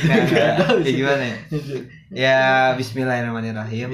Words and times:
Nggak, 0.00 0.20
nggak. 0.26 0.50
tahu 0.58 0.76
Ya 0.78 0.84
sih. 0.84 0.94
gimana 0.96 1.22
ya? 1.22 1.36
Ya 2.10 2.38
Bismillahirrahmanirrahim. 2.74 3.88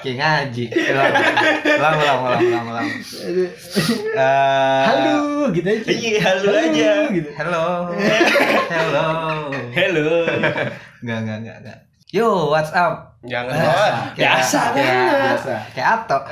Kayak 0.00 0.16
ngaji. 0.16 0.64
Ulang, 0.72 1.12
ulang, 1.12 1.36
ulang, 1.76 2.18
ulang, 2.24 2.40
ulang, 2.40 2.66
ulang. 2.72 2.88
Eh, 4.16 4.82
Halo, 4.88 5.16
gitu 5.52 5.68
aja. 5.68 5.90
Iya, 5.92 6.10
halo 6.24 6.48
aja. 6.50 6.90
gitu. 7.12 7.28
Hello. 7.36 7.64
Hello. 8.72 9.06
Halo. 9.76 10.08
Enggak, 11.00 11.18
enggak, 11.20 11.36
enggak, 11.44 11.56
enggak. 11.60 11.78
Yo, 12.10 12.48
what's 12.48 12.72
up? 12.72 13.20
Jangan 13.22 13.52
Biasa. 13.52 14.16
Biasa 14.16 14.60
kayak, 14.72 14.88
banget. 14.88 15.20
Biasa. 15.20 15.54
Kayak 15.76 15.88
Ato. 16.00 16.18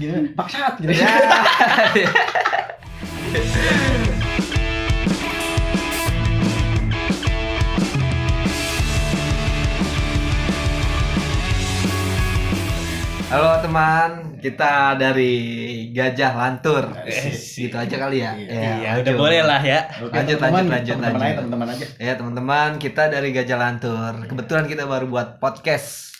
Gimana? 0.00 0.28
Paksat 0.32 0.80
gitu. 0.80 0.92
Ya. 0.96 1.12
Halo 13.30 13.62
teman, 13.62 14.42
kita 14.42 14.98
dari 14.98 15.34
Gajah 15.94 16.32
Lantur. 16.34 16.90
Yes. 17.06 17.54
Gitu 17.54 17.78
aja 17.78 17.94
kali 17.94 18.18
ya. 18.18 18.34
Iya, 18.34 18.50
Ya, 18.50 18.58
Iya, 18.58 18.90
udah 18.98 19.06
lanjut. 19.06 19.22
boleh 19.22 19.40
lah 19.46 19.62
ya. 19.62 19.80
Oke, 20.02 20.10
Lanjut, 20.10 20.36
teman-teman, 20.36 20.66
lanjut, 20.66 20.96
lanjut, 20.98 20.98
teman-teman 20.98 21.14
lanjut. 21.14 21.22
aja, 21.22 21.38
teman-teman 21.38 21.68
aja. 21.70 21.86
Ya 22.02 22.12
teman-teman, 22.18 22.70
kita 22.82 23.02
dari 23.06 23.28
Gajah 23.30 23.58
Lantur. 23.60 24.12
Kebetulan 24.26 24.64
kita 24.66 24.82
baru 24.84 25.06
buat 25.06 25.38
podcast 25.38 26.10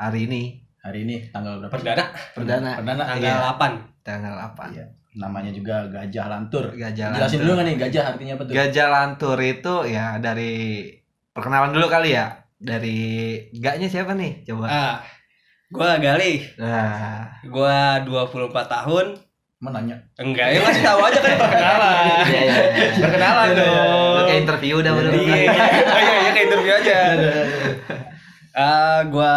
hari 0.00 0.24
ini 0.24 0.63
Hari 0.84 0.98
ini 1.02 1.16
tanggal 1.32 1.58
berapa? 1.58 1.72
Perdana 1.72 2.04
perdana 2.36 2.70
Perdana. 2.76 3.02
tanggal 3.08 3.24
Iya. 3.24 3.56
8. 3.56 4.04
tanggal 4.04 4.34
8. 4.52 4.76
Iya. 4.76 4.86
Namanya 5.14 5.48
juga 5.48 5.76
Gajah 5.88 6.26
Lantur. 6.28 6.64
Gajah 6.70 7.06
Jelasin 7.10 7.22
Lantur. 7.22 7.40
dulu 7.40 7.50
nggak 7.54 7.66
nih 7.66 7.76
gajah 7.80 8.04
artinya 8.04 8.32
apa 8.36 8.42
tuh? 8.44 8.52
Gajah 8.52 8.86
Lantur 8.90 9.38
itu 9.40 9.74
ya 9.86 10.06
dari 10.18 10.52
perkenalan 11.32 11.72
dulu 11.72 11.86
kali 11.88 12.12
ya. 12.12 12.26
Dari 12.54 12.98
gaknya 13.54 13.88
siapa 13.88 14.12
nih? 14.12 14.44
Coba. 14.44 14.66
Ah. 14.68 14.96
Gua 15.68 15.98
Gali, 15.98 16.38
Nah, 16.54 17.26
gua 17.48 17.98
24 18.04 18.46
tahun. 18.68 19.06
Menanya. 19.58 19.96
Enggak, 20.14 20.52
ya 20.52 20.60
masih 20.60 20.82
tahu 20.84 21.00
aja 21.02 21.18
kan 21.18 21.34
perkenalan. 21.34 21.94
iya 22.28 22.42
iya. 22.44 22.64
iya. 22.70 22.88
Perkenalan 23.00 23.48
Lu 23.48 23.58
dong. 23.58 24.24
kayak 24.28 24.40
interview 24.44 24.74
udah 24.78 24.92
udah. 24.92 25.10
Iya, 25.10 25.24
iya, 25.24 25.40
iya, 25.50 26.14
iya, 26.14 26.30
kayak 26.30 26.46
interview 26.46 26.72
aja. 26.76 26.96
Ah, 28.52 29.00
gua 29.08 29.34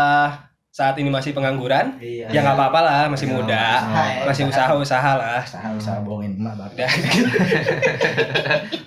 saat 0.77 0.93
ini 1.01 1.09
masih 1.09 1.33
pengangguran. 1.33 1.97
Iya. 1.97 2.29
Ya 2.29 2.39
nggak 2.45 2.53
apa-apa 2.53 2.79
lah, 2.85 3.03
masih 3.09 3.33
muda. 3.33 3.81
Hai. 3.81 4.29
Masih 4.29 4.45
usaha-usaha 4.45 5.11
lah. 5.17 5.41
Usaha 5.41 5.69
usaha 5.73 5.97
bohongin 6.05 6.37
emak 6.37 6.53
baru. 6.53 6.75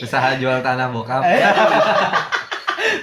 Usaha 0.06 0.38
jual 0.38 0.62
tanah 0.62 0.86
bokap. 0.94 1.26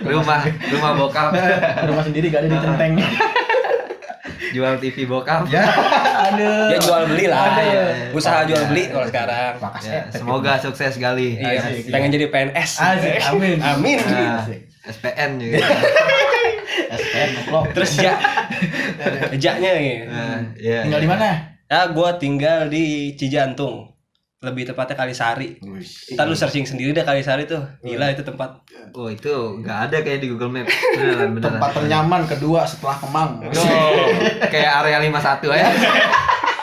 rumah 0.07 0.39
rumah 0.71 0.91
bokap. 0.95 1.35
Rumah 1.83 2.03
sendiri 2.07 2.31
gak 2.31 2.43
ada 2.43 2.47
di 2.47 2.57
centeng. 2.63 2.93
Jual 4.55 4.79
TV 4.79 5.03
bokap. 5.03 5.43
ya, 5.51 5.67
aduh. 6.31 6.71
Ya 6.71 6.79
jual 6.79 7.03
beli 7.11 7.27
lah. 7.27 7.51
Aduh. 7.51 7.67
iya. 7.67 7.83
Usaha 8.15 8.47
jual 8.47 8.63
Ya, 8.63 8.67
beli 8.71 8.83
ya. 8.87 8.91
kalau 8.95 9.07
sekarang. 9.11 9.53
Ya, 9.83 10.01
semoga 10.07 10.53
sukses 10.63 10.95
kali. 10.95 11.35
Iya, 11.35 11.83
pengen 11.91 12.15
jadi 12.15 12.31
PNS. 12.31 12.79
Asik, 12.79 13.19
amin. 13.27 13.59
Amin. 13.59 13.99
Nah. 14.07 14.47
SPN 14.87 15.35
juga. 15.35 15.59
SPN 16.87 17.29
ngeplok. 17.33 17.65
Terus 17.73 17.91
ja, 17.97 18.13
jaknya 19.43 19.69
nih. 19.73 19.95
Nah, 20.05 20.39
iya. 20.55 20.79
Tinggal 20.85 21.01
di 21.01 21.09
mana? 21.09 21.25
Ya, 21.67 21.91
gua 21.91 22.15
tinggal 22.15 22.67
di 22.67 23.13
Cijantung. 23.13 23.93
Lebih 24.37 24.69
tepatnya 24.69 24.93
Kalisari. 24.93 25.57
Ntar 26.13 26.25
lu 26.25 26.37
searching 26.37 26.61
sendiri 26.61 26.93
deh 26.93 27.01
Kalisari 27.01 27.49
tuh. 27.49 27.57
Gila 27.81 28.13
itu 28.13 28.21
tempat. 28.21 28.61
Oh 28.93 29.09
itu 29.09 29.33
nggak 29.59 29.89
ada 29.89 29.97
kayak 29.99 30.21
di 30.21 30.29
Google 30.29 30.53
Maps. 30.53 30.69
Beneran 30.95 31.33
beneran. 31.33 31.57
Tempat 31.57 31.69
ternyaman 31.73 32.21
kedua 32.23 32.61
setelah 32.63 33.01
Kemang. 33.01 33.41
Oh, 33.41 34.05
kayak 34.47 34.85
area 34.85 35.01
51 35.01 35.41
ya. 35.57 35.67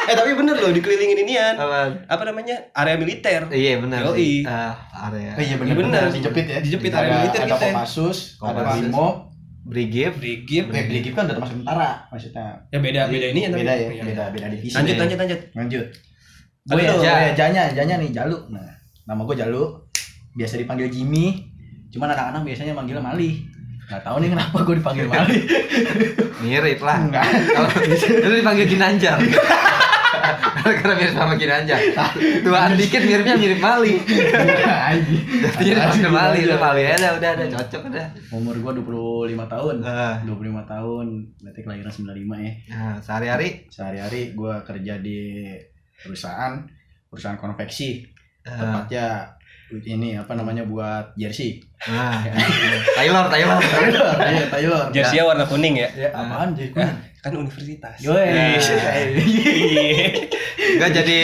Eh 0.04 0.12
tapi 0.12 0.36
bener 0.36 0.52
loh 0.60 0.68
dikelilingin 0.68 1.16
inian. 1.24 1.56
Apa? 1.56 2.04
Apa 2.04 2.28
namanya? 2.28 2.60
Area 2.76 3.00
militer. 3.00 3.48
Iya 3.48 3.80
benar. 3.80 4.04
Yoi. 4.04 4.12
sih. 4.12 4.36
Ah, 4.44 4.76
area. 5.08 5.32
Oh, 5.32 5.40
iya 5.40 5.48
Iya, 5.48 5.56
bener. 5.56 5.74
benar. 5.80 6.02
Dijepit 6.12 6.44
ya. 6.44 6.58
Dijepit, 6.60 6.92
ada 6.92 7.00
ada 7.00 7.14
militer 7.16 7.40
ada 7.40 7.56
kita. 7.56 7.66
Kopassus, 7.72 8.18
ada 8.36 8.52
Kopassus. 8.52 8.84
Brimob. 8.84 9.14
Brigif. 9.64 10.20
Brigif. 10.20 10.64
Eh, 10.68 10.84
Brigif 10.86 11.12
kan 11.16 11.24
udah 11.24 11.34
termasuk 11.40 11.56
tentara 11.64 11.90
maksudnya. 12.12 12.60
Ya 12.68 12.78
beda 12.78 13.00
beda 13.08 13.26
ini 13.32 13.40
Beda 13.48 13.72
ya, 13.72 13.88
Iya. 13.88 14.02
beda 14.04 14.24
beda 14.30 14.46
divisi. 14.52 14.76
Lanjut 14.76 14.96
lanjut 15.00 15.18
lanjut. 15.18 15.40
Lanjut. 15.56 15.86
Gue 16.64 16.80
ya, 16.80 16.96
ya 16.96 17.14
Janya, 17.36 17.62
Janya 17.76 18.00
nih 18.00 18.08
Jalu. 18.12 18.36
Nah, 18.48 18.64
nama 19.04 19.20
gue 19.24 19.36
Jalu. 19.36 19.62
Biasa 20.36 20.56
dipanggil 20.56 20.88
Jimmy. 20.88 21.44
Cuman 21.92 22.12
anak-anak 22.12 22.44
biasanya 22.44 22.72
manggil 22.72 23.00
Mali. 23.00 23.44
Gak 23.84 24.00
tahu 24.00 24.16
nih 24.24 24.32
kenapa 24.32 24.56
gue 24.64 24.76
dipanggil 24.80 25.06
Mali. 25.08 25.38
Mirip 26.40 26.80
lah. 26.80 27.04
Enggak. 27.04 27.24
Kalau 27.24 27.68
dulu 28.24 28.34
dipanggil 28.40 28.66
Ginanjar. 28.68 29.18
Karena 30.64 30.94
mirip 30.94 31.12
sama 31.12 31.34
Ginanjar. 31.34 31.80
Tuaan 32.40 32.72
dikit 32.74 33.00
miripnya 33.00 33.34
mirip 33.34 33.58
Mali. 33.58 33.94
Jadi 35.54 35.70
dipanggil 35.70 36.08
Mali, 36.08 36.40
lu 36.44 36.56
Mali 36.56 36.82
aja 36.84 37.14
udah 37.14 37.30
ada 37.30 37.44
cocok 37.46 37.82
udah. 37.88 38.06
Umur 38.30 38.54
gue 38.56 38.72
25 38.80 39.44
tahun. 39.46 39.74
Ah. 39.82 40.16
25 40.22 40.34
tahun, 40.64 41.06
berarti 41.40 41.60
kelahiran 41.60 41.92
95 41.92 42.36
ya. 42.40 42.52
Nah, 42.70 42.94
sehari-hari 42.98 43.48
Sehari-hari 43.68 44.20
gue 44.32 44.54
kerja 44.62 44.94
di 44.98 45.20
perusahaan, 45.96 46.60
perusahaan 47.06 47.36
konveksi. 47.36 48.02
eh, 48.42 48.50
Tepatnya 48.50 49.24
ini 49.74 50.14
apa 50.14 50.36
namanya 50.36 50.62
buat 50.62 51.16
jersey. 51.16 51.58
nah, 51.84 52.20
Taylor, 52.94 53.26
Taylor. 53.26 53.58
Taylor, 53.58 54.12
iya 54.22 54.44
Taylor. 54.46 54.84
Jersey 54.92 55.18
warna 55.18 55.44
kuning 55.44 55.74
ya. 55.74 55.88
Ya, 55.96 56.08
apaan 56.12 56.52
jadi? 56.52 56.76
Kan 57.24 57.32
universitas. 57.40 57.96
Yoi. 58.04 58.20
Iya. 58.20 58.60
Enggak 60.76 60.90
jadi 60.92 61.18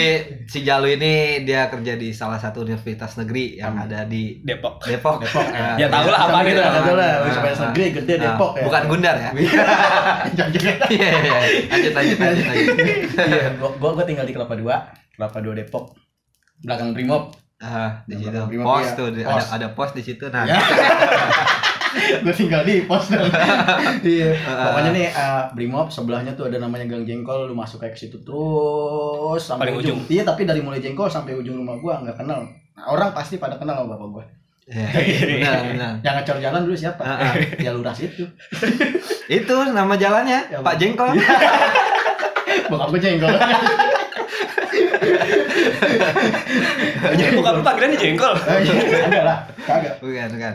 si 0.49 0.65
Jalu 0.65 0.97
ini 0.97 1.45
dia 1.45 1.69
kerja 1.69 1.93
di 1.93 2.09
salah 2.09 2.41
satu 2.41 2.65
universitas 2.65 3.21
negeri 3.21 3.61
yang 3.61 3.77
ada 3.77 4.09
di 4.09 4.41
Depok. 4.41 4.81
Depok. 4.81 5.21
Depok. 5.21 5.45
Nah, 5.45 5.77
Ya 5.81 5.85
tahu 5.93 6.09
lah 6.09 6.25
apa 6.25 6.41
gitu. 6.41 6.57
kita 6.57 6.81
tahu 6.81 6.95
lah, 6.97 7.05
Nah, 7.05 7.17
universitas 7.21 7.59
negeri 7.69 7.85
gede 8.01 8.13
nah, 8.17 8.23
Depok 8.33 8.51
ya. 8.57 8.63
Bukan 8.65 8.81
Gundar 8.89 9.15
ya. 9.21 9.29
Iya, 10.41 10.73
iya, 10.89 11.09
iya. 11.21 11.39
Lanjut, 11.69 11.93
lanjut, 11.93 12.17
lanjut. 12.17 12.45
Iya, 13.13 13.45
gua, 13.61 13.91
gua, 13.93 14.03
tinggal 14.03 14.25
di 14.25 14.33
Kelapa 14.33 14.57
Dua, 14.57 14.89
Kelapa 15.13 15.37
Dua 15.37 15.53
Depok. 15.53 15.93
Belakang 16.65 16.97
Brimob. 16.97 17.37
Ah, 17.61 18.01
di 18.09 18.17
situ 18.17 18.33
pos 18.65 18.89
iya. 18.89 18.97
tuh 18.97 19.07
ada 19.13 19.37
ada 19.53 19.67
pos 19.77 19.93
di 19.93 20.01
situ. 20.01 20.25
Nah, 20.33 20.49
Ya. 20.49 20.57
gue 22.23 22.33
tinggal 22.33 22.61
di 22.63 22.85
pos 22.87 23.11
dong. 23.11 23.27
iya. 24.07 24.31
Pokoknya 24.37 24.91
nih 24.95 25.07
eh, 25.11 25.43
Brimob 25.55 25.91
sebelahnya 25.91 26.33
tuh 26.33 26.47
ada 26.47 26.57
namanya 26.61 26.87
Gang 26.87 27.03
Jengkol, 27.03 27.51
lu 27.51 27.55
masuk 27.55 27.83
kayak 27.83 27.95
ke 27.97 28.07
situ 28.07 28.17
terus 28.23 29.41
sampai 29.43 29.71
Paling 29.71 29.77
ujung. 29.83 29.99
Iya, 30.07 30.23
tapi 30.23 30.47
dari 30.47 30.63
mulai 30.63 30.79
Jengkol 30.79 31.11
sampai 31.11 31.35
ujung 31.35 31.59
rumah 31.59 31.77
gua 31.79 31.99
nggak 32.03 32.17
kenal. 32.23 32.47
Nah, 32.47 32.85
orang 32.87 33.11
pasti 33.11 33.37
pada 33.37 33.59
kenal 33.59 33.83
sama 33.83 33.95
bapak 33.97 34.07
gua. 34.09 34.23
Iya, 34.71 34.87
benar, 35.35 35.59
benar. 35.67 35.93
Yang 36.05 36.15
ngecor 36.21 36.37
jalan 36.39 36.61
dulu 36.63 36.75
siapa? 36.77 37.03
Ah, 37.03 37.15
ah. 37.31 37.33
Ya 37.59 37.71
luras 37.75 37.97
itu. 37.99 38.23
Itu 39.27 39.55
nama 39.71 39.93
jalannya 39.99 40.39
Ya, 40.51 40.59
Pak 40.63 40.75
Jengkol. 40.79 41.11
Bokap 42.71 42.87
gua 42.91 42.99
jengkol. 42.99 43.31
Jadi 47.11 47.31
bukan 47.35 47.51
lu 47.59 47.61
panggilannya 47.63 47.97
jengkol. 47.99 48.33
Kagak 48.39 49.23
lah, 49.23 49.37
kagak. 49.67 49.95
Bukan, 49.99 50.27
bukan. 50.35 50.53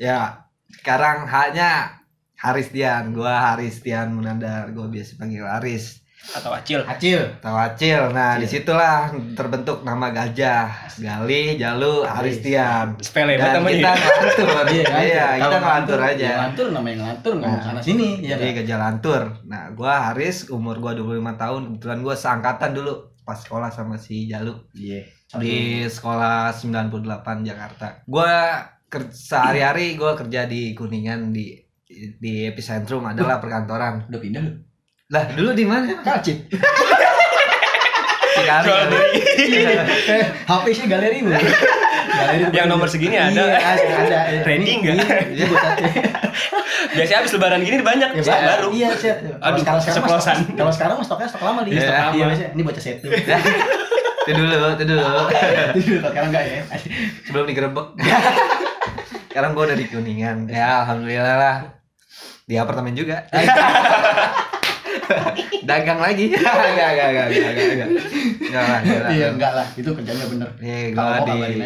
Ya, 0.00 0.48
sekarang 0.72 1.26
haknya 1.26 1.98
Haris 2.36 2.72
Tian, 2.72 3.12
gua 3.12 3.52
Haris 3.52 3.82
Tian 3.82 4.14
Munandar, 4.14 4.70
gua 4.72 4.88
biasa 4.88 5.18
panggil 5.18 5.44
Haris. 5.44 6.00
Atau 6.20 6.52
acil. 6.52 6.84
Acil. 6.84 7.16
Tahu 7.40 7.56
Acil. 7.56 8.12
Nah, 8.12 8.36
Acil. 8.36 8.44
di 8.44 8.46
situlah 8.46 9.08
terbentuk 9.32 9.80
nama 9.88 10.12
gajah. 10.12 10.68
Gali, 11.00 11.56
Jalu, 11.56 12.04
Haris 12.04 12.44
Tian. 12.44 12.92
Spell 13.00 13.40
Dan 13.40 13.64
kita 13.64 13.96
ngelantur. 13.96 14.46
Iya, 14.70 14.84
kan? 14.84 15.00
Iya, 15.00 15.26
kita 15.40 15.56
ngelantur 15.64 15.98
aja. 15.98 16.28
Ngelantur 16.36 16.66
namanya 16.76 16.96
ngelantur 17.00 17.32
nggak 17.40 17.50
Nah. 17.50 17.62
sana 17.64 17.80
sini. 17.80 18.20
Iya 18.20 18.36
Jadi 18.36 18.52
gajah 18.62 18.78
lantur. 18.78 19.22
Nah, 19.48 19.72
gua 19.72 20.12
Haris, 20.12 20.52
umur 20.52 20.76
gua 20.76 20.92
25 20.92 21.40
tahun. 21.40 21.60
Kebetulan 21.72 21.98
gua 22.04 22.14
seangkatan 22.14 22.70
dulu 22.76 22.92
pas 23.24 23.40
sekolah 23.40 23.70
sama 23.72 23.96
si 23.96 24.28
Jalu 24.28 24.52
Iya. 24.76 25.00
di 25.40 25.88
sekolah 25.88 26.52
98 26.52 27.48
Jakarta. 27.48 28.04
Gua 28.04 28.60
sehari-hari 29.10 29.94
gua 29.94 30.18
kerja 30.18 30.44
di 30.44 30.74
Kuningan 30.74 31.30
di 31.30 31.54
di 32.18 32.46
epicentrum 32.46 33.06
adalah 33.06 33.38
perkantoran. 33.42 34.06
Udah 34.10 34.20
pindah 34.20 34.40
lu. 34.42 34.52
Lah, 35.10 35.26
dulu 35.34 35.50
di 35.54 35.66
mana? 35.66 35.90
Jual 38.40 38.62
beli. 38.88 39.20
Eh, 40.06 40.24
HP 40.48 40.64
sih 40.72 40.86
galeri 40.88 41.18
galeri 41.20 42.42
Yang 42.54 42.66
nomor 42.70 42.88
segini 42.88 43.16
ada. 43.18 43.30
Iya, 43.30 43.58
ada. 43.58 43.86
ada. 44.06 44.18
Ready 44.46 44.72
nggak? 44.80 44.96
Iya, 45.34 45.44
buat 45.50 45.62
Biasanya 46.90 47.18
habis 47.22 47.32
lebaran 47.36 47.60
gini 47.62 47.84
banyak 47.84 48.08
Ya, 48.16 48.22
stok 48.24 48.40
baru. 48.40 48.68
Iya, 48.72 48.88
set. 48.96 49.16
Kalau 49.20 49.38
Aduh, 49.44 49.60
sekarang 49.60 49.80
sekarang 49.82 50.02
kalau 50.56 50.72
sekarang 50.72 50.96
stoknya 51.04 51.28
stok 51.28 51.42
lama 51.44 51.60
di. 51.66 51.70
Iya, 51.76 51.80
Stok 51.82 51.92
Iya, 51.92 52.00
lama. 52.02 52.28
biasanya. 52.30 52.50
Ini 52.54 52.62
bocah 52.64 52.82
set 52.82 52.96
tuh. 53.02 53.10
Itu 54.20 54.36
dulu, 54.36 54.52
itu 54.76 54.84
dulu. 54.84 55.00
Itu 55.74 56.06
sekarang 56.06 56.28
enggak 56.30 56.44
ya? 56.44 56.60
Sebelum 57.26 57.44
digerebek. 57.50 57.86
Sekarang 59.30 59.54
gua 59.54 59.70
udah 59.70 59.78
di 59.78 59.86
Kuningan. 59.86 60.50
Ya, 60.50 60.82
alhamdulillah 60.82 61.36
lah. 61.38 61.56
Di 62.50 62.58
apartemen 62.58 62.98
juga. 62.98 63.30
Dagang 65.70 66.02
lagi. 66.02 66.34
Enggak, 66.34 66.50
enggak, 66.50 66.90
enggak, 66.90 67.06
enggak, 67.06 67.30
enggak, 67.30 67.70
enggak. 67.70 67.88
Enggak 68.42 68.64
lah. 68.66 68.82
Iya, 69.14 69.30
enggak 69.30 69.52
lah. 69.54 69.70
Itu 69.78 69.94
kerjanya 69.94 70.26
bener. 70.26 70.50
Iya, 70.58 70.98
mau 70.98 71.22
di 71.22 71.62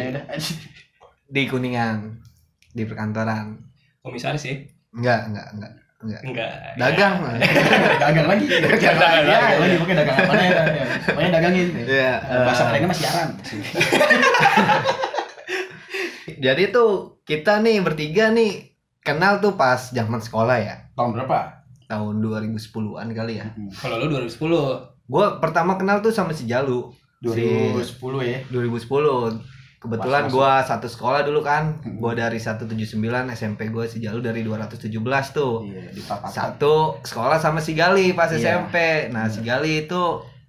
di 1.25 1.49
Kuningan. 1.49 2.21
Di 2.69 2.85
perkantoran. 2.85 3.57
Komisaris 4.05 4.45
sih. 4.45 4.69
Enggak, 4.93 5.33
enggak, 5.33 5.49
enggak. 5.57 5.73
Enggak. 6.05 6.21
Enggak. 6.21 6.77
Dagang. 6.77 7.17
dagang 8.05 8.29
lagi. 8.29 8.45
Dagang 8.45 8.77
Dagang 8.77 9.01
lagi. 9.01 9.25
Ya, 9.25 9.41
lagi. 9.41 9.57
lagi 9.57 9.81
pakai 9.81 9.95
dagang 9.97 10.17
apa 10.21 10.33
ya? 10.37 10.61
Pokoknya 11.09 11.33
dagangin. 11.33 11.73
Iya. 11.81 12.13
Eh, 12.29 12.45
Bahasa 12.45 12.69
kerennya 12.69 12.93
mah 12.93 12.97
siaran. 12.97 13.29
Jadi 16.25 16.73
tuh 16.73 17.21
kita 17.21 17.61
nih 17.61 17.81
bertiga 17.81 18.33
nih 18.33 18.73
kenal 19.05 19.37
tuh 19.37 19.53
pas 19.53 19.93
zaman 19.93 20.17
sekolah 20.17 20.57
ya. 20.57 20.75
Tahun 20.97 21.13
berapa? 21.13 21.61
Tahun 21.85 22.15
2010-an 22.17 23.07
kali 23.13 23.37
ya. 23.37 23.53
Kalau 23.77 24.01
lu 24.01 24.09
2010. 24.09 25.05
Gua 25.05 25.37
pertama 25.37 25.77
kenal 25.77 26.01
tuh 26.01 26.09
sama 26.09 26.33
si 26.33 26.49
Jalu. 26.49 26.89
2010 27.21 27.85
ya. 28.25 28.39
2010. 28.49 29.37
Kebetulan 29.77 30.33
gua 30.33 30.65
satu 30.65 30.89
sekolah 30.89 31.21
dulu 31.21 31.45
kan. 31.45 31.77
Hmm. 31.85 32.01
Gua 32.01 32.17
dari 32.17 32.41
179, 32.41 32.97
SMP 33.29 33.69
gua 33.69 33.85
si 33.85 34.01
Jalu 34.01 34.17
dari 34.25 34.41
217 34.41 35.29
tuh. 35.29 35.69
Iya. 35.69 35.93
Satu 36.25 36.97
sekolah 37.05 37.37
sama 37.37 37.61
si 37.61 37.77
Gali 37.77 38.17
pas 38.17 38.33
Iya. 38.33 38.65
SMP. 38.65 38.75
Nah, 39.13 39.29
si 39.29 39.45
Gali 39.45 39.85
itu 39.85 40.01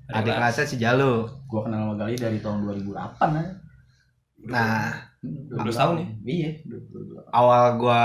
Adik 0.08 0.16
adik 0.16 0.32
kelas. 0.32 0.38
kelasnya 0.40 0.64
si 0.64 0.76
Jalu. 0.80 1.28
Gua 1.44 1.68
kenal 1.68 1.84
sama 1.84 1.94
Gali 2.00 2.16
dari 2.16 2.38
tahun 2.40 2.64
2008 2.64 3.28
ya. 3.36 3.44
Nah, 4.46 4.80
12 5.48 5.72
tahun 5.72 5.94
ya? 5.96 6.06
Iya, 6.22 6.50
2008. 6.62 7.30
awal 7.32 7.62
gua 7.76 8.02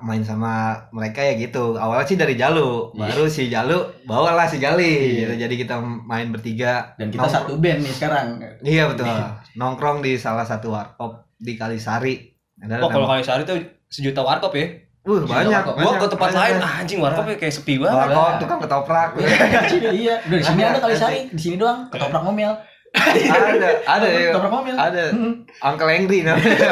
main 0.00 0.20
sama 0.20 0.54
mereka 0.90 1.20
ya 1.20 1.34
gitu. 1.34 1.74
Awalnya 1.74 2.04
sih 2.04 2.14
dari 2.14 2.34
Jalu, 2.34 2.92
Iya. 2.92 3.00
baru 3.04 3.24
si 3.26 3.42
Jalu 3.46 3.78
bawalah 4.04 4.44
si 4.44 4.56
Gali. 4.56 4.84
Iya. 4.84 5.18
gitu. 5.24 5.34
Jadi 5.38 5.54
kita 5.56 5.74
main 5.80 6.28
bertiga. 6.28 6.92
Dan 6.94 7.08
kita 7.08 7.20
Nongkrong- 7.20 7.36
satu 7.36 7.52
band 7.56 7.80
nih 7.80 7.92
sekarang. 7.92 8.26
Iya 8.60 8.84
betul. 8.86 9.06
Nongkrong 9.54 9.98
di 10.00 10.14
salah 10.14 10.42
satu 10.42 10.70
warkop 10.70 11.12
di 11.34 11.54
Kalisari. 11.54 12.14
Ada 12.56 12.78
Oh, 12.78 12.88
kalau 12.88 13.04
nama- 13.04 13.16
kali 13.16 13.22
sehari 13.22 13.44
tuh 13.44 13.56
sejuta 13.86 14.20
warkop 14.20 14.52
ya. 14.52 14.66
uh, 15.04 15.22
banyak. 15.22 15.62
warkop. 15.62 15.74
Gua 15.76 15.92
ke 15.94 16.06
tempat 16.08 16.28
banyak, 16.28 16.40
lain 16.40 16.54
banyak. 16.56 16.66
ah, 16.66 16.80
anjing 16.80 16.98
warkopnya 16.98 17.36
kayak 17.36 17.54
sepi 17.54 17.74
banget. 17.76 17.94
Warkop 18.00 18.32
tukang 18.38 18.58
ketoprak. 18.58 19.10
iya, 19.92 20.14
udah 20.20 20.36
di 20.36 20.44
sini 20.44 20.60
Ada, 20.60 20.68
ada 20.68 20.80
kali 20.80 20.92
ada. 20.92 21.00
sari, 21.00 21.18
di 21.28 21.40
sini 21.40 21.56
doang 21.56 21.86
ketoprak 21.88 22.22
ngomel. 22.22 22.52
Ada, 22.96 23.68
ada 23.84 24.06
ya. 24.08 24.30
Ngomel. 24.34 24.74
Ada. 24.76 25.04
Hmm. 25.12 25.34
Uncle 25.60 25.90
Angry 25.90 26.18
namanya. 26.24 26.68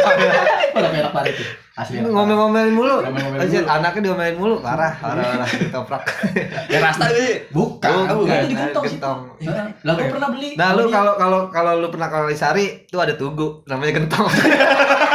Malah 0.75 0.91
perak 0.91 1.13
parah 1.13 1.31
itu. 1.31 1.45
Asli. 1.75 1.99
Ngomel-ngomelin 2.01 2.71
mulu. 2.71 3.03
Mulu. 3.03 3.39
anaknya 3.67 4.01
diomelin 4.07 4.37
mulu. 4.39 4.57
Parah, 4.63 4.95
parah, 4.99 5.25
parah. 5.27 5.49
Ketoprak. 5.49 6.03
Ya 6.73 6.79
rasta 6.81 7.11
parah. 7.11 7.51
Bukan, 7.51 7.91
Bukan. 8.15 8.31
Itu 8.31 8.47
di 8.47 8.57
gentong 8.57 8.85
sih. 8.87 8.99
Nah, 9.03 9.69
Lah 9.83 9.93
gua 9.99 10.07
pernah 10.07 10.29
beli. 10.31 10.49
Nah, 10.55 10.69
lu 10.79 10.87
kalau 10.89 11.19
kalau 11.19 11.41
kalau 11.51 11.73
lu 11.83 11.89
pernah 11.91 12.09
ke 12.09 12.17
Kalisari, 12.17 12.67
tuh 12.87 13.03
ada 13.03 13.19
tugu 13.19 13.67
namanya 13.67 14.01
gentong. 14.01 14.27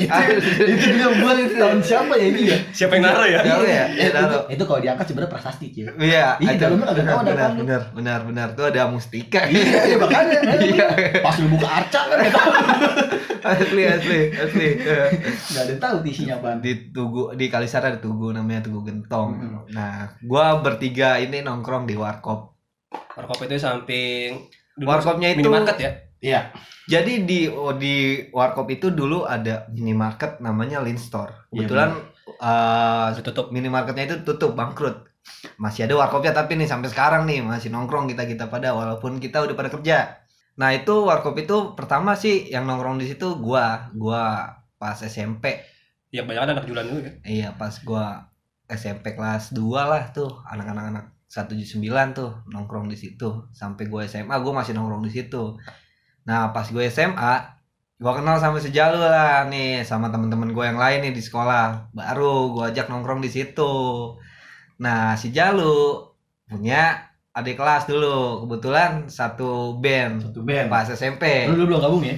itu 0.00 0.22
itu 0.64 0.86
dia 0.94 1.08
buat 1.14 1.36
itu 1.36 1.54
tahun 1.54 1.78
siapa 1.80 2.12
ya 2.14 2.26
ini 2.26 2.40
ya? 2.46 2.58
Siapa 2.70 2.92
yang 2.94 3.04
naruh 3.04 3.26
ya? 3.26 3.40
Siapa 3.40 3.64
ya? 3.64 3.84
Ya, 3.90 4.08
naruh. 4.10 4.28
itu, 4.46 4.56
itu 4.56 4.62
kalau 4.64 4.80
diangkat 4.80 5.04
sebenarnya 5.04 5.30
prasasti 5.30 5.66
cuy. 5.68 5.82
Iya, 5.82 6.26
Iya, 6.36 6.48
ada- 6.48 6.60
dalamnya 6.60 6.86
agak 6.86 6.96
benar, 6.96 7.10
tahu 7.10 7.20
ada 7.20 7.30
benar, 7.30 7.50
benar, 7.52 7.82
benar, 7.90 8.20
benar. 8.24 8.48
Tuh 8.52 8.66
ada 8.66 8.82
mustika. 8.86 9.40
Iya, 9.44 9.96
makanya. 9.96 10.38
Iya. 10.60 10.86
Pas 11.20 11.36
lu 11.36 11.48
buka 11.48 11.68
arca 11.68 12.00
kan 12.02 12.16
nggak 12.16 12.32
tahu. 12.32 12.50
asli, 13.40 13.82
asli, 13.84 14.20
asli. 14.30 14.68
Nggak 15.50 15.62
ada 15.62 15.74
tahu 15.78 15.94
isinya 16.04 16.34
apaan. 16.36 16.60
Di 16.60 16.90
tugu 16.90 17.32
di 17.32 17.46
Kalisari 17.46 17.88
ada 17.88 17.98
tugu 17.98 18.30
namanya 18.30 18.60
Tugu 18.62 18.84
Gentong. 18.84 19.30
Nah, 19.70 20.12
gua 20.20 20.60
bertiga 20.60 21.16
ini 21.16 21.40
nongkrong 21.40 21.84
di 21.84 21.94
warkop. 21.94 22.52
Warkop 23.16 23.38
itu 23.42 23.56
samping 23.56 24.48
Warkopnya 24.76 25.32
itu 25.32 25.40
minimarket 25.42 25.76
ya. 25.78 25.90
Iya. 26.20 26.52
Jadi 26.86 27.24
di 27.24 27.48
oh, 27.48 27.72
di 27.74 28.24
warkop 28.30 28.68
itu 28.68 28.92
dulu 28.92 29.24
ada 29.24 29.66
minimarket 29.72 30.38
namanya 30.44 30.84
Lin 30.84 31.00
Store. 31.00 31.48
Iya, 31.50 31.64
Kebetulan 31.64 31.90
eh, 32.40 33.06
Udah 33.16 33.24
tutup. 33.24 33.46
minimarketnya 33.50 34.04
itu 34.06 34.16
tutup 34.24 34.52
bangkrut. 34.52 35.08
Masih 35.60 35.84
ada 35.88 35.96
warkopnya 35.96 36.32
tapi 36.32 36.56
nih 36.56 36.68
sampai 36.68 36.88
sekarang 36.92 37.24
nih 37.28 37.44
masih 37.44 37.68
nongkrong 37.72 38.08
kita 38.08 38.24
kita 38.28 38.48
pada 38.48 38.72
walaupun 38.76 39.20
kita 39.20 39.44
udah 39.44 39.56
pada 39.56 39.68
kerja. 39.72 40.20
Nah 40.60 40.76
itu 40.76 40.92
warkop 41.08 41.36
itu 41.40 41.72
pertama 41.72 42.12
sih 42.16 42.48
yang 42.52 42.68
nongkrong 42.68 43.00
di 43.00 43.08
situ 43.08 43.40
gua, 43.40 43.88
gua 43.96 44.56
pas 44.76 44.96
SMP. 45.00 45.64
Ya 46.12 46.26
banyak 46.26 46.42
anak 46.42 46.66
jualan 46.66 46.84
dulu 46.84 47.00
ya. 47.00 47.12
Iya 47.24 47.48
pas 47.56 47.80
gua 47.80 48.28
SMP 48.68 49.16
kelas 49.16 49.56
2 49.56 49.62
lah 49.62 50.10
tuh 50.12 50.42
anak-anak 50.44 50.84
anak 50.90 51.04
179 51.30 51.78
tuh 52.12 52.30
nongkrong 52.50 52.90
di 52.90 52.98
situ 52.98 53.46
sampai 53.54 53.86
gua 53.86 54.04
SMA 54.10 54.34
gua 54.42 54.60
masih 54.60 54.74
nongkrong 54.74 55.06
di 55.06 55.12
situ. 55.12 55.56
Nah 56.26 56.52
pas 56.52 56.66
gue 56.68 56.84
SMA 56.90 57.34
gua 58.00 58.16
kenal 58.16 58.40
sama 58.40 58.56
si 58.56 58.72
Jalu 58.72 58.96
lah 58.96 59.44
nih 59.52 59.84
sama 59.84 60.08
temen-temen 60.08 60.56
gue 60.56 60.64
yang 60.64 60.80
lain 60.80 61.04
nih 61.04 61.12
di 61.12 61.20
sekolah 61.20 61.92
baru 61.92 62.48
gua 62.56 62.64
ajak 62.72 62.88
nongkrong 62.88 63.20
di 63.20 63.28
situ. 63.28 63.72
Nah 64.80 65.14
si 65.20 65.32
Jalu 65.32 66.00
punya 66.48 67.10
adik 67.30 67.60
kelas 67.60 67.86
dulu 67.86 68.42
kebetulan 68.42 69.06
satu 69.06 69.78
band 69.78 70.32
Satu 70.32 70.40
band. 70.42 70.66
pas 70.66 70.88
SMP. 70.88 71.46
Lu, 71.46 71.60
lu 71.60 71.64
belum 71.70 71.80
gabung 71.80 72.02
ya? 72.02 72.16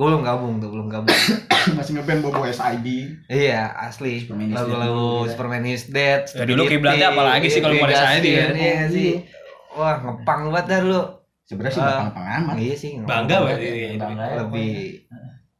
Gue 0.00 0.06
belum 0.08 0.24
gabung 0.24 0.54
tuh 0.58 0.72
belum 0.72 0.88
gabung. 0.88 1.12
Masih 1.76 1.92
ngeband 2.00 2.24
bobo 2.24 2.40
SID. 2.48 3.20
Iya, 3.28 3.68
asli. 3.76 4.24
Lagu-lagu 4.32 4.96
dulu, 4.96 5.28
ya. 5.28 5.36
Superman 5.36 5.64
is 5.68 5.92
Dead. 5.92 6.24
Ya, 6.24 6.48
dulu 6.48 6.64
kiblatnya 6.64 7.12
apalagi 7.12 7.52
sih 7.52 7.60
kalau 7.60 7.76
mau 7.76 7.92
saya 7.92 8.16
dia. 8.24 8.48
Iya 8.48 8.88
sih. 8.88 9.28
Wah, 9.76 10.00
ngepang 10.00 10.48
banget 10.48 10.66
dah 10.72 10.80
lu. 10.80 11.02
Sebenarnya 11.50 11.74
sih 11.74 11.82
Ah. 11.82 11.98
gampang 12.06 12.26
amat. 12.38 12.54
Iya 12.56 12.74
sih. 12.76 12.90
Bangga 13.02 13.36
banget. 13.42 13.58
berarti. 13.58 13.98
Bangga 13.98 14.22
ya, 14.22 14.34
Lebih 14.38 14.72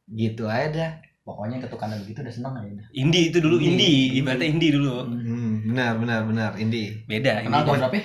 gitu 0.09 0.43
aja 0.47 0.67
dah. 0.71 0.91
Pokoknya 1.21 1.57
ketukanan 1.59 1.99
begitu 1.99 2.19
udah 2.19 2.31
seneng 2.31 2.53
aja. 2.55 2.83
Indie 2.91 3.27
itu 3.27 3.37
dulu 3.37 3.59
Indie. 3.59 3.75
indie, 4.09 4.17
ibaratnya 4.17 4.47
indie 4.47 4.71
dulu. 4.71 5.03
Hmm, 5.03 5.67
benar 5.67 5.91
benar 5.95 6.19
benar 6.23 6.51
Indi. 6.55 7.03
Beda 7.05 7.43
Kenal 7.43 7.61
tahun 7.61 7.77
berapa? 7.83 7.95
ya? 7.95 8.03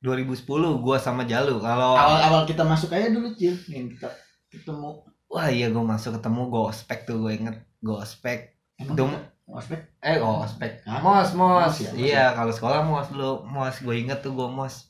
2010 0.00 0.44
gua 0.76 0.96
sama 0.96 1.22
Jalu. 1.24 1.58
Kalau 1.58 1.94
Awal-awal 1.94 2.42
kita 2.44 2.62
masuk 2.62 2.90
aja 2.92 3.08
dulu, 3.08 3.34
Cil. 3.34 3.54
Nih, 3.66 3.94
kita 3.94 4.10
ketemu. 4.48 5.02
wah 5.26 5.46
iya 5.46 5.68
gua 5.68 5.84
masuk 5.86 6.16
ketemu 6.16 6.42
gospek 6.48 7.04
tuh 7.04 7.18
gue 7.18 7.32
inget 7.34 7.56
gospek. 7.78 8.56
Itu 8.74 8.94
kita 8.94 9.20
ospek? 9.46 9.80
eh 10.00 10.16
gospek. 10.16 10.70
Hah? 10.84 11.00
Mos 11.00 11.30
mos. 11.32 11.66
Mos 11.66 11.76
ya, 11.78 11.90
mos 11.90 11.98
iya, 11.98 12.24
kalau 12.32 12.48
sekolah 12.48 12.80
mos 12.82 13.08
dulu. 13.08 13.44
Mos 13.44 13.76
gue 13.76 13.94
inget 13.94 14.18
tuh 14.18 14.32
gua 14.32 14.46
mos. 14.46 14.88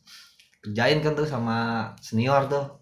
Kerjain 0.68 1.00
kan 1.00 1.12
tuh 1.12 1.24
sama 1.24 1.56
senior 1.98 2.44
tuh. 2.46 2.76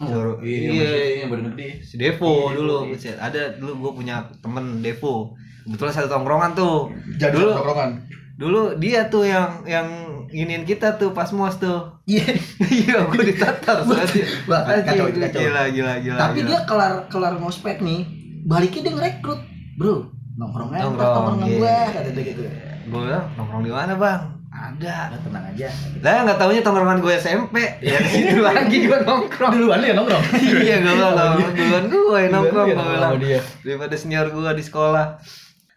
Suruh- 0.00 0.40
iya, 0.40 0.72
iya, 0.72 0.88
iya, 1.14 1.24
gede. 1.28 1.68
si 1.80 1.94
Devo 1.94 2.48
Iya, 2.48 2.56
dulu 2.56 2.76
iya. 2.88 3.14
ada 3.20 3.52
dulu 3.54 3.72
gue 3.78 3.92
punya 3.96 4.24
temen 4.40 4.80
Devo 4.80 5.36
kebetulan 5.62 5.92
satu 5.92 6.08
tongkrongan 6.08 6.56
tuh 6.56 6.88
Jadul 7.14 7.44
Dulu- 7.44 7.52
tongkrongan. 7.54 7.90
dulu 8.34 8.62
dia 8.74 9.06
tuh 9.06 9.22
yang 9.22 9.60
yang 9.62 9.84
ingin 10.26 10.64
kita 10.64 10.96
tuh 10.96 11.12
pas 11.12 11.28
mos 11.30 11.54
tuh 11.54 12.00
Iya. 12.02 12.32
iya 12.80 12.96
gue 13.04 13.22
ditatar 13.28 13.84
kacau, 13.84 15.12
kacau. 15.12 15.36
gila 15.38 15.68
gila 15.68 15.92
gila 16.00 16.16
Tapi 16.18 16.38
gila. 16.38 16.48
dia 16.48 16.58
kelar 16.64 16.92
kelar 17.06 17.36
ngospek 17.36 17.78
nih, 17.78 18.00
baliknya 18.42 18.80
dia 18.82 18.92
ngerekrut. 18.96 19.40
Bro, 19.76 20.08
nongkrong 20.34 20.72
aja 20.72 20.88
Nongkrong, 20.88 21.44
iya. 21.44 21.56
gua 21.56 21.76
kata 21.92 22.08
dia 22.10 22.24
gitu. 22.26 22.42
gue 22.82 23.00
bilang 23.04 23.28
nongkrong 23.36 23.62
di 23.62 23.70
mana 23.70 23.92
bang 23.94 24.22
ada 24.50 25.14
Udah 25.14 25.20
tenang 25.22 25.44
aja. 25.46 25.68
lah 26.02 26.26
nggak 26.26 26.38
taunya 26.42 26.60
tongkrongan 26.60 26.98
gue 26.98 27.14
SMP 27.14 27.54
ya 27.78 27.96
di 27.96 28.10
situ 28.10 28.42
lagi 28.42 28.82
gue 28.82 28.98
nongkrong 29.00 29.54
Duluan 29.54 29.78
lu 29.78 29.86
ya 29.86 29.94
nongkrong. 29.94 30.24
iya 30.66 30.76
gue 30.78 30.90
"Nongkrong 30.90 31.34
duluan 31.46 31.84
gue 31.86 32.20
nongkrong 32.28 32.66
gue 32.68 32.84
bilang 32.84 33.14
dia. 33.16 33.40
daripada 33.62 33.94
senior 33.94 34.26
gue 34.26 34.50
di 34.50 34.64
sekolah. 34.66 35.22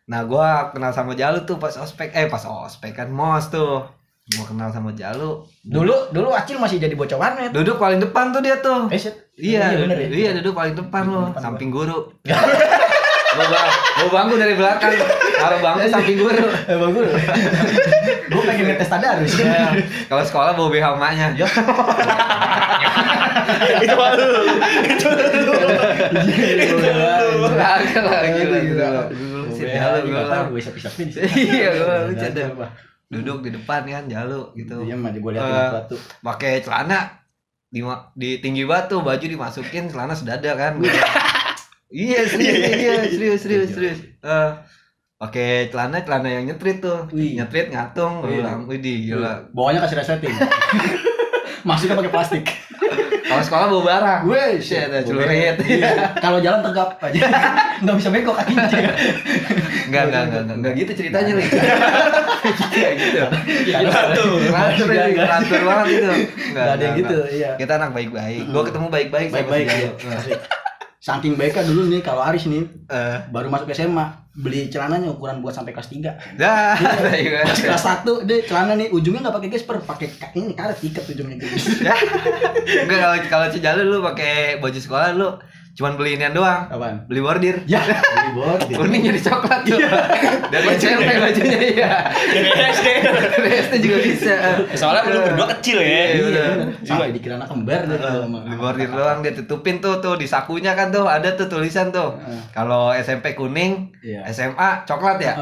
Nah 0.04 0.22
gue 0.26 0.48
kenal 0.74 0.90
sama 0.90 1.14
Jalu 1.14 1.46
tuh 1.46 1.62
pas 1.62 1.72
ospek, 1.78 2.10
eh 2.12 2.26
pas 2.26 2.42
ospek 2.42 2.98
kan 2.98 3.14
mos 3.14 3.54
tuh. 3.54 3.86
Gue 4.26 4.46
kenal 4.50 4.74
sama 4.74 4.90
Jalu. 4.92 5.46
Dulu 5.62 6.10
dulu 6.10 6.34
Acil 6.34 6.58
masih 6.58 6.82
jadi 6.82 6.98
bocah 6.98 7.16
warnet. 7.16 7.54
Duduk 7.54 7.78
paling 7.78 8.02
depan 8.02 8.34
tuh 8.34 8.42
dia 8.42 8.58
tuh. 8.58 8.90
Eh. 8.90 8.98
Iya, 9.34 9.74
bener 9.76 9.98
ya. 9.98 10.08
iya 10.10 10.30
duduk 10.34 10.54
paling 10.54 10.74
depan 10.74 11.10
loh, 11.10 11.34
samping 11.38 11.70
guru. 11.70 12.10
Gue 13.34 13.48
bang, 13.50 13.66
gue 13.98 14.10
bangku 14.14 14.36
dari 14.38 14.54
belakang, 14.54 14.94
kalau 15.42 15.58
bangku 15.58 15.90
samping 15.90 16.22
guru. 16.22 16.54
Emang 16.70 16.94
gue. 18.30 18.42
pengen 18.44 18.66
ngetes 18.70 18.88
tadarus. 18.88 19.34
Ya, 19.36 19.74
kalau 20.08 20.24
sekolah 20.24 20.54
bawa 20.54 20.70
BH 20.70 20.86
emaknya. 20.96 21.28
itu 23.84 23.96
malu. 23.96 24.28
Itu 24.88 25.08
Kagak 27.54 28.04
lah, 28.04 28.22
gila, 28.28 28.58
gila. 28.60 28.62
Gila. 28.62 29.02
Dulu 29.12 29.40
si 29.52 29.64
Jalu 29.68 29.98
gue 30.10 30.22
sih. 31.12 31.24
Iya, 31.24 31.70
gue 31.76 31.88
apa? 32.44 32.66
Duduk 33.08 33.46
di 33.46 33.50
depan 33.54 33.82
kan 33.86 34.04
Jalu 34.08 34.42
gitu. 34.56 34.76
Iya, 34.82 34.96
mah 34.98 35.12
gue 35.14 35.32
lihat 35.32 35.44
Eh, 35.44 35.54
sesuatu. 35.70 35.96
pakai 36.24 36.64
celana 36.66 37.22
di 37.70 37.82
di 38.14 38.38
tinggi 38.38 38.64
batu 38.66 39.02
baju 39.02 39.26
dimasukin 39.26 39.90
celana 39.90 40.14
sedada 40.14 40.54
kan 40.54 40.78
iya 41.90 42.22
serius 42.22 42.70
iya 42.70 42.94
serius 43.10 43.42
serius 43.42 43.70
serius 43.74 44.00
Pakai 45.24 45.50
celana 45.68 45.98
celana 46.00 46.28
yang 46.28 46.44
nyetrit 46.46 46.78
tuh 46.78 47.08
Wih. 47.10 47.34
nyetrit 47.34 47.72
ngatung 47.72 48.20
Iya. 48.22 48.44
bilang 48.44 48.60
widih 48.66 48.98
gila 49.06 49.48
Bawahnya 49.50 49.80
kasih 49.80 49.96
resleting. 49.98 50.36
Masuknya 51.64 51.96
pakai 51.96 52.12
plastik. 52.12 52.44
kalau 53.24 53.40
sekolah 53.42 53.66
bawa 53.68 53.84
barang 53.88 54.22
Wih, 54.28 54.60
shit 54.60 54.84
Gua 54.86 55.00
celurit. 55.02 55.56
Iya. 55.58 56.12
Kalau 56.20 56.38
jalan 56.38 56.60
tegap 56.62 57.00
aja. 57.00 57.20
Enggak 57.82 57.96
bisa 57.98 58.10
bengkok 58.10 58.36
kakinya. 58.36 58.68
enggak 59.84 60.04
enggak 60.06 60.24
enggak 60.26 60.44
enggak 60.54 60.74
gitu 60.76 60.92
ceritanya 60.94 61.32
nih 61.34 61.48
kayak 62.70 62.94
gitu 62.98 63.20
Teratur. 63.86 64.32
enggak. 64.42 64.68
teratur 65.16 65.62
banget 65.64 65.88
itu 65.94 66.12
Enggak 66.50 66.66
ada 66.66 66.84
yang 66.84 66.96
gitu, 66.98 67.18
iya. 67.30 67.50
kita 67.56 67.72
anak 67.78 67.90
baik-baik 67.92 68.42
gua 68.50 68.64
ketemu 68.64 68.88
baik-baik 68.90 69.28
sama 69.30 69.38
Baik-baik 69.40 69.66
ya. 69.70 69.90
Asik. 70.12 70.40
Saking 70.98 71.34
baiknya 71.36 71.64
dulu 71.64 71.82
nih 71.88 72.02
kalau 72.02 72.22
Aris 72.24 72.44
nih 72.46 72.64
Eh, 72.88 73.18
baru 73.30 73.48
masuk 73.48 73.70
SMA 73.70 74.23
beli 74.34 74.66
celananya 74.66 75.14
ukuran 75.14 75.46
buat 75.46 75.54
sampai 75.54 75.78
kelas 75.78 75.94
3 75.94 76.42
dah 76.42 76.74
Pas 77.46 77.60
kelas 77.62 77.86
1 78.02 78.26
deh 78.26 78.42
celana 78.50 78.74
nih 78.74 78.90
ujungnya 78.90 79.30
nggak 79.30 79.36
pakai 79.38 79.50
gesper, 79.54 79.78
pakai 79.86 80.08
ka- 80.10 80.34
ini 80.34 80.58
karet 80.58 80.82
ikat 80.82 81.06
ujungnya 81.06 81.38
gitu. 81.38 81.86
Ya. 81.86 81.94
Enggak 82.82 83.30
kalau 83.30 83.48
kalau 83.54 83.86
lu 83.86 84.02
pakai 84.02 84.58
baju 84.58 84.80
sekolah 84.82 85.14
lu 85.14 85.30
cuman 85.74 85.98
beli 85.98 86.22
inian 86.22 86.38
doang. 86.38 86.70
Apaan? 86.70 87.10
Beli 87.10 87.22
bordir. 87.22 87.56
Ya, 87.66 87.82
beli 88.14 88.32
bordir. 88.38 88.76
Kuning 88.78 89.02
jadi 89.10 89.22
coklat 89.26 89.60
tuh. 89.66 89.82
Dari 90.54 90.68
SMP 90.78 91.10
bajunya 91.18 91.60
iya. 91.60 91.92
Dari 92.14 92.50
SD. 92.70 92.88
Dari 93.42 93.50
SD 93.58 93.74
juga 93.82 93.98
bisa. 94.06 94.36
Soalnya 94.78 95.10
lu 95.10 95.20
berdua 95.34 95.48
kecil 95.58 95.82
ya. 95.82 96.02
Iya, 96.14 96.22
bener. 96.30 96.58
Sampai 96.86 97.10
dikira 97.10 97.42
anak 97.42 97.50
kembar 97.50 97.82
kalau 97.90 98.22
sama. 98.22 98.38
Beli 98.46 98.58
bordir 98.62 98.90
doang 98.94 99.20
dia 99.26 99.34
tutupin 99.34 99.82
tuh 99.82 99.98
tuh 99.98 100.14
di 100.14 100.30
sakunya 100.30 100.78
kan 100.78 100.94
tuh 100.94 101.10
ada 101.10 101.34
tuh 101.34 101.50
tulisan 101.50 101.90
tuh. 101.90 102.22
Kalau 102.54 102.94
SMP 102.94 103.34
kuning, 103.34 103.90
Iya. 104.06 104.30
SMA 104.30 104.86
coklat 104.86 105.18
ya? 105.26 105.34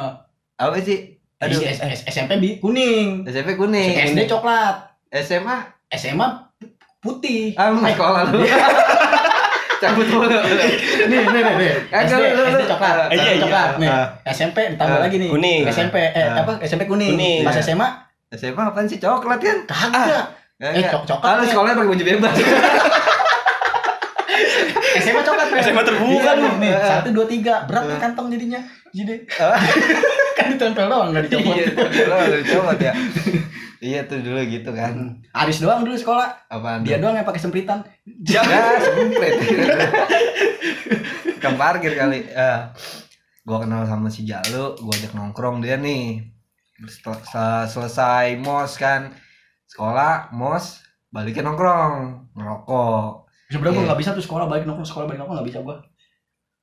Apa 0.55 0.79
sih? 0.79 1.19
Aduh, 1.41 1.59
SMP 2.07 2.37
bi 2.37 2.49
kuning. 2.61 3.27
SMP 3.27 3.59
kuning. 3.59 4.15
SD 4.15 4.31
coklat. 4.31 4.95
SMA 5.11 5.57
SMA 5.91 6.27
putih. 7.03 7.57
ah 7.59 7.73
sekolah 7.75 8.31
lu. 8.31 8.45
Cabut 9.81 10.05
mulu. 10.07 10.29
nih, 10.29 10.69
nih, 11.09 11.19
nih, 11.25 11.41
nih. 11.57 11.71
Eh, 11.89 12.01
SD. 12.03 12.21
SD 12.21 12.61
coklat. 12.67 12.95
SD 13.07 13.17
iya, 13.17 13.25
iya. 13.27 13.41
coklat 13.41 13.69
nih. 13.75 13.89
Ah. 13.89 14.07
SMP 14.27 14.57
ditambah 14.69 14.93
Ah, 14.95 15.01
lagi 15.01 15.15
nih. 15.17 15.29
kuning. 15.29 15.61
SMP 15.67 15.95
eh 15.99 16.21
Ah. 16.23 16.39
apa? 16.39 16.53
SMP 16.61 16.85
kuning. 16.85 17.11
Kuning. 17.11 17.41
Pas 17.41 17.51
Iya. 17.51 17.63
SMA 17.65 17.87
SMA 18.31 18.61
apaan 18.63 18.85
sih 18.85 18.95
coklat 18.95 19.39
kan? 19.39 19.57
kagak. 19.65 20.25
Eh, 20.61 20.85
cok- 20.85 21.03
coklat, 21.03 21.25
Ah, 21.27 21.35
lu 21.35 21.41
ya. 21.41 21.49
sekolahnya 21.49 21.75
pakai 21.75 21.89
baju 21.89 22.03
bebas. 22.05 22.33
SMA 25.01 25.21
coklat. 25.21 25.47
SMA 25.59 25.81
terbuka 25.81 26.29
Iya, 26.29 26.37
lu. 26.37 26.47
nih. 26.57 26.71
Satu 26.77 27.09
dua 27.11 27.25
tiga 27.25 27.65
berat 27.65 27.83
kan 27.87 27.97
kantong 28.05 28.27
jadinya. 28.29 28.61
Jadi 28.91 29.13
kan 30.37 30.45
ditempel 30.47 30.85
doang 30.85 31.09
nggak 31.09 31.25
dicopot. 31.25 31.55
Iya, 31.55 31.65
dulu 31.73 32.13
udah 32.13 32.41
copot 32.45 32.77
ya. 32.79 32.93
Iya 33.81 34.05
tuh 34.05 34.21
dulu 34.21 34.37
gitu 34.43 34.69
kan. 34.71 35.17
Aris 35.31 35.57
doang 35.57 35.81
dulu 35.81 35.93
sekolah. 35.93 36.45
Apaan? 36.47 36.81
Dia 36.81 36.97
doang 36.97 37.13
yang 37.13 37.25
pakai 37.25 37.41
sempritan. 37.41 37.81
Ya, 38.21 38.45
semprit. 38.79 39.33
Tukang 41.31 41.57
parkir 41.57 41.91
kali. 41.91 42.21
Eh, 42.23 42.59
gua 43.41 43.57
kenal 43.59 43.81
sama 43.83 44.07
si 44.07 44.21
Jalu, 44.21 44.77
gua 44.77 44.93
ajak 44.93 45.11
nongkrong 45.11 45.59
dia 45.59 45.75
nih. 45.75 46.21
Setel- 46.83 47.21
se- 47.23 47.67
selesai 47.69 48.37
mos 48.37 48.73
kan 48.75 49.13
sekolah 49.67 50.29
mos 50.31 50.81
balikin 51.07 51.41
nongkrong 51.41 51.93
ngerokok 52.33 53.29
Sebenarnya 53.47 53.69
gue 53.71 53.77
Iya. 53.77 53.87
nggak 53.87 53.99
bisa 53.99 54.11
tuh 54.11 54.23
sekolah 54.23 54.45
balik 54.45 54.63
nongkrong 54.63 54.85
sekolah 54.85 55.05
balik 55.05 55.19
nongkrong 55.19 55.37
nggak 55.37 55.49
bisa 55.49 55.59
gue. 55.59 55.77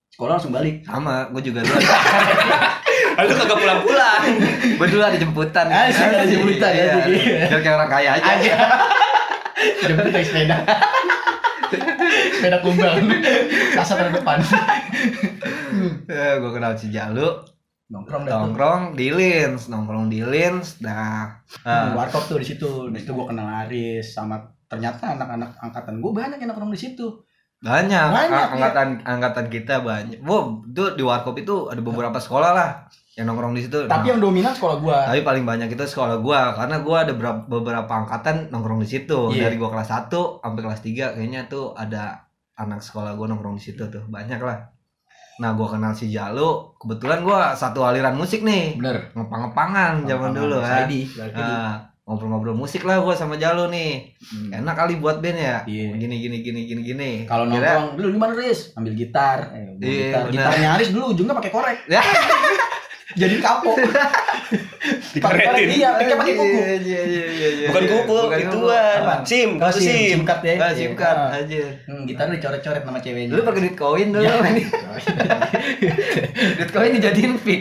Sekolah 0.09 0.31
langsung 0.35 0.51
balik. 0.51 0.83
sama 0.83 1.27
gue 1.29 1.43
juga 1.45 1.63
dulu 1.63 1.79
Lu 3.19 3.35
kagak 3.35 3.59
pulang-pulang. 3.59 4.23
gue 4.79 4.87
dulu 4.89 5.03
ada 5.03 5.15
jemputan 5.15 5.67
Asik, 5.67 6.07
ada 6.07 6.23
jemputan, 6.23 6.71
Iya, 6.71 6.85
asik, 6.89 7.05
iya. 7.11 7.47
biar 7.47 7.61
kayak 7.61 7.77
orang 7.77 7.91
kaya 7.91 8.11
aja 8.15 8.31
Aja. 8.33 8.55
Jemput 9.83 10.05
naik 10.09 10.23
sepeda. 10.23 10.57
sepeda 12.33 12.59
kumbang. 12.61 12.95
Kasar 13.75 13.97
dari 14.01 14.13
depan. 14.15 14.39
gue 16.09 16.51
kenal 16.53 16.73
si 16.75 16.89
Jalu 16.89 17.27
Nongkrong 17.89 18.23
dah 18.23 18.31
tuh. 18.31 18.41
nongkrong 18.45 18.83
di 18.93 19.09
Lins 19.09 19.67
nongkrong 19.67 20.07
di 20.07 20.21
Lins 20.21 20.77
nah 20.79 21.41
Hmm, 21.59 21.67
ah, 21.67 21.97
warkop 21.97 22.21
tuh 22.23 22.37
di 22.37 22.47
situ. 22.47 22.69
Di 22.87 23.01
situ 23.01 23.11
gue 23.11 23.27
kenal 23.27 23.49
Aris 23.59 24.13
sama 24.13 24.37
ternyata 24.63 25.17
anak-anak 25.17 25.57
angkatan 25.59 25.97
gue 25.97 26.13
banyak 26.13 26.37
yang 26.37 26.49
nongkrong 26.49 26.69
di 26.69 26.79
situ. 26.79 27.25
banyak, 27.59 28.07
Banyak, 28.07 28.29
A- 28.31 28.39
iya. 28.39 28.55
angkatan 28.55 28.89
angkatan 29.03 29.47
kita 29.49 29.75
banyak 29.81 30.23
wow 30.23 30.63
itu 30.63 30.95
di 30.95 31.03
warkop 31.03 31.35
itu 31.35 31.67
ada 31.67 31.81
beberapa 31.81 32.15
sekolah 32.15 32.55
lah 32.55 32.71
yang 33.19 33.27
nongkrong 33.27 33.51
di 33.51 33.61
situ 33.61 33.83
Tapi 33.83 33.91
Nah, 34.01 34.09
yang 34.09 34.21
dominan 34.21 34.53
sekolah 34.53 34.79
gue. 34.79 34.99
tapi 35.05 35.21
paling 35.21 35.43
banyak 35.43 35.69
itu 35.69 35.85
sekolah 35.85 36.17
gua 36.19 36.55
karena 36.55 36.79
gua 36.79 37.03
ada 37.03 37.13
beberapa, 37.13 37.43
beberapa 37.43 37.93
angkatan 37.97 38.47
nongkrong 38.49 38.79
di 38.79 38.87
situ 38.89 39.29
Iya. 39.29 39.45
dari 39.45 39.57
gua 39.57 39.69
kelas 39.69 39.91
1 39.91 40.39
sampai 40.39 40.63
kelas 40.63 40.81
3 40.81 41.13
kayaknya 41.13 41.41
tuh 41.45 41.75
ada 41.75 42.23
anak 42.55 42.79
sekolah 42.79 43.13
gua 43.13 43.27
nongkrong 43.29 43.55
di 43.55 43.65
situ 43.65 43.83
tuh 43.85 44.07
banyak 44.07 44.39
lah 44.39 44.71
nah 45.37 45.51
gua 45.53 45.67
kenal 45.69 45.91
si 45.91 46.09
Jalu 46.09 46.47
kebetulan 46.77 47.21
gua 47.21 47.51
satu 47.53 47.83
aliran 47.83 48.15
musik 48.15 48.43
nih 48.43 48.75
Bener. 48.75 49.11
ngepang-ngepangan 49.13 50.03
zaman 50.05 50.31
dulu 50.33 50.59
kan 50.59 50.83
Saidi. 50.83 51.03
Saidi. 51.05 51.39
Ah, 51.39 51.79
ngobrol-ngobrol 52.05 52.55
musik 52.55 52.83
lah 52.83 52.99
gua 52.99 53.13
sama 53.13 53.35
Jalu 53.35 53.67
nih 53.69 54.15
Hmm. 54.21 54.51
enak 54.57 54.75
kali 54.77 54.95
buat 54.97 55.19
band 55.19 55.35
ya 55.37 55.57
Iya. 55.65 55.95
gini 55.97 56.17
gini 56.19 56.37
gini 56.41 56.61
gini 56.65 56.81
gini 56.85 57.11
Kalau 57.25 57.47
nongkrong, 57.47 57.95
dulu 57.95 58.09
gimana 58.13 58.33
Riz? 58.33 58.75
Ambil 58.75 58.95
gitar. 58.95 59.51
Eh, 59.53 59.75
Iya, 59.77 60.07
gitar. 60.17 60.23
Gitarnya 60.29 60.69
Aris 60.75 60.91
dulu 60.91 61.05
ujungnya 61.13 61.35
pakai 61.35 61.51
korek. 61.51 61.79
Jadi 63.19 63.37
kapok. 63.43 63.75
Dikaretin. 65.15 65.69
Iya, 65.75 65.89
pakai 65.99 66.15
pakai 66.15 66.35
kuku. 66.35 66.55
Iya, 66.55 66.77
iya, 66.79 67.01
iya, 67.03 67.25
iya, 67.29 67.49
iya. 67.51 67.67
Bukan 67.69 67.85
kuku, 67.85 68.17
ituan. 68.39 68.99
SIM, 69.27 69.51
Oh, 69.53 69.61
kartu 69.61 69.79
SIM, 69.79 69.91
SIM. 69.91 70.09
SIM 70.09 70.23
card 70.23 70.41
ya. 70.41 70.55
Ah, 70.57 70.71
SIM 70.71 70.93
card 70.95 71.19
Ah. 71.19 71.37
aja. 71.37 71.63
Hmm, 71.85 72.03
gitarnya 72.07 72.39
dicoret-coret 72.39 72.83
sama 72.83 72.99
ceweknya. 72.99 73.29
Dulu 73.29 73.41
pakai 73.43 73.61
duit 73.61 73.77
koin 73.77 74.09
dulu. 74.09 74.23
duit 76.57 76.71
koin 76.71 76.91
dijadiin 76.95 77.35
pick. 77.39 77.61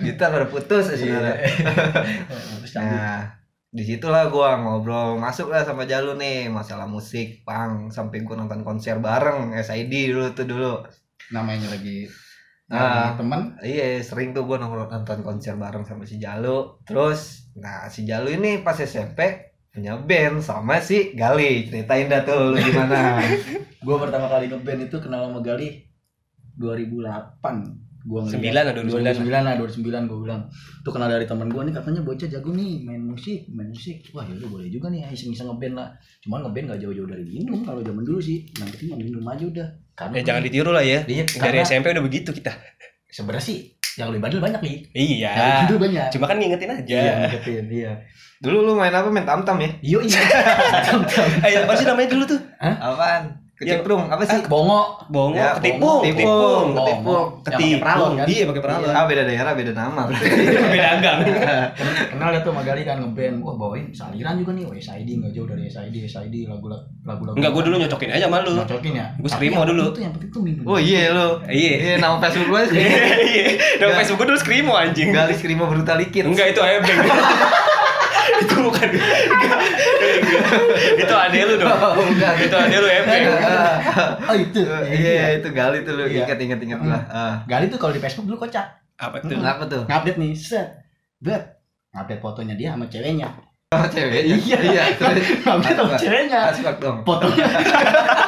Gitar 0.00 0.28
pada 0.30 0.46
putus 0.46 0.86
ya, 0.88 0.96
saudara. 0.96 1.32
Terus 2.62 2.70
cabut. 2.72 2.88
Nah, 2.88 3.20
di 3.68 3.82
situlah 3.84 4.30
gua 4.30 4.56
ngobrol 4.56 5.18
masuk 5.18 5.50
lah 5.50 5.60
sama 5.60 5.84
Jalu 5.84 6.16
nih 6.16 6.48
masalah 6.48 6.86
musik, 6.86 7.42
pang 7.42 7.90
sampai 7.90 8.22
gua 8.22 8.38
nonton 8.38 8.62
konser 8.62 8.96
bareng 8.98 9.52
SID 9.58 9.92
dulu 10.08 10.32
tuh 10.32 10.46
dulu. 10.46 10.74
namanya 11.26 11.66
lagi 11.68 12.06
Ah. 12.06 12.25
Nah, 12.70 13.14
teman 13.14 13.54
Iya, 13.62 14.02
sering 14.02 14.34
tuh 14.34 14.42
gua 14.42 14.58
nongkrong 14.58 14.90
nonton 14.90 15.22
konser 15.22 15.54
bareng 15.54 15.86
sama 15.86 16.02
si 16.02 16.18
Jalu. 16.18 16.82
Terus, 16.82 17.52
nah 17.54 17.86
si 17.86 18.02
Jalu 18.02 18.38
ini 18.38 18.62
pas 18.66 18.74
SMP 18.74 19.54
punya 19.70 20.00
band 20.00 20.40
sama 20.40 20.80
si 20.80 21.12
Gali. 21.12 21.68
Ceritain 21.68 22.08
dah 22.08 22.24
tuh 22.24 22.52
lu 22.52 22.56
gimana. 22.56 23.20
gue 23.86 23.96
pertama 24.00 24.26
kali 24.26 24.48
ngeband 24.48 24.88
itu 24.88 24.96
kenal 24.98 25.28
sama 25.28 25.44
Gali 25.44 25.84
2008 26.56 27.86
gua 28.06 28.20
ngeliat. 28.22 28.34
Sembilan 28.38 28.64
atau 28.72 28.82
2009? 28.86 29.28
2009 29.28 29.46
lah 29.46 29.54
2009 29.58 30.10
gue 30.10 30.18
bilang 30.22 30.40
tuh 30.86 30.92
kenal 30.94 31.08
dari 31.10 31.26
teman 31.26 31.50
gue 31.50 31.62
nih 31.66 31.74
katanya 31.74 32.00
bocah 32.06 32.28
jago 32.30 32.50
nih 32.54 32.86
main 32.86 33.02
musik 33.02 33.50
main 33.50 33.68
musik 33.68 34.06
wah 34.14 34.22
yaudah 34.22 34.46
boleh 34.46 34.70
juga 34.70 34.86
nih 34.94 35.10
iseng-iseng 35.10 35.50
ngeband 35.50 35.74
lah 35.74 35.90
cuman 36.22 36.46
ngeband 36.46 36.66
gak 36.70 36.80
jauh-jauh 36.86 37.10
dari 37.10 37.26
minum 37.26 37.66
kalau 37.66 37.82
zaman 37.82 38.06
dulu 38.06 38.22
sih 38.22 38.46
yang 38.62 38.70
penting 38.70 38.88
mah 38.94 38.98
minum 39.02 39.24
aja 39.26 39.44
udah 39.50 39.68
karena 39.96 40.14
Ya 40.14 40.22
jangan 40.22 40.42
ditiru 40.44 40.70
lah 40.70 40.84
ya. 40.84 41.00
Iya, 41.02 41.24
Dari 41.24 41.40
karena 41.40 41.64
SMP 41.64 41.86
udah 41.90 42.04
begitu 42.04 42.30
kita. 42.30 42.52
sebenarnya 43.08 43.42
sih 43.42 43.58
yang 43.96 44.12
lebih 44.12 44.22
bandel 44.22 44.40
banyak 44.40 44.60
nih 44.60 44.76
Iya. 44.92 45.30
yang 45.32 45.56
bandel 45.64 45.78
banyak 45.80 46.06
Cuma 46.12 46.24
kan 46.28 46.36
ngingetin 46.36 46.68
aja. 46.70 46.84
iya 46.84 47.12
ngeketin 47.24 47.64
iya 47.66 47.92
Dulu 48.36 48.58
lu 48.62 48.72
main 48.74 48.92
apa? 48.92 49.08
Main 49.08 49.24
tam-tam 49.24 49.56
ya? 49.56 49.70
iya 49.80 49.98
iya 50.04 50.20
Eh, 51.42 51.56
apa 51.58 51.72
sih 51.72 51.88
namanya 51.88 52.08
dulu 52.12 52.24
tuh? 52.26 52.40
Apaan? 52.60 53.45
Keciprung, 53.56 54.04
apa 54.04 54.20
sih? 54.20 54.36
bongo 54.44 55.00
Bongo, 55.08 55.32
Ya, 55.32 55.56
ketipung, 55.56 56.04
ketipung, 56.04 56.76
ketipung, 56.76 57.24
ketipung. 57.40 57.80
Peralon, 57.80 58.10
kan? 58.14 58.26
Iya, 58.28 58.42
pakai 58.44 58.62
peralon. 58.62 58.92
Ah 58.92 59.04
beda 59.04 59.22
daerah, 59.24 59.52
beda 59.52 59.72
nama. 59.72 60.02
Beda 60.76 60.90
gang. 61.00 61.18
kenal 62.12 62.30
ya 62.30 62.40
tuh 62.40 62.52
sama 62.52 62.60
Gali 62.60 62.84
kan 62.84 63.00
ngeband 63.00 63.40
wah 63.40 63.56
bawain 63.56 63.88
saliran 63.90 64.36
juga 64.36 64.52
nih 64.52 64.64
wah 64.64 64.76
SID 64.76 65.08
nggak 65.08 65.32
jauh 65.32 65.48
dari 65.48 65.64
SID 65.64 65.96
SID 66.04 66.34
lagu 66.44 66.68
lagu 66.68 66.84
lagu 67.24 67.32
Enggak, 67.32 67.50
gua 67.50 67.62
dulu 67.64 67.76
nyocokin 67.78 68.10
aja 68.10 68.26
sama 68.26 68.38
lu. 68.40 68.52
nyocokin 68.54 68.92
ya 68.92 69.06
Gua 69.16 69.30
Skrimo 69.30 69.60
dulu. 69.64 69.84
tuh 69.88 70.02
yang 70.02 70.12
penting 70.12 70.30
tuh 70.30 70.42
minum 70.42 70.64
Oh 70.66 70.76
iya 70.76 71.00
lu. 71.10 71.28
Iya. 71.46 71.72
Iya, 71.78 71.94
nama 71.96 72.16
Facebook 72.18 72.48
gue 72.50 72.62
sih. 72.70 72.84
Iya. 73.32 73.44
Nama 73.80 73.92
Facebook 73.96 74.18
gua 74.18 74.28
dulu 74.28 74.38
Skrimo 74.38 74.72
anjing. 74.74 75.08
Gali 75.10 75.32
Skrimo 75.32 75.64
Brutalikin. 75.64 76.28
Enggak, 76.28 76.52
itu 76.52 76.60
ayam 76.60 76.84
itu 78.42 78.56
bukan. 78.58 78.88
itu 80.96 81.14
ade 81.14 81.38
lu 81.42 81.54
dong. 81.56 81.70
Oh, 81.70 81.94
bukan. 81.96 82.34
Itu 82.38 82.56
ade 82.56 82.76
lu 82.76 82.88
ebeng. 82.88 83.22
oh 84.28 84.36
itu 84.36 84.60
Iya, 84.84 85.36
itu 85.36 85.48
Gali 85.50 85.78
tuh 85.82 85.92
lu. 85.94 86.04
Iya. 86.04 86.24
Ingat 86.24 86.38
ingat 86.38 86.60
ingat 86.60 86.80
lah. 86.82 87.02
Ah. 87.06 87.34
Gali 87.44 87.66
tuh 87.66 87.76
kalau 87.76 87.90
di 87.90 88.00
Facebook 88.00 88.26
dulu 88.26 88.42
kocak 88.42 88.66
Apa 88.96 89.20
tuh? 89.20 89.28
Kenapa 89.30 89.62
tuh? 89.66 89.82
ngupdate 89.84 90.16
nih 90.16 90.32
set 90.32 90.68
bet 91.16 91.60
ngupdate 91.90 92.18
fotonya 92.18 92.54
dia 92.54 92.72
sama 92.72 92.84
ceweknya 92.86 93.28
sama 93.66 93.86
ceweknya 93.86 94.36
Iya. 94.36 94.58
iya 94.62 94.82
terus 94.92 95.26
Ngambil 95.42 95.72
sama 95.74 95.94
ceweknya. 95.96 96.38
asbak 96.48 96.76
dong 96.78 96.98
Fotonya. 97.02 97.44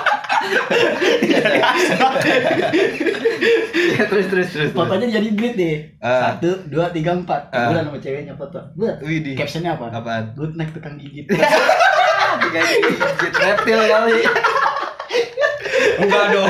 iya 3.79 4.05
terus 4.07 4.27
terus 4.31 4.49
terus 4.55 4.71
Fotonya 4.75 5.09
jadi 5.11 5.29
grid 5.35 5.55
deh. 5.59 5.77
Ah. 5.99 6.35
Satu, 6.35 6.67
dua, 6.71 6.91
tiga, 6.95 7.15
empat. 7.19 7.51
Ah. 7.51 7.71
Bulan 7.71 7.91
sama 7.91 7.99
ceweknya 7.99 8.35
foto. 8.39 8.61
Buat. 8.79 9.03
wih 9.03 9.21
di 9.25 9.33
Captionnya 9.35 9.75
apa? 9.75 9.91
apaan 9.91 10.35
Good 10.39 10.55
night 10.55 10.71
tukang 10.75 10.97
gigit. 10.99 11.27
tiga 12.43 12.61
gigit 12.63 13.33
reptil 13.35 13.81
kali 13.83 14.21
Enggak 15.99 16.25
dong. 16.31 16.49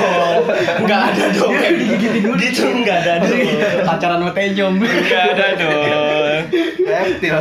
Enggak 0.85 1.01
ada 1.13 1.25
dong. 1.33 1.53
Digigitin 1.57 2.21
dulu. 2.21 2.37
Gitu 2.37 2.65
enggak 2.69 2.97
ada 3.05 3.13
dong. 3.25 3.41
Pacaran 3.87 4.19
sama 4.21 4.33
tenyom. 4.37 4.75
Enggak 4.77 5.25
ada 5.33 5.47
dong. 5.57 6.28
Reptil 6.41 7.35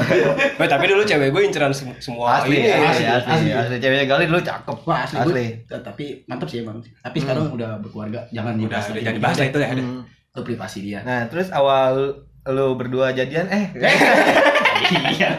Wah, 0.54 0.68
tapi 0.72 0.86
dulu 0.86 1.01
cewek 1.01 1.30
gue 1.30 1.42
inceran 1.44 1.70
sem- 1.70 1.94
semua 1.98 2.39
asli 2.39 2.58
ini. 2.58 2.70
asli 2.70 3.04
asli. 3.04 3.30
asli 3.30 3.50
asli 3.51 3.75
ceweknya 3.77 4.06
gali 4.06 4.25
dulu 4.25 4.39
cakep 4.39 4.77
Wah 4.84 5.00
asli, 5.01 5.18
asli 5.18 5.46
Gua- 5.63 5.84
Tapi 5.84 6.06
mantap 6.24 6.48
sih 6.48 6.60
emang. 6.60 6.77
Tapi 6.80 7.18
sekarang 7.18 7.50
udah 7.50 7.77
berkeluarga. 7.77 8.25
Jangan 8.30 8.54
Udah, 8.54 8.63
dibahas 8.63 8.86
udah 8.86 8.94
lagi. 8.94 9.04
jangan 9.04 9.18
dibahas 9.18 9.38
lah 9.38 9.48
itu 9.48 9.60
ya. 9.60 9.70
Hmm. 9.72 10.01
Itu 10.27 10.42
privasi 10.44 10.80
dia. 10.82 11.00
nah 11.01 11.25
terus 11.25 11.48
awal 11.50 11.94
lu 12.46 12.68
berdua 12.74 13.12
jadian 13.12 13.46
eh 13.48 13.66
Iya. 14.88 15.36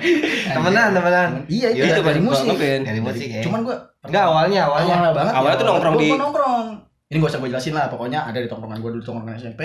temenan 0.47 0.93
temenan 0.93 1.29
Iya 1.47 1.69
itu, 1.71 1.81
Iya, 1.83 1.95
dari 1.97 2.05
dari 2.05 2.21
musik. 2.21 2.53
dari 2.59 3.01
musik 3.01 3.29
ya 3.31 3.41
Cuman 3.41 3.63
gua 3.63 3.77
enggak 4.03 4.25
awalnya 4.25 4.61
awalnya 4.63 4.95
awalnya 4.95 5.13
banget. 5.15 5.33
Awalnya 5.33 5.49
ya, 5.49 5.57
tuh 5.57 5.67
nongkrong 5.67 5.95
gua- 5.95 6.03
di- 6.03 6.11
gua 6.11 6.21
nongkrong. 6.21 6.67
Ini 7.09 7.17
gak 7.17 7.31
usah 7.31 7.41
gue 7.41 7.49
jelasin 7.49 7.73
lah. 7.73 7.89
Pokoknya 7.89 8.21
ada 8.23 8.37
di 8.37 8.45
tongkrongan 8.45 8.79
gue 8.79 8.91
dulu 8.93 9.03
tongkrongan 9.03 9.41
SMP. 9.41 9.65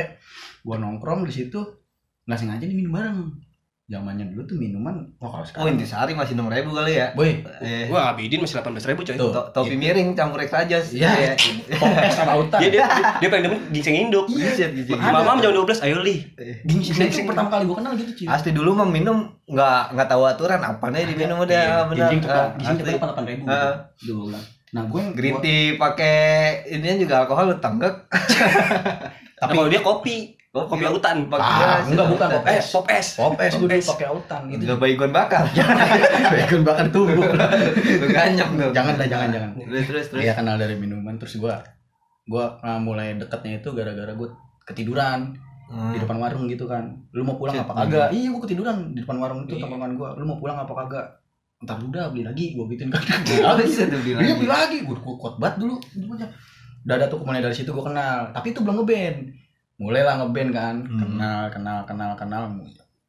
Gue 0.61 0.77
nongkrong 0.77 1.27
di 1.27 1.33
situ 1.33 1.59
nggak 2.23 2.39
sengaja 2.39 2.63
nih 2.63 2.71
minum 2.73 2.93
bareng. 2.93 3.19
Zamannya 3.83 4.31
dulu 4.31 4.47
tuh 4.47 4.55
minuman. 4.55 4.95
Wah 5.19 5.27
kalau 5.27 5.37
oh 5.37 5.45
sekarang. 5.45 5.75
intisari 5.75 6.15
masih 6.15 6.33
enam 6.33 6.47
ribu 6.47 6.71
kali 6.71 6.95
ya 6.95 7.11
Boy, 7.11 7.43
eh 7.59 7.91
Wah, 7.91 8.15
Abidin 8.15 8.39
masih 8.39 8.55
18 8.57 8.79
ribu 8.87 9.03
coy. 9.03 9.13
Tuh. 9.13 9.27
to- 9.29 9.47
topi 9.51 9.75
miring 9.75 10.15
campur 10.15 10.39
X 10.39 10.55
aja 10.55 10.79
sih 10.79 11.03
Iya. 11.03 11.35
Popes 11.69 12.15
sama 12.15 12.31
Autan. 12.33 12.63
Dia 12.63 12.69
dia 12.71 12.85
dia 13.19 13.27
paling 13.27 13.43
demen 13.43 13.59
ginseng 13.69 13.95
induk. 13.97 14.23
Iya. 14.29 14.71
Mamam 14.95 15.35
jam 15.37 15.51
12, 15.51 15.83
ayo 15.83 15.99
li. 15.99 16.23
Ginseng 16.63 17.11
itu 17.11 17.27
pertama 17.27 17.51
kali 17.51 17.63
gue 17.65 17.75
kenal 17.75 17.91
gitu 17.93 18.11
cuy. 18.15 18.25
Asli 18.25 18.51
dulu 18.51 18.71
mah 18.73 18.87
minum 18.87 19.17
nggak 19.43 19.81
nggak 19.91 20.07
tahu 20.07 20.23
aturan 20.23 20.63
apanya 20.63 21.03
diminum 21.03 21.37
udah 21.37 21.51
Iya, 21.51 21.75
benar. 21.85 22.07
Ginseng 22.07 22.19
tuh 22.21 22.31
Ah, 22.31 22.47
ginseng 22.55 22.77
asli. 22.77 22.87
tuh 22.87 22.99
delapan 23.03 23.23
ribu. 23.25 23.43
Ah. 23.45 23.73
Dulu 23.97 24.13
gua 24.15 24.25
bilang. 24.29 24.45
Nah 24.73 24.83
gue 24.87 25.01
Green 25.13 25.35
tea 25.37 25.75
pakai 25.75 26.15
inian 26.71 26.97
juga 26.97 27.21
alkohol 27.21 27.45
lu 27.45 27.57
tenggek. 27.59 27.93
Tapi 29.37 29.51
kalau 29.51 29.67
dia 29.67 29.81
kopi, 29.81 30.39
Oh, 30.53 30.69
kopi 30.69 30.85
lautan. 30.85 31.25
Ah, 31.33 31.81
enggak, 31.81 32.13
bukan, 32.13 32.29
Pop 32.29 32.45
es. 32.45 32.65
pop 32.69 32.85
es. 32.85 33.07
Popes 33.17 33.53
gue 33.57 33.65
dulu 33.65 33.89
pakai 33.89 34.05
Autan 34.05 34.41
gitu. 34.53 34.61
Juga 34.69 34.75
baygon 34.77 35.09
bakar. 35.09 35.49
Baygon 36.37 36.61
bakar 36.61 36.85
tubuh. 36.93 37.25
Ganyok 38.05 38.49
tuh. 38.61 38.69
jangan 38.69 38.93
dah 38.93 39.07
jangan 39.09 39.27
jangan. 39.33 39.49
Terus 39.57 39.85
terus 39.89 40.05
terus. 40.13 40.21
Iya 40.21 40.37
kenal 40.37 40.61
dari 40.61 40.77
minuman 40.77 41.17
terus 41.17 41.41
gua 41.41 41.57
gua 42.29 42.61
uh, 42.61 42.77
mulai 42.77 43.17
deketnya 43.17 43.65
itu 43.65 43.73
gara-gara 43.73 44.13
gua 44.13 44.29
ketiduran 44.63 45.33
Hmm. 45.63 45.89
di 45.89 45.97
depan 45.97 46.21
warung 46.21 46.45
gitu 46.45 46.69
kan. 46.69 46.85
Lu 47.17 47.25
mau 47.25 47.33
pulang 47.33 47.55
Shit, 47.57 47.65
apa 47.65 47.73
kagak? 47.73 48.13
Iya 48.13 48.29
gua 48.29 48.41
ketiduran 48.45 48.93
di 48.93 48.99
depan 49.01 49.17
warung 49.17 49.39
itu 49.47 49.57
Iya. 49.57 49.63
tongkrongan 49.65 49.91
gua. 49.97 50.09
Lu 50.13 50.27
mau 50.27 50.37
pulang 50.37 50.59
apa 50.59 50.69
kagak? 50.69 51.05
Entar 51.65 51.81
udah 51.81 52.13
beli 52.13 52.21
lagi 52.21 52.53
gua 52.53 52.69
gituin 52.69 52.93
kan. 52.93 53.01
Iya 54.21 54.37
beli 54.37 54.45
lagi 54.45 54.85
gua 54.85 55.01
kuat 55.01 55.41
banget 55.41 55.65
dulu. 55.65 55.81
Udah 56.85 56.93
ada 56.93 57.09
tuh 57.09 57.25
mulai 57.25 57.41
dari 57.41 57.55
situ 57.57 57.73
gua 57.73 57.89
kenal. 57.89 58.29
Tapi 58.29 58.53
itu 58.53 58.61
belum 58.61 58.85
ngeband. 58.85 59.17
Mulailah 59.75 60.13
ngeband 60.19 60.49
kan. 60.49 60.75
Hmm. 60.81 60.99
Kenal 60.99 61.41
kenal 61.49 61.77
kenal 61.83 62.11
kenal. 62.13 62.43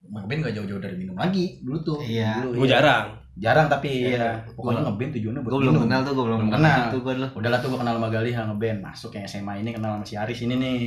Ngeband 0.04 0.38
gak 0.42 0.54
jauh-jauh 0.54 0.78
dari 0.78 0.96
minum 0.96 1.14
lagi 1.14 1.60
dulu 1.60 1.78
tuh. 1.82 1.98
Iya. 1.98 2.40
Dulu, 2.40 2.60
Gue 2.60 2.66
iya. 2.66 2.74
jarang. 2.76 3.04
Jarang 3.34 3.66
tapi 3.66 3.88
Iya. 4.06 4.16
ya. 4.16 4.30
Pokoknya 4.50 4.82
ngeband 4.82 5.10
tujuannya 5.12 5.40
buat 5.40 5.50
Gue 5.50 5.60
belum 5.62 5.76
kenal 5.80 6.00
tuh, 6.02 6.12
gue 6.12 6.24
belum 6.24 6.38
Belum 6.40 6.52
kenal. 6.52 6.70
kenal. 6.76 6.86
Tuh 6.88 7.00
gue 7.00 7.12
dulu. 7.14 7.28
udahlah 7.34 7.58
tuh 7.58 7.68
gue 7.68 7.78
kenal 7.78 7.94
sama 7.96 8.08
Gali 8.08 8.30
yang 8.30 8.46
ngeband 8.48 8.78
masuk 8.80 9.10
yang 9.12 9.24
SMA 9.24 9.52
ini 9.56 9.70
kenal 9.70 9.90
sama 9.92 10.04
si 10.04 10.14
Aris 10.14 10.40
ini 10.40 10.54
nih 10.54 10.78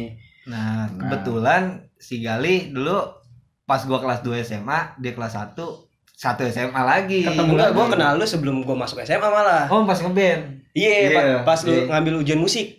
Nah, 0.47 0.87
Nah. 0.87 0.95
kebetulan 0.97 1.63
si 1.93 2.21
Gali 2.21 2.71
dulu 2.71 3.03
pas 3.63 3.83
gua 3.83 3.99
kelas 3.99 4.23
2 4.23 4.39
SMA, 4.39 4.95
dia 4.95 5.11
kelas 5.11 5.35
1 5.35 5.59
satu 6.09 6.41
SMA 6.41 6.71
lagi. 6.79 7.21
Ketemu 7.21 7.51
Enggak, 7.53 7.69
gue 7.69 7.83
lagi. 7.83 7.93
kenal 7.93 8.11
lu 8.15 8.23
sebelum 8.23 8.55
gue 8.59 8.71
masuk 8.73 8.97
SMA 8.99 9.27
malah. 9.27 9.67
Oh, 9.67 9.83
pas 9.83 9.99
ngeband. 9.99 10.63
Iya, 10.71 10.89
Iya, 11.03 11.09
pa- 11.11 11.43
pas 11.43 11.59
lu 11.61 11.73
iya. 11.73 11.83
ngambil 11.89 12.13
ujian 12.17 12.39
musik. 12.39 12.76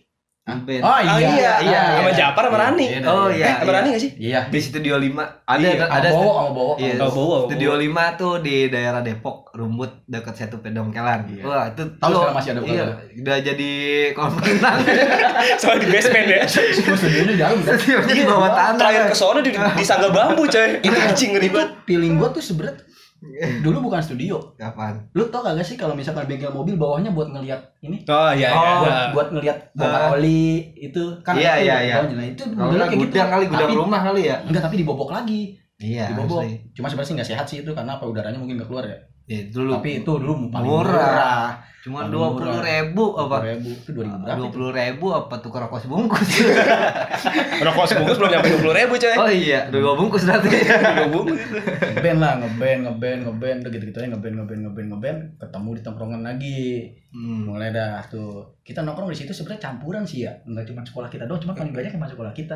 Ngeband. 0.48 0.80
oh 0.80 0.88
Ah, 0.88 1.00
iya, 1.04 1.28
iya, 1.60 1.82
sama 1.92 2.08
iya. 2.08 2.16
Japar 2.16 2.42
sama 2.44 2.58
Rani. 2.58 2.86
Oh, 3.04 3.28
Eh, 3.28 3.36
iya. 3.36 3.60
sama 3.60 3.72
Rani 3.74 3.88
gak 3.90 4.00
sih? 4.00 4.10
iya 4.16 4.40
Di 4.44 4.58
Studio 4.58 4.96
5 4.96 5.12
ada 5.44 5.58
Iya, 5.58 5.70
ada 5.76 5.86
ada 5.92 6.08
Bowo 6.10 6.32
sama 6.32 6.50
Bowo 6.50 6.72
Iya. 6.74 6.94
Oh, 6.96 7.06
Bowo, 7.06 7.12
Bowo. 7.12 7.36
Studio 7.46 7.70
5 7.74 7.84
tuh 8.14 8.32
di 8.38 8.56
daerah 8.66 9.00
Depok, 9.00 9.52
Rumbut 9.52 9.92
dekat 10.04 10.34
Setu 10.34 10.56
Pedongkelan. 10.58 11.20
Iya. 11.28 11.42
Wah, 11.42 11.64
itu 11.68 11.82
Tahu 11.94 12.10
sekarang 12.10 12.34
masih 12.34 12.50
ada 12.50 12.60
Iya, 12.60 12.84
bukan? 12.86 13.20
udah 13.20 13.36
jadi 13.44 13.70
kolam 14.12 14.32
renang. 14.34 14.78
Soalnya 15.60 15.80
di 15.80 15.88
basement 15.90 16.26
ya. 16.26 16.42
Studionya 16.48 17.24
di 17.26 17.36
dalam 17.36 17.58
kan 17.60 17.74
Studionya 17.74 18.14
di 18.14 18.24
bawah 18.24 18.50
tanah. 18.50 18.78
Terakhir 18.78 19.02
ke 19.04 19.14
sono 19.14 19.38
di, 19.38 19.50
di 19.52 19.84
Sangga 19.84 20.08
Bambu 20.08 20.44
coy. 20.44 20.80
Itu 20.80 20.96
anjing 20.96 21.30
ngeri 21.30 21.46
itu 21.46 21.54
banget. 21.54 21.70
feeling 21.84 22.14
gue 22.16 22.28
tuh 22.30 22.42
sebenernya 22.42 22.87
dulu 23.64 23.78
bukan 23.84 23.98
studio 23.98 24.38
Kapan? 24.54 25.02
lu 25.10 25.26
tau 25.26 25.42
kagak 25.42 25.62
sih 25.62 25.74
kalau 25.74 25.92
misalkan 25.92 26.24
bengkel 26.24 26.48
mobil 26.48 26.74
bawahnya 26.74 27.10
buat 27.10 27.28
ngeliat 27.28 27.58
ini 27.80 28.02
Oh 28.04 28.30
iya 28.30 28.48
Oh, 28.48 28.62
iya. 28.62 28.74
buat, 28.74 28.88
iya. 28.88 29.06
buat 29.10 29.28
ngeliat 29.30 29.58
bongkar 29.72 30.00
Ah. 30.00 30.14
oli 30.14 30.42
itu 30.74 31.02
kan 31.20 31.34
Iya, 31.34 31.52
itu 31.52 31.64
iya, 31.64 31.76
iya. 31.80 31.94
nah 32.04 32.24
itu 32.24 32.42
Kalau 32.44 32.68
modelnya 32.68 32.86
kayak 32.86 33.00
gitu 33.00 33.10
gudang 33.10 33.28
kali, 33.28 33.44
gudang 33.46 33.60
tapi, 33.64 33.74
rumah 33.76 34.00
kali 34.02 34.22
ya. 34.24 34.36
enggak 34.42 34.62
tapi 34.62 34.74
dibobok 34.76 35.10
lagi 35.10 35.42
Iya, 35.76 36.04
dibobok 36.10 36.42
asli. 36.42 36.54
cuma 36.72 36.86
sebenarnya 36.86 37.14
nggak 37.16 37.28
sehat 37.28 37.46
sih 37.46 37.58
itu 37.60 37.70
karena 37.72 37.92
apa 37.92 38.04
udaranya 38.04 38.36
mungkin 38.36 38.54
nggak 38.56 38.66
keluar 38.66 38.84
ya 38.84 38.98
Ya, 39.24 39.44
dulu 39.46 39.70
tapi 39.74 39.90
itu 39.98 40.08
dulu 40.10 40.48
paling 40.48 40.64
Murah. 40.64 40.88
murah 40.88 41.48
cuma 41.78 42.06
dua 42.06 42.34
puluh 42.34 42.58
ribu 42.58 43.14
apa? 43.14 43.36
ribu 43.44 43.70
itu 43.70 43.90
dua 43.92 44.04
ribu 44.04 44.24
Dua 44.26 44.48
puluh 44.50 44.70
ribu 44.70 45.06
apa 45.10 45.34
tukar 45.38 45.64
rokok 45.64 45.78
sebungkus? 45.80 46.28
Rokok 47.66 47.86
sebungkus 47.86 48.16
belum 48.16 48.30
nyampe 48.30 48.48
20 48.50 48.78
ribu 48.78 48.94
coy. 48.94 49.14
oh 49.14 49.30
iya, 49.30 49.60
dua 49.68 49.94
bungkus 49.94 50.22
berarti. 50.22 50.50
Dua 50.68 51.08
bungkus. 51.08 51.38
ngeband 51.94 52.18
lah 52.18 52.32
ngeband 52.38 52.80
ngeband 52.84 53.20
ngeband 53.24 53.58
udah 53.62 53.70
gitu 53.70 53.84
gitu 53.86 53.98
aja 53.98 54.08
ngeband 54.10 54.34
ngeband 54.36 54.60
ngeband 54.66 54.88
ngeband 54.90 55.18
ketemu 55.38 55.68
di 55.74 55.82
tongkrongan 55.82 56.22
lagi 56.22 56.60
Hmm. 57.08 57.48
mulai 57.48 57.72
dah 57.72 58.04
tuh 58.04 58.60
kita 58.60 58.84
nongkrong 58.84 59.08
di 59.08 59.16
situ 59.16 59.32
sebenarnya 59.32 59.72
campuran 59.72 60.04
sih 60.04 60.28
ya 60.28 60.32
nggak 60.44 60.68
cuma 60.68 60.84
sekolah 60.84 61.08
kita 61.08 61.24
doang 61.24 61.40
cuma 61.40 61.56
paling 61.56 61.72
banyak 61.72 61.88
yang 61.88 62.04
masuk 62.04 62.20
sekolah 62.20 62.36
kita 62.36 62.52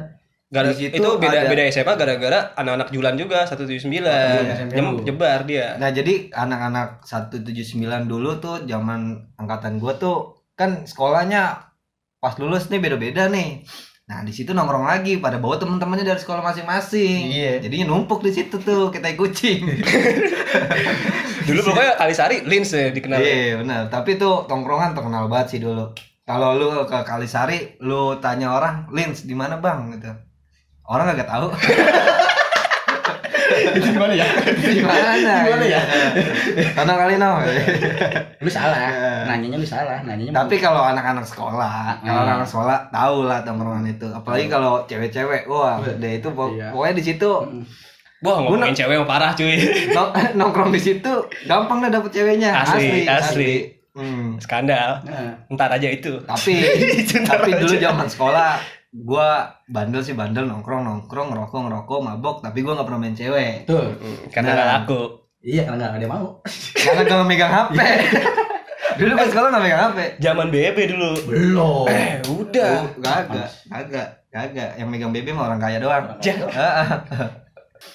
Gara, 0.53 0.69
Di 0.69 0.85
situ 0.85 1.01
itu 1.01 1.11
beda 1.17 1.33
ada- 1.33 1.49
beda 1.49 1.65
SMA 1.73 1.97
gara-gara 1.97 2.53
anak-anak 2.53 2.93
Julan 2.93 3.17
juga 3.17 3.49
179. 3.49 4.05
SMP 4.53 4.77
Jem, 4.77 4.87
jebar 5.03 5.49
dia. 5.49 5.81
Nah 5.81 5.89
jadi 5.89 6.29
anak-anak 6.29 7.01
179 7.03 7.49
dulu 8.05 8.37
tuh 8.37 8.69
zaman 8.69 9.33
angkatan 9.35 9.81
gua 9.81 9.97
tuh 9.97 10.45
kan 10.53 10.85
sekolahnya 10.85 11.73
pas 12.21 12.37
lulus 12.37 12.69
nih 12.69 12.79
beda-beda 12.79 13.33
nih. 13.33 13.65
Nah 14.05 14.21
di 14.21 14.31
situ 14.31 14.53
nongkrong 14.53 14.85
lagi 14.85 15.17
pada 15.17 15.41
bawa 15.41 15.57
teman-temannya 15.57 16.05
dari 16.05 16.21
sekolah 16.21 16.45
masing-masing. 16.45 17.33
Iya. 17.33 17.65
Jadinya 17.65 17.89
numpuk 17.89 18.21
di 18.21 18.37
situ 18.37 18.61
tuh 18.61 18.93
kita 18.93 19.09
kucing. 19.17 19.65
Dulu 21.43 21.61
pokoknya 21.65 21.97
Kalisari 21.97 22.45
Lins 22.45 22.71
ya 22.71 22.93
dikenal. 22.93 23.19
Iya 23.19 23.57
benar. 23.59 23.89
Tapi 23.89 24.15
tuh 24.15 24.45
tongkrongan 24.45 24.93
terkenal 24.93 25.27
banget 25.27 25.57
sih 25.57 25.61
dulu. 25.61 25.91
Kalau 26.23 26.55
lu 26.55 26.87
ke 26.87 26.99
Kalisari, 27.03 27.83
lu 27.83 28.15
tanya 28.23 28.55
orang, 28.55 28.87
Lins 28.95 29.27
di 29.27 29.35
mana 29.35 29.59
bang? 29.59 29.91
Gitu. 29.91 30.13
Orang 30.93 31.09
kagak 31.09 31.25
tahu. 31.27 31.49
itu 33.53 33.85
gimana 33.87 34.13
ya 34.13 34.25
di 34.55 34.81
mana? 34.81 35.45
Gimana 35.45 35.65
ya? 35.67 35.81
Tanah 36.73 36.95
kali 36.99 37.15
no. 37.17 37.37
lu 38.39 38.49
salah 38.49 38.81
nanyanya 39.27 39.57
lu 39.57 39.67
salah 39.67 40.01
nanyanya 40.03 40.33
Tapi 40.35 40.57
kalau 40.57 40.83
anak-anak 40.83 41.21
sekolah, 41.23 41.97
kalau 41.99 42.13
Hmm. 42.13 42.25
anak-anak 42.27 42.49
sekolah 42.49 42.77
tahu 42.89 43.17
lah 43.25 43.41
tongkrongan 43.41 43.87
itu. 43.87 44.09
Apalagi 44.09 44.47
kalau 44.49 44.85
cewek-cewek, 44.85 45.45
wah, 45.47 45.79
deh 45.81 46.13
itu 46.15 46.29
pok- 46.29 46.53
Iya. 46.53 46.69
pokoknya 46.71 46.95
di 46.95 47.05
situ 47.07 47.31
Mm. 47.43 47.65
Wah 48.23 48.39
ngomongin 48.39 48.71
cewek 48.73 48.95
yang 48.95 49.09
parah 49.09 49.33
cuy. 49.33 49.59
nong- 49.91 50.15
nongkrong 50.39 50.71
di 50.71 50.79
situ 50.79 51.13
gampang 51.45 51.83
dah 51.83 51.91
dapet 51.93 52.11
ceweknya. 52.13 52.55
Asli, 52.57 53.03
asli. 53.05 53.53
Hmm. 53.93 54.39
Skandal. 54.39 55.03
Nah, 55.03 55.35
Ntar 55.51 55.69
aja 55.69 55.85
itu. 55.85 56.17
Tapi 56.23 56.55
tapi 57.29 57.51
dulu 57.53 57.75
aja. 57.75 57.91
zaman 57.91 58.07
sekolah 58.07 58.57
gua 58.95 59.29
bandel 59.67 60.01
sih 60.01 60.13
bandel 60.13 60.45
nongkrong 60.45 60.83
nongkrong 60.83 61.33
ngerokok 61.33 61.61
ngerokok 61.63 61.99
mabok 62.03 62.37
tapi 62.41 62.61
gua 62.61 62.77
nggak 62.77 62.87
pernah 62.87 63.01
main 63.01 63.15
cewek. 63.15 63.65
Tuh 63.65 63.81
Hmm, 63.95 64.17
Karena 64.29 64.49
Nah. 64.49 64.55
nggak 64.55 64.69
laku. 64.79 65.01
iya 65.43 65.63
karena 65.65 65.77
nggak 65.81 65.93
ada 65.93 66.03
yang 66.03 66.13
mau. 66.13 66.27
Karena 66.73 67.01
nggak 67.03 67.27
megang 67.27 67.53
hp 67.53 67.79
dulu 69.01 69.13
pas 69.17 69.27
sekolah 69.27 69.49
nggak 69.49 69.65
megang 69.65 69.83
hp 69.83 69.99
Zaman 70.19 70.49
BB 70.49 70.79
dulu. 70.89 71.11
belum. 71.25 71.85
Eh, 71.89 72.13
udah. 72.29 72.73
Oh, 72.79 72.87
kagak 73.01 73.49
kagak 73.67 74.09
kagak. 74.29 74.71
Yang 74.77 74.89
megang 74.89 75.11
BB 75.11 75.27
mah 75.31 75.45
orang 75.47 75.59
kaya 75.59 75.79
doang. 75.79 76.05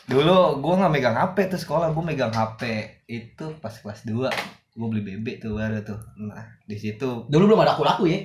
Dulu 0.07 0.35
gua 0.59 0.73
nggak 0.77 0.91
megang 0.91 1.15
hp 1.15 1.37
tuh 1.47 1.59
sekolah 1.59 1.91
gua 1.91 2.03
megang 2.03 2.31
hp 2.31 2.61
itu 3.05 3.45
pas 3.57 3.71
kelas 3.71 4.03
2 4.03 4.27
gua 4.73 4.87
beli 4.87 5.01
BB 5.01 5.39
tuh 5.39 5.55
baru 5.55 5.79
tuh. 5.81 5.99
Nah 6.17 6.43
di 6.61 6.75
situ 6.75 7.23
dulu 7.25 7.43
belum 7.47 7.61
ada 7.61 7.71
aku 7.71 7.83
laku 7.83 8.03
ya 8.05 8.19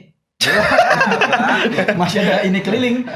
Masih 2.01 2.19
ada 2.25 2.43
ini 2.43 2.59
keliling. 2.65 3.07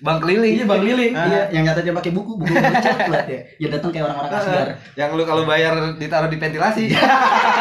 bang 0.00 0.16
keliling 0.16 0.54
Iya 0.56 0.64
bang 0.64 0.80
keliling. 0.80 1.12
Ah. 1.12 1.26
Iya, 1.28 1.42
yang 1.52 1.62
nyata 1.68 1.84
dia 1.84 1.92
pakai 1.92 2.12
buku, 2.16 2.40
buku 2.40 2.48
coklat 2.56 3.28
ya. 3.28 3.40
Ya 3.60 3.68
datang 3.68 3.92
kayak 3.92 4.08
orang-orang 4.08 4.32
asgar. 4.32 4.68
yang 4.96 5.12
lu 5.12 5.28
kalau 5.28 5.44
bayar 5.44 5.76
ditaruh 6.00 6.32
di 6.32 6.40
ventilasi 6.40 6.88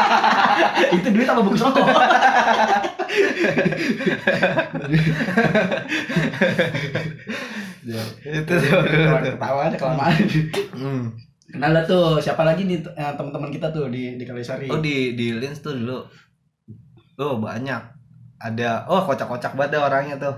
Itu 0.96 1.08
duit 1.12 1.28
apa 1.28 1.42
buku 1.44 1.60
rokok? 1.60 1.84
itu 8.30 8.54
tuh 8.54 8.82
Ketawa 9.26 9.62
aja 9.68 9.78
kelamaan. 9.78 10.16
hmm. 10.80 11.04
Kenal 11.50 11.72
lah 11.74 11.84
tuh, 11.84 12.22
siapa 12.22 12.46
lagi 12.46 12.70
nih 12.70 12.78
eh, 12.86 13.14
teman-teman 13.18 13.50
kita 13.50 13.74
tuh 13.74 13.90
di 13.90 14.16
di 14.16 14.24
Kalisari. 14.24 14.70
oh 14.70 14.78
di 14.78 15.18
di 15.18 15.34
Lins 15.34 15.60
tuh 15.66 15.74
dulu 15.74 16.06
oh 17.20 17.36
banyak 17.42 17.99
ada 18.40 18.88
oh 18.88 19.04
kocak-kocak 19.04 19.54
banget 19.60 19.76
dah 19.76 19.82
orangnya 19.92 20.16
tuh. 20.16 20.36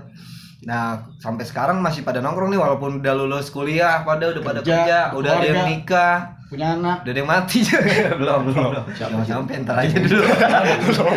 Nah 0.66 0.98
sampai 1.18 1.46
sekarang 1.46 1.78
masih 1.82 2.02
pada 2.02 2.18
nongkrong 2.22 2.50
nih 2.50 2.60
walaupun 2.60 2.98
udah 3.02 3.14
lulus 3.14 3.50
kuliah 3.54 4.02
pada 4.02 4.30
udah 4.30 4.42
pada 4.42 4.60
Kerja, 4.62 5.10
kerja 5.10 5.14
udah 5.14 5.30
ada 5.38 5.46
yang 5.46 5.66
nikah. 5.70 6.18
Punya 6.52 6.76
anak. 6.76 7.00
udah 7.00 7.12
ada 7.16 7.20
yang 7.24 7.30
mati 7.30 7.58
juga. 7.64 8.12
Belum 8.20 8.40
belum. 8.52 8.70
Belum 8.76 8.84
Jangan 8.92 9.24
sampai 9.24 9.64
ntar 9.64 9.76
aja 9.80 9.96
dulu. 9.96 10.20
Belum. 10.92 11.16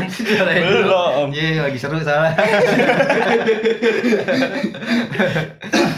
Belum. 0.64 1.28
iya 1.36 1.68
lagi 1.68 1.76
seru 1.76 2.00
salah 2.00 2.32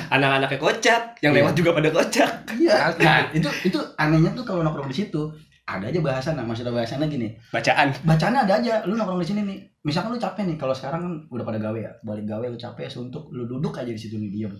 Anak-anaknya 0.07 0.57
kocak, 0.57 1.19
yang 1.19 1.35
lewat 1.35 1.53
juga 1.53 1.75
pada 1.75 1.91
kocak. 1.91 2.31
Iya. 2.55 2.95
Nah, 2.97 3.27
itu 3.35 3.49
itu 3.67 3.77
anehnya 3.99 4.31
tuh 4.33 4.47
kalau 4.47 4.63
nongkrong 4.63 4.87
di 4.89 5.03
situ 5.03 5.29
ada 5.67 5.83
aja 5.83 5.99
bahasan, 5.99 6.33
nah 6.33 6.43
maksudnya 6.43 6.71
bahasannya 6.71 7.05
gini. 7.05 7.27
Bacaan. 7.49 7.91
Bacaannya 8.01 8.39
ada 8.41 8.53
aja. 8.55 8.73
Lu 8.83 8.95
nongkrong 8.95 9.19
di 9.19 9.27
sini 9.27 9.41
nih. 9.43 9.59
Misalkan 9.83 10.09
lu 10.09 10.17
capek 10.17 10.43
nih, 10.45 10.55
kalau 10.55 10.71
sekarang 10.71 10.99
kan 11.01 11.13
udah 11.27 11.43
pada 11.43 11.59
gawe 11.59 11.75
ya. 11.75 11.91
Balik 12.01 12.23
gawe 12.23 12.45
lu 12.45 12.55
capek 12.55 12.87
suntuk, 12.87 13.27
lu 13.29 13.43
duduk 13.43 13.75
aja 13.75 13.87
di 13.87 13.95
situ 13.95 14.15
nih 14.15 14.31
diem. 14.31 14.53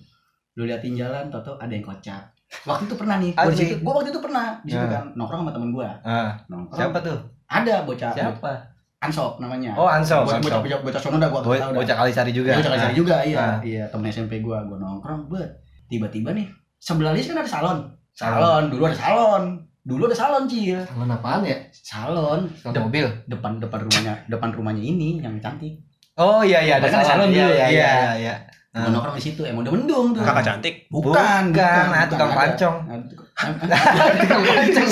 Lu 0.54 0.64
liatin 0.64 0.94
jalan, 0.94 1.28
tau 1.30 1.56
ada 1.56 1.70
yang 1.70 1.82
kocak. 1.82 2.20
Waktu 2.64 2.88
itu 2.88 2.96
pernah 2.96 3.16
nih, 3.18 3.32
gua 3.34 3.44
di 3.46 3.56
Asik. 3.56 3.68
situ. 3.70 3.76
Gua 3.82 3.94
waktu 3.96 4.10
itu 4.10 4.20
pernah 4.20 4.46
di 4.62 4.70
situ 4.70 4.84
Ya. 4.84 4.92
kan 4.94 5.06
nongkrong 5.14 5.42
sama 5.42 5.52
temen 5.52 5.70
gua. 5.70 5.90
ah, 6.02 6.32
Nongkrong. 6.48 6.76
siapa 6.78 6.98
tuh 7.02 7.20
Ada 7.46 7.76
bocah. 7.84 8.12
siapa 8.12 8.52
Ansop 8.98 9.38
namanya. 9.38 9.72
oh 9.76 9.86
Ansop 9.86 10.26
Bocah 10.26 10.40
bocah 10.42 10.60
bocah, 10.60 10.80
bocah 10.82 11.00
sono 11.00 11.18
dah 11.18 11.30
gua 11.30 11.40
Bo- 11.40 11.54
tahu 11.54 11.72
dah. 11.72 11.78
bocah 11.78 11.96
kalisari 11.98 12.32
juga 12.32 12.50
Iya, 12.50 12.58
bocah 12.58 12.72
Kalisari 12.74 12.96
juga, 12.96 13.16
iya. 13.22 13.38
Ah. 13.38 13.58
Iya, 13.62 13.84
temen 13.88 14.08
SMP 14.08 14.40
gua, 14.40 14.64
gua 14.64 14.76
nongkrong, 14.76 15.28
bet. 15.28 15.52
Tiba-tiba 15.88 16.32
nih, 16.32 16.48
sebelah 16.78 17.12
Lis 17.12 17.28
kan 17.28 17.38
ada 17.38 17.48
salon. 17.48 17.80
Salon. 18.12 18.32
Salon, 18.34 18.64
dulu 18.68 18.84
ada 18.86 18.96
salon. 18.98 19.44
Dulu 19.88 20.04
ada 20.04 20.18
salon, 20.18 20.44
Cil. 20.46 20.84
Salon 20.84 21.08
apaan 21.08 21.42
ya? 21.42 21.56
Salon 21.72 22.44
Salon 22.54 22.74
Dep- 22.76 22.86
mobil. 22.86 23.08
depan 23.26 23.56
depan 23.56 23.80
rumahnya, 23.82 24.14
depan 24.28 24.50
rumahnya 24.52 24.84
ini 24.84 25.18
yang 25.18 25.40
cantik. 25.40 25.80
Oh 26.14 26.44
iya 26.44 26.60
iya 26.60 26.76
ada 26.76 26.86
Kan 26.86 27.00
salon 27.02 27.30
Iya 27.30 27.46
dulu, 27.46 27.54
iya 27.54 27.66
iya. 27.66 27.68
iya 27.72 27.92
iya. 28.20 28.36
Gua 28.70 28.84
Ah. 28.84 28.92
nongkrong 28.92 29.16
di 29.16 29.24
situ, 29.24 29.42
emang 29.42 29.64
udah 29.64 29.74
mendung 29.74 30.08
tuh. 30.12 30.22
Kakak 30.22 30.44
cantik. 30.44 30.76
Bukan, 30.88 31.44
Bukan, 31.50 31.86
ah, 31.90 32.06
tukang 32.06 32.30
ada. 32.30 32.38
pancong. 32.38 32.78
Ada 32.84 33.04
tukang- 33.08 33.30
Tukang 34.22 34.42
pancong. 34.44 34.88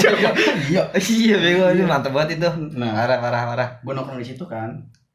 Iya. 0.65 0.81
Iya 0.95 1.35
bego 1.37 1.65
ini 1.69 1.83
mantep 1.83 2.09
banget 2.09 2.39
itu. 2.39 2.49
Nah, 2.73 2.89
Parah 2.95 3.19
parah 3.19 3.41
parah. 3.45 3.69
gua 3.81 3.93
nongkrong 3.93 4.17
di 4.17 4.25
situ 4.25 4.41
kan, 4.43 4.69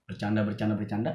bercanda 0.05 0.45
bercanda 0.45 0.77
bercanda. 0.77 1.11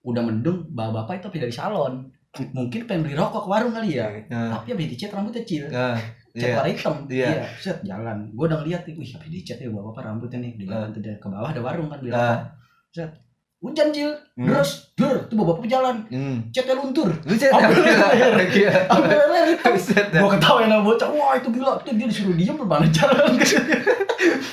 Udah 0.00 0.22
mendung, 0.22 0.62
bawa 0.70 1.02
bapak 1.02 1.18
itu 1.18 1.26
habis 1.26 1.42
dari 1.42 1.52
salon. 1.52 2.06
Mungkin 2.54 2.84
pengen 2.84 3.02
beli 3.02 3.12
rokok 3.12 3.42
ke 3.42 3.48
warung 3.50 3.72
kali 3.72 3.96
ya. 3.96 4.06
Nah, 4.28 4.54
Tapi 4.54 4.72
habis 4.72 4.86
dicat 4.88 5.10
rambutnya 5.10 5.42
cil. 5.42 5.66
Cat 6.36 6.44
Iya. 6.44 6.54
warna 6.54 6.68
hitam 6.68 6.94
Iya. 7.08 7.26
iya 7.32 7.44
set 7.56 7.78
jalan 7.82 8.18
gue 8.28 8.44
udah 8.44 8.58
ngeliat 8.60 8.82
nih 8.84 8.94
wih 8.94 9.08
habis 9.10 9.28
dicat 9.30 9.56
ya 9.56 9.68
bapak 9.70 10.02
rambutnya 10.02 10.38
nih 10.38 10.52
di 10.54 10.64
jalan 10.64 10.88
tuh 10.90 11.00
dia 11.00 11.16
ke 11.16 11.26
bawah 11.26 11.48
ada 11.48 11.60
warung 11.60 11.88
kan 11.88 11.98
beli 11.98 12.10
Ah. 12.10 12.36
rokok 12.36 12.44
set 12.92 13.10
hujan 13.56 13.88
cil 13.88 14.12
Hmm. 14.36 14.46
terus 14.46 14.70
dur 14.92 15.16
tuh 15.26 15.34
bapak 15.34 15.64
jalan 15.66 15.96
Hmm. 16.06 16.44
catnya 16.50 16.76
luntur 16.76 17.08
Lu 17.24 17.32
cek 17.32 17.48
Ambil 17.48 17.82
gila. 17.82 18.08
Gila. 18.46 18.74
ambil 18.86 19.16
leher 19.26 19.46
hitam 19.54 19.72
Buset 19.72 20.06
dah. 20.06 20.20
gue 20.20 20.30
ketawa 20.30 20.58
yang 20.62 20.84
bocah 20.84 21.08
wah 21.08 21.32
itu 21.34 21.48
gila 21.50 21.72
tuh 21.80 21.92
dia 21.92 22.06
disuruh 22.06 22.34
diem 22.34 22.52
berbalik 22.54 22.92
jalan 22.92 23.32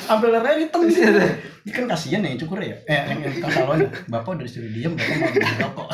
ambil 0.09 0.29
leher 0.33 0.55
hitam 0.57 0.81
dah. 1.11 1.31
Ini 1.63 1.71
kan 1.73 1.83
kasihan 1.85 2.19
ya 2.21 2.29
yang 2.29 2.39
cukur 2.39 2.59
ya 2.59 2.75
eh 2.85 3.01
yang 3.09 3.19
salonnya 3.45 3.87
bapak 4.07 4.29
udah 4.33 4.45
disuruh 4.45 4.67
diem 4.67 4.91
bapak 4.91 5.15
mau 5.17 5.29
beli 5.29 5.51
rokok 5.57 5.87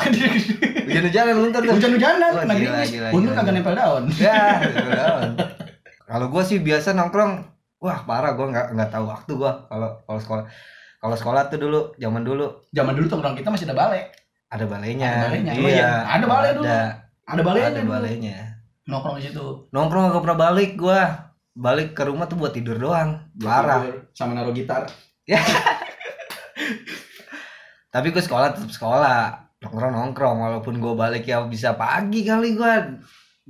luntur 1.32 1.62
hujan-hujanan 1.68 2.30
Wah, 2.30 2.42
kena 2.42 2.54
gila, 2.54 2.70
gerimis 2.72 2.90
gila, 2.90 3.08
untung 3.12 3.34
kagak 3.34 3.52
nempel 3.52 3.74
daun 3.74 4.04
Ya, 4.12 4.42
daun. 4.88 5.30
Kalau 6.10 6.26
gua 6.26 6.42
sih 6.42 6.58
biasa 6.58 6.90
nongkrong, 6.98 7.46
wah 7.78 8.02
parah 8.02 8.34
gua 8.34 8.50
nggak 8.50 8.66
nggak 8.74 8.90
tahu 8.90 9.04
waktu 9.06 9.32
gua 9.38 9.70
kalau 9.70 10.02
kalau 10.02 10.20
sekolah. 10.20 10.44
Kalau 11.00 11.16
sekolah 11.16 11.48
tuh 11.48 11.56
dulu, 11.62 11.80
zaman 11.96 12.26
dulu 12.26 12.66
zaman 12.74 12.92
dulu 12.92 13.06
tongkrong 13.08 13.38
kita 13.38 13.48
masih 13.48 13.70
ada 13.70 13.78
balai 13.78 14.04
ada 14.50 14.66
balainya. 14.66 15.10
Ada 15.10 15.26
balainya. 15.30 15.52
Iya, 15.54 15.70
iya, 15.70 15.90
ada 16.10 16.26
balai 16.26 16.50
dulu. 16.58 16.66
Ada, 16.66 16.82
ada 17.30 17.42
ada 17.70 17.82
balainya. 17.86 18.38
nongkrong 18.90 19.22
di 19.22 19.30
situ 19.30 19.70
Nongkrong 19.70 20.10
gak 20.10 20.22
pernah 20.26 20.50
balik 20.50 20.74
gua. 20.74 21.30
Balik 21.54 21.94
ke 21.94 22.02
rumah 22.02 22.26
tuh 22.26 22.34
buat 22.34 22.50
tidur 22.50 22.74
doang. 22.74 23.30
Parah. 23.38 23.86
Sama 24.10 24.34
naruh 24.34 24.50
gitar 24.50 24.90
Tapi 27.94 28.06
gue 28.10 28.22
sekolah 28.22 28.54
tetap 28.54 28.70
sekolah. 28.70 29.46
Nongkrong 29.62 29.94
nongkrong 29.94 30.36
walaupun 30.42 30.82
gua 30.82 30.98
balik 30.98 31.30
ya 31.30 31.46
bisa 31.46 31.78
pagi 31.78 32.26
kali 32.26 32.58
gua. 32.58 32.98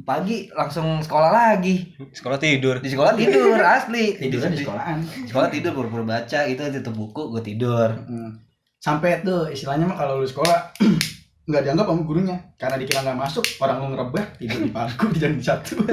Pagi 0.00 0.48
langsung 0.54 1.02
sekolah 1.02 1.30
lagi. 1.30 1.92
Sekolah 2.14 2.38
tidur. 2.40 2.78
Di 2.78 2.88
sekolah 2.88 3.12
tidur 3.18 3.58
asli. 3.76 4.16
tidurnya 4.16 4.54
di 4.54 4.60
sekolahan 4.64 4.98
Sekolah 5.28 5.48
tidur 5.50 5.72
pura-pura 5.76 6.04
baca 6.06 6.40
itu 6.46 6.62
tutup 6.80 6.94
buku 6.96 7.22
gue 7.36 7.42
tidur. 7.42 7.88
Hmm. 8.06 8.32
sampai 8.80 9.20
tuh 9.20 9.44
istilahnya 9.52 9.84
mah 9.84 9.92
kalau 9.92 10.24
lu 10.24 10.24
sekolah 10.24 10.72
nggak 11.52 11.62
dianggap 11.68 11.84
sama 11.84 12.00
gurunya 12.00 12.36
karena 12.56 12.80
dikira 12.80 13.04
nggak 13.04 13.20
masuk 13.20 13.44
orang 13.60 13.76
lu 13.76 13.86
ngerebah 13.92 14.24
tidur 14.40 14.56
di 14.64 14.72
bangku 14.72 15.04
di 15.12 15.18
jam 15.20 15.36
satu 15.36 15.84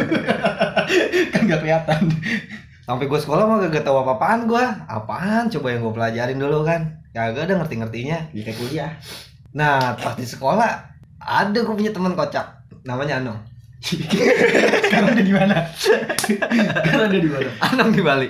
kan 1.35 1.41
nggak 1.43 1.59
kelihatan 1.67 2.07
Sampai 2.87 3.11
gue 3.11 3.19
sekolah 3.19 3.43
mah 3.43 3.67
gak 3.67 3.83
tau 3.83 3.99
apa-apaan 3.99 4.47
gue. 4.47 4.63
Apaan 4.87 5.51
coba 5.51 5.75
yang 5.75 5.83
gue 5.83 5.91
pelajarin 5.91 6.39
dulu 6.39 6.63
kan. 6.63 7.03
Kagak 7.11 7.51
ada 7.51 7.59
ngerti-ngertinya. 7.59 8.31
di 8.31 8.39
kayak 8.47 8.55
kuliah 8.55 8.91
Nah 9.51 9.99
pas 9.99 10.15
di 10.15 10.23
sekolah 10.23 10.71
ada 11.19 11.59
gue 11.59 11.75
punya 11.75 11.91
teman 11.91 12.15
kocak 12.15 12.63
namanya 12.87 13.19
Anong. 13.19 13.39
sekarang 14.89 15.13
dia 15.13 15.25
di 15.25 15.33
mana 15.33 15.55
sekarang 15.77 17.09
dia 17.13 17.21
di 17.21 17.29
mana 17.29 17.49
Anong 17.61 17.93
di 17.93 18.01
Bali. 18.01 18.27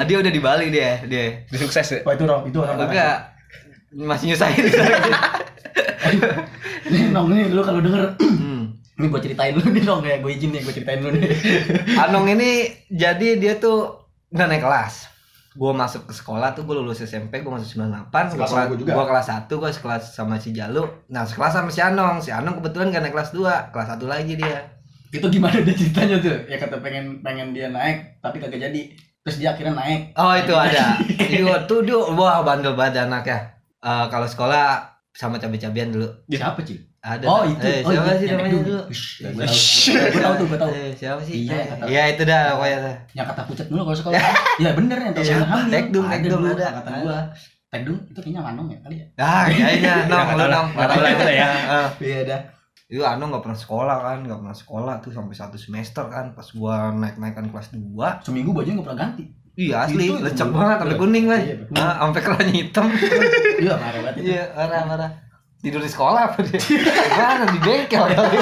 Ah, 0.00 0.04
dia 0.08 0.16
udah 0.16 0.32
di 0.32 0.40
Bali 0.40 0.72
dia 0.72 1.04
dia. 1.04 1.44
Dia 1.44 1.58
sukses 1.60 1.84
ya. 1.84 2.00
wah 2.02 2.16
itu 2.16 2.24
orang 2.24 2.48
itu 2.48 2.58
orang 2.58 2.88
Enggak 2.88 3.16
masih 3.92 4.32
nyusahin. 4.32 4.64
nih 6.90 7.12
nong 7.12 7.28
nih 7.30 7.52
lu 7.52 7.62
kalau 7.62 7.80
denger 7.84 8.18
hmm. 8.18 8.62
ini 8.98 9.06
gue 9.06 9.20
ceritain 9.20 9.52
lu 9.54 9.62
nih 9.68 9.84
nong 9.84 10.02
ya 10.02 10.16
gue 10.18 10.30
izin 10.32 10.50
nih 10.50 10.60
gue 10.64 10.74
ceritain 10.74 11.00
lu 11.04 11.12
nih 11.14 11.22
Anong 12.00 12.26
ini 12.34 12.72
jadi 12.90 13.38
dia 13.38 13.60
tuh 13.60 14.08
nggak 14.32 14.48
naik 14.48 14.64
kelas. 14.64 14.94
Gue 15.50 15.72
masuk 15.74 16.06
ke 16.06 16.14
sekolah 16.14 16.54
tuh 16.54 16.62
gue 16.62 16.78
lulus 16.78 17.02
SMP 17.02 17.42
gue 17.42 17.50
masuk 17.50 17.82
98 17.82 18.38
Sekelas 18.38 18.50
sama 18.50 18.70
gua 18.70 18.78
juga. 18.78 18.92
Gue 18.94 19.04
kelas 19.10 19.26
1 19.26 19.50
gue 19.50 19.70
sekelas 19.74 20.02
sama 20.14 20.34
si 20.38 20.50
Jalu. 20.54 20.86
Nah 21.10 21.26
sekelas 21.26 21.52
sama 21.58 21.70
si 21.74 21.80
Anong. 21.82 22.22
Si 22.22 22.30
Anong 22.30 22.62
kebetulan 22.62 22.94
gak 22.94 23.02
naik 23.02 23.14
kelas 23.14 23.30
2 23.34 23.74
Kelas 23.74 23.88
1 23.98 24.06
lagi 24.06 24.34
dia. 24.38 24.58
Itu 25.10 25.26
gimana 25.26 25.58
dia 25.62 25.74
ceritanya 25.74 26.16
tuh? 26.22 26.38
Ya 26.46 26.56
kata 26.58 26.78
pengen 26.78 27.18
pengen 27.26 27.50
dia 27.50 27.66
naik 27.70 28.22
tapi 28.22 28.38
kagak 28.38 28.62
jadi. 28.70 28.82
Terus 29.26 29.36
dia 29.42 29.54
akhirnya 29.54 29.74
naik. 29.74 30.14
Oh 30.14 30.34
itu 30.34 30.54
ada. 30.54 30.98
Iya 31.30 31.62
tuh 31.70 31.82
dia 31.86 31.98
wah 31.98 32.42
bandel 32.42 32.78
banget 32.78 33.06
anaknya. 33.06 33.58
Eh 33.82 34.06
kalau 34.10 34.26
sekolah 34.26 34.86
sama 35.14 35.42
cabe-cabean 35.42 35.90
dulu. 35.90 36.06
siapa 36.30 36.62
sih 36.62 36.89
Ada. 37.00 37.24
oh 37.24 37.42
itu 37.42 37.64
Eh, 37.64 37.80
oh 37.80 37.90
siapa 37.90 38.04
iya, 38.04 38.14
sih 38.14 38.26
yang 38.26 38.36
namanya 38.36 38.52
naik 38.52 38.60
dulu? 38.60 38.80
gue 38.84 39.40
tahu 39.40 39.56
gue 40.04 40.20
tahu 40.20 40.34
tuh 40.36 40.46
gue 40.46 40.58
tahu 40.58 40.70
Eh, 40.70 40.90
siapa 40.92 41.20
sih? 41.20 41.34
Iya, 41.42 41.58
kata- 41.66 41.86
Iya 41.86 42.02
itu 42.08 42.22
dah 42.22 42.42
pokoknya. 42.52 42.78
yang 43.10 43.26
kata 43.26 43.42
pucat 43.42 43.66
dulu 43.66 43.80
kalau 43.82 43.96
sekolah 43.96 44.20
ya 44.58 44.70
bener 44.70 44.98
yang 44.98 45.12
tahu 45.12 45.24
Siapa? 45.24 45.44
hamil 45.46 45.64
Tekdung, 45.70 46.06
Tekdung 46.06 46.42
ada. 46.46 46.66
kata 46.76 46.90
gua 47.00 47.18
Tekdung 47.66 47.98
itu 48.04 48.18
kayaknya 48.18 48.42
Manong 48.42 48.66
ya 48.68 48.78
kali 48.80 48.96
ya 48.96 49.06
Ah, 49.16 49.42
kayaknya 49.46 49.92
nong 50.04 50.20
Nggak 50.20 50.28
lu 50.28 50.36
tahu 50.36 50.50
nong. 50.50 50.68
lah. 50.68 50.74
Nggak 50.76 50.88
tahu 50.90 51.00
lah, 51.00 51.32
ya. 51.32 51.48
Ah. 51.74 51.88
iya 51.98 52.20
dah 52.22 52.40
Itu 52.84 53.00
Anong 53.02 53.28
gak 53.30 53.44
pernah 53.44 53.54
sekolah 53.56 53.96
kan, 54.00 54.18
gak 54.20 54.38
pernah 54.38 54.56
sekolah 54.56 54.94
tuh 54.98 55.10
sampai 55.10 55.30
satu 55.32 55.56
semester 55.56 56.04
kan. 56.04 56.34
Pas 56.34 56.48
gua 56.50 56.90
naik-naikan 56.92 57.46
kelas 57.46 57.70
2 57.70 58.18
seminggu 58.20 58.50
bajunya 58.50 58.76
nggak 58.76 58.86
pernah 58.86 59.00
ganti 59.00 59.24
Iya 59.52 59.76
asli, 59.82 60.04
Itu- 60.06 60.20
lecek 60.20 60.48
banget 60.48 60.76
sampai 60.80 60.96
kuning 60.96 61.26
lah. 61.26 61.38
Iya. 61.38 61.54
Ah, 61.72 61.94
sampai 62.02 62.20
kerannya 62.20 62.52
hitam. 62.52 62.86
iya 63.62 63.74
marah 63.74 64.00
banget 64.00 64.14
itu 64.16 64.28
Iya, 64.28 64.44
parah 64.52 64.82
parah. 64.84 65.10
Tidur 65.60 65.84
di 65.84 65.92
sekolah 65.92 66.32
apa 66.32 66.40
dia? 66.40 66.56
Mana 67.20 67.44
di 67.52 67.60
bengkel 67.60 68.04
kali. 68.16 68.36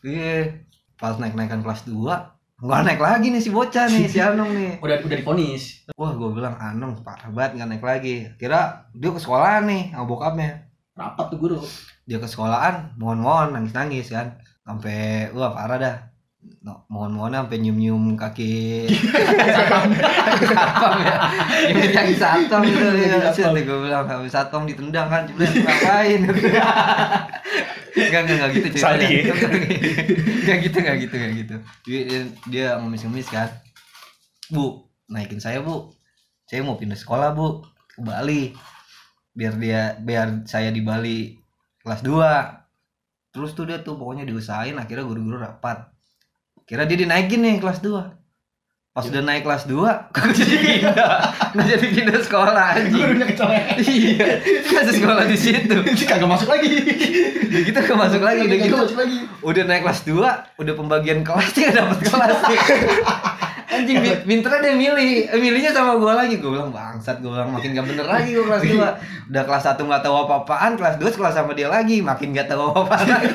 Iya. 0.00 0.60
Pas 1.00 1.16
naik-naikan 1.16 1.64
kelas 1.64 1.88
2 1.88 1.96
Nggak 2.60 2.80
naik 2.84 3.00
lagi 3.00 3.32
nih 3.32 3.40
si 3.40 3.48
bocah 3.48 3.88
nih, 3.88 4.04
si 4.04 4.20
Anong 4.20 4.52
nih. 4.52 4.72
udah 4.84 5.00
udah 5.00 5.16
diponis 5.16 5.88
Wah, 5.96 6.12
gue 6.12 6.28
bilang 6.28 6.60
Anong 6.60 7.00
parah 7.00 7.32
banget 7.32 7.56
nggak 7.56 7.68
naik 7.72 7.84
lagi. 7.84 8.28
Kira 8.36 8.84
dia 8.92 9.10
ke 9.16 9.20
sekolahan 9.20 9.64
nih 9.64 9.96
sama 9.96 10.04
bokapnya. 10.04 10.68
rapat 10.92 11.32
tuh 11.32 11.40
guru 11.40 11.60
Dia 12.04 12.20
ke 12.20 12.28
sekolahan, 12.28 12.92
mohon-mohon 13.00 13.56
nangis-nangis 13.56 14.12
kan. 14.12 14.36
Sampai 14.60 15.32
wah 15.32 15.56
parah 15.56 15.78
dah. 15.80 15.96
No, 16.60 16.84
mohon-mohon 16.92 17.32
sampai 17.32 17.56
nyium-nyium 17.60 18.16
kaki. 18.16 18.84
Satpam 19.56 19.92
ya. 21.00 21.16
Nyium 21.72 21.90
kaki 21.92 22.14
satpam 22.16 22.60
gitu 22.64 22.84
ya. 23.00 23.48
gue 23.52 23.78
bilang 23.84 24.04
habis 24.08 24.32
satpam 24.32 24.68
ditendang 24.68 25.08
kan 25.08 25.24
jebret 25.28 25.52
ngapain? 25.52 26.20
Enggak, 27.90 28.22
enggak, 28.22 28.36
enggak 28.38 28.50
gitu 28.54 28.68
ceritanya 28.78 29.08
Enggak 30.46 30.58
gitu, 30.62 30.76
enggak 30.78 30.96
gitu, 31.02 31.14
enggak 31.18 31.32
gitu 31.42 31.54
Dia, 31.84 32.00
dia, 32.06 32.20
dia 32.46 32.66
ngemis-ngemis 32.78 33.28
kan. 33.28 33.50
Bu, 34.46 34.86
naikin 35.10 35.42
saya 35.42 35.58
bu. 35.58 35.90
Saya 36.46 36.62
mau 36.62 36.78
pindah 36.78 36.94
sekolah 36.94 37.34
bu 37.34 37.66
Ke 37.90 37.98
Bali. 38.06 38.54
Biar 39.34 39.58
dia, 39.58 39.98
biar 39.98 40.46
saya 40.46 40.70
di 40.70 40.86
Bali 40.86 41.34
kelas 41.82 42.06
2 42.06 43.34
Terus 43.34 43.50
tuh 43.58 43.66
dia 43.66 43.82
tuh 43.82 43.98
pokoknya 43.98 44.22
diusahain 44.22 44.78
akhirnya 44.78 45.06
guru-guru 45.06 45.38
rapat 45.38 45.89
Kira 46.70 46.86
dia 46.86 46.94
dinaikin 46.96 47.42
nih 47.42 47.58
kelas 47.58 47.82
2 47.82 47.98
Pas 48.90 49.02
udah 49.04 49.22
naik 49.24 49.42
kelas 49.42 49.66
2 49.66 49.74
Kagak 50.14 50.34
jadi 50.36 50.56
pindah? 50.56 50.94
Nggak 51.50 51.66
jadi 51.68 51.86
pindah 51.88 52.18
sekolah 52.20 52.66
anjing. 52.72 52.94
Gurunya 52.96 53.26
kecolek. 53.28 53.64
Iya 53.80 54.28
Kasih 54.64 54.94
sekolah 54.96 55.24
di 55.24 55.36
situ. 55.36 55.76
Kagak 56.10 56.26
masuk 56.26 56.46
lagi. 56.48 56.70
Udah 57.40 57.60
gitu 57.60 57.78
ke 57.80 57.94
masuk 57.96 58.18
lagi 58.20 58.42
Udah 58.44 58.54
gitu. 58.56 58.66
Kagak 58.68 58.82
masuk 58.84 58.98
lagi. 58.98 59.18
Udah 59.40 59.62
naik 59.64 59.82
kelas 59.82 60.00
2 60.04 60.62
Udah 60.62 60.74
pembagian 60.76 61.20
kelas 61.20 61.50
Dia 61.56 61.70
dapet 61.72 61.98
kelas. 62.02 62.38
Anjing 63.70 63.98
pi- 63.98 64.22
pinternya 64.24 64.60
dia 64.60 64.74
milih. 64.76 65.10
Eh, 65.26 65.38
Milihnya 65.38 65.70
sama 65.70 65.94
gue 65.94 66.10
lagi. 66.12 66.34
Gue 66.38 66.50
bilang 66.50 66.70
bangsat 66.70 67.18
Gue 67.18 67.30
bilang 67.30 67.50
makin 67.50 67.70
gak 67.72 67.86
bener 67.86 68.06
lagi 68.08 68.30
gue 68.32 68.42
kelas 68.42 68.62
2 68.64 69.30
Udah 69.30 69.42
kelas 69.44 69.64
1 69.68 69.78
gak 69.80 70.02
tahu 70.02 70.14
apa-apaan 70.20 70.74
Kelas 70.74 70.94
2 70.98 71.06
sekolah 71.08 71.30
sama 71.30 71.50
dia 71.52 71.66
lagi 71.66 71.98
Makin 71.98 72.30
gak 72.32 72.46
tahu 72.46 72.70
apa-apaan 72.70 73.06
lagi 73.06 73.30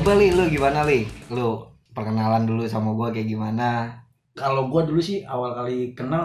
Coba 0.00 0.16
li 0.16 0.32
lu 0.32 0.48
gimana 0.48 0.80
li? 0.88 1.04
Lu 1.28 1.60
perkenalan 1.92 2.48
dulu 2.48 2.64
sama 2.64 2.96
gue 2.96 3.20
kayak 3.20 3.36
gimana? 3.36 4.00
Kalau 4.32 4.72
gua 4.72 4.88
dulu 4.88 4.96
sih 4.96 5.20
awal 5.28 5.52
kali 5.52 5.92
kenal 5.92 6.24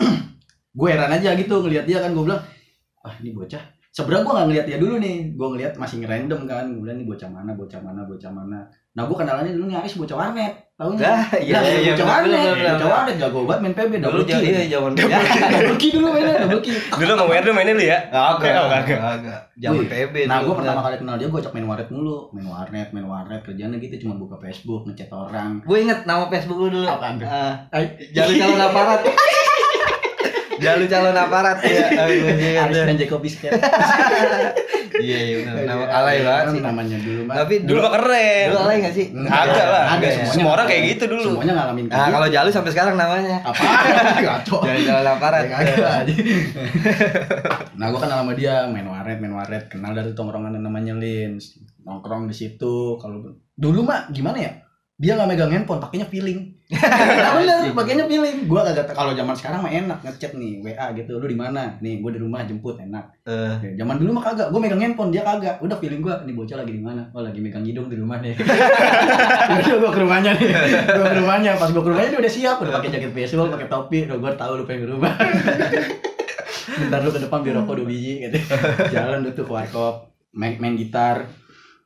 gue 0.80 0.88
heran 0.88 1.12
aja 1.12 1.36
gitu 1.36 1.60
ngelihat 1.60 1.84
dia 1.84 2.00
kan 2.00 2.16
gue 2.16 2.24
bilang 2.24 2.40
ah 3.04 3.12
ini 3.20 3.36
bocah. 3.36 3.60
Sebenarnya 3.92 4.24
gue 4.24 4.32
nggak 4.32 4.46
ngelihat 4.48 4.66
dia 4.72 4.78
dulu 4.80 4.94
nih 4.96 5.36
gue 5.36 5.48
ngelihat 5.52 5.72
masih 5.76 6.00
ngerandom 6.00 6.48
kan 6.48 6.64
gue 6.72 6.80
bilang 6.80 6.96
ini 6.96 7.04
bocah 7.04 7.28
mana 7.28 7.52
bocah 7.52 7.80
mana 7.84 8.00
bocah 8.08 8.32
mana? 8.32 8.58
Nah 8.96 9.02
gue 9.04 9.16
kenalannya 9.20 9.52
dulu 9.52 9.64
nih 9.68 9.76
Aris 9.84 10.00
bocah 10.00 10.16
warnet 10.16 10.69
tahu 10.80 10.96
nggak 10.96 11.12
Dah, 11.12 11.22
iya, 11.36 11.58
iya, 11.60 11.92
bocah 11.92 11.92
bener, 11.92 12.08
warnet 12.08 12.30
bener, 12.32 12.40
bener, 12.40 12.56
bocah 12.56 12.72
bener. 12.80 12.88
warnet 12.88 13.16
jago 13.20 13.38
banget 13.44 13.60
main 13.60 13.74
PB 13.76 13.92
Dulu 13.92 14.00
double 14.00 14.24
kill 14.24 14.40
iya 14.40 14.62
zaman 14.66 14.92
ya. 14.96 15.18
double 15.52 15.76
kill 15.76 15.92
dulu 15.92 16.08
mainnya 16.08 16.34
double 16.40 16.62
kill 16.64 16.78
Dulu 17.00 17.12
sama 17.12 17.24
Werdo 17.26 17.50
mainnya 17.52 17.74
lu 17.74 17.84
ya? 17.84 17.98
Kagak. 18.08 18.96
agak. 18.96 19.40
Zaman 19.54 19.84
PB 19.84 20.14
Nah, 20.24 20.36
dulu, 20.38 20.46
gue 20.46 20.54
pertama 20.56 20.80
kali 20.80 20.96
kenal 20.96 21.14
dia, 21.14 21.28
gue 21.28 21.40
cok 21.42 21.52
main 21.52 21.66
warnet 21.66 21.88
mulu, 21.90 22.18
main 22.32 22.46
warnet, 22.46 22.88
main 22.90 23.04
warnet, 23.04 23.40
kerjanya 23.42 23.76
gitu, 23.76 23.94
cuma 24.00 24.16
buka 24.16 24.40
Facebook, 24.40 24.88
ngechat 24.88 25.10
orang. 25.10 25.60
Gue 25.60 25.84
inget 25.84 26.00
nama 26.02 26.24
Facebook 26.26 26.56
lu 26.58 26.68
dulu. 26.70 26.88
Apaan 26.88 27.20
tuh? 27.20 27.28
Ah, 27.28 27.60
Ay, 27.70 27.84
Jalu 28.10 28.32
calon 28.34 28.56
aparat. 28.58 29.00
Jalu 30.60 30.84
calon 30.86 31.16
aparat 31.16 31.58
ya. 31.64 31.88
Deh. 31.90 32.86
dan 32.86 32.96
Jacob 32.96 33.18
Biscuit. 33.18 33.50
Iya, 35.00 35.18
iya 35.18 35.34
benar. 35.40 35.54
Nama 35.64 35.84
alay 35.88 36.18
banget 36.20 36.44
sih. 36.52 36.60
Namanya 36.60 36.96
dulu 37.00 37.20
mah. 37.24 37.34
Tapi 37.40 37.54
Dulu 37.64 37.78
mah 37.80 37.92
keren. 37.96 38.46
Dulu 38.52 38.58
alay 38.60 38.76
gak 38.84 38.94
sih? 38.94 39.06
Agak 39.16 39.66
lah. 39.66 39.84
Semua 40.28 40.50
orang 40.54 40.66
kayak 40.68 40.82
gitu 40.92 41.04
dulu. 41.08 41.22
Semuanya 41.32 41.52
ngalamin 41.56 41.84
Nah, 41.88 42.08
kalau 42.10 42.28
Jalu 42.28 42.48
sampai 42.52 42.70
sekarang 42.70 42.94
namanya. 42.94 43.36
apa? 43.40 43.60
Jalu 44.68 44.80
calon 44.84 45.08
aparat. 45.08 45.44
Ya, 45.48 45.58
nah, 47.78 47.86
gue 47.88 48.00
kenal 48.00 48.18
sama 48.22 48.32
dia, 48.36 48.68
main 48.68 48.84
warnet, 48.84 49.18
main 49.18 49.32
warnet, 49.32 49.64
kenal 49.72 49.96
dari 49.96 50.12
tongkrongan 50.12 50.58
namanya 50.58 50.94
Lins. 50.94 51.56
Nongkrong 51.82 52.28
di 52.28 52.36
situ. 52.36 53.00
Kalau 53.00 53.24
dulu 53.56 53.80
mah 53.82 54.10
gimana 54.12 54.36
ya? 54.36 54.52
Dia 55.00 55.16
nggak 55.16 55.32
megang 55.32 55.48
handphone, 55.48 55.80
pakainya 55.80 56.04
feeling. 56.12 56.60
Nah, 56.68 57.32
bener, 57.40 57.72
pakainya 57.72 58.04
feeling. 58.04 58.44
Gua 58.44 58.68
kagak 58.68 58.92
kalau 58.92 59.16
zaman 59.16 59.32
sekarang 59.32 59.64
mah 59.64 59.72
enak 59.72 60.04
ngechat 60.04 60.36
nih, 60.36 60.60
WA 60.60 60.92
gitu. 60.92 61.16
Lu 61.16 61.24
di 61.24 61.40
mana? 61.40 61.80
Nih, 61.80 62.04
gue 62.04 62.12
di 62.12 62.20
rumah 62.20 62.44
jemput 62.44 62.76
enak. 62.76 63.08
Ya, 63.24 63.80
zaman 63.80 63.96
dulu 63.96 64.20
mah 64.20 64.28
kagak, 64.28 64.52
gue 64.52 64.60
megang 64.60 64.76
handphone, 64.84 65.08
dia 65.08 65.24
kagak. 65.24 65.56
Udah 65.64 65.80
feeling 65.80 66.04
gue, 66.04 66.12
nih 66.12 66.34
bocah 66.36 66.60
lagi 66.60 66.76
di 66.76 66.84
mana? 66.84 67.08
Oh 67.16 67.24
lagi 67.24 67.40
megang 67.40 67.64
hidung 67.64 67.88
di 67.88 67.96
rumah 67.96 68.20
nih. 68.20 68.36
Udah 69.56 69.76
gue 69.80 69.90
ke 69.90 70.00
rumahnya 70.04 70.30
nih, 70.36 70.48
gue 71.00 71.06
ke 71.08 71.16
rumahnya. 71.16 71.52
Pas 71.56 71.72
gue 71.72 71.80
ke 71.80 71.90
rumahnya 71.96 72.08
dia 72.12 72.20
udah 72.20 72.32
siap, 72.36 72.56
udah 72.60 72.72
pakai 72.76 72.90
jaket 72.92 73.12
baseball, 73.16 73.48
pakai 73.48 73.68
topi. 73.72 73.98
Udah 74.04 74.18
gue 74.20 74.30
tahu 74.36 74.52
lu 74.60 74.64
pengen 74.68 74.80
ke 74.84 74.88
rumah. 74.92 75.12
Bentar 76.76 77.00
lu 77.00 77.08
ke 77.08 77.20
depan 77.24 77.40
biar 77.40 77.54
rokok 77.64 77.74
dua 77.80 77.88
biji, 77.88 78.28
gitu. 78.28 78.36
Jalan 78.92 79.24
lu 79.24 79.32
tuh 79.32 79.48
ke 79.48 79.52
warkop, 79.56 80.12
main, 80.36 80.60
main 80.60 80.76
gitar, 80.76 81.24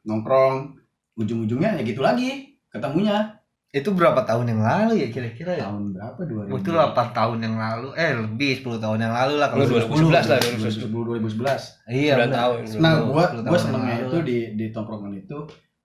nongkrong. 0.03 0.83
Ujung-ujungnya 1.15 1.79
ya 1.79 1.87
gitu 1.87 2.03
lagi, 2.03 2.54
ketemunya 2.75 3.39
itu 3.71 3.91
berapa 3.91 4.23
tahun 4.23 4.55
yang 4.55 4.63
lalu 4.63 5.03
ya 5.03 5.09
kira-kira 5.11 5.51
ya? 5.59 5.67
tahun 5.67 5.91
berapa? 5.91 6.21
2000. 6.47 6.63
Itu 6.63 6.71
8 6.71 6.95
tahun 7.11 7.39
yang 7.43 7.57
lalu, 7.59 7.89
eh 7.95 8.11
lebih 8.15 8.63
10 8.63 8.79
tahun 8.79 8.99
yang 9.03 9.11
lalu 9.11 9.35
lah 9.35 9.49
kalau 9.51 9.67
Lu 9.67 9.75
2011 9.83 10.31
lah, 10.31 10.39
2011. 10.39 10.79
2010 10.79 11.11
2011. 11.11 11.63
Iya, 11.91 12.13
Sembilan 12.15 12.29
benar. 12.31 12.39
tahun. 12.39 12.59
Nah, 12.79 12.95
10 12.95 13.11
gua 13.11 13.25
gua 13.43 13.59
senengnya 13.59 13.97
itu 14.01 14.17
di 14.23 14.39
di 14.55 14.67
tongkrongan 14.71 15.13
itu 15.17 15.39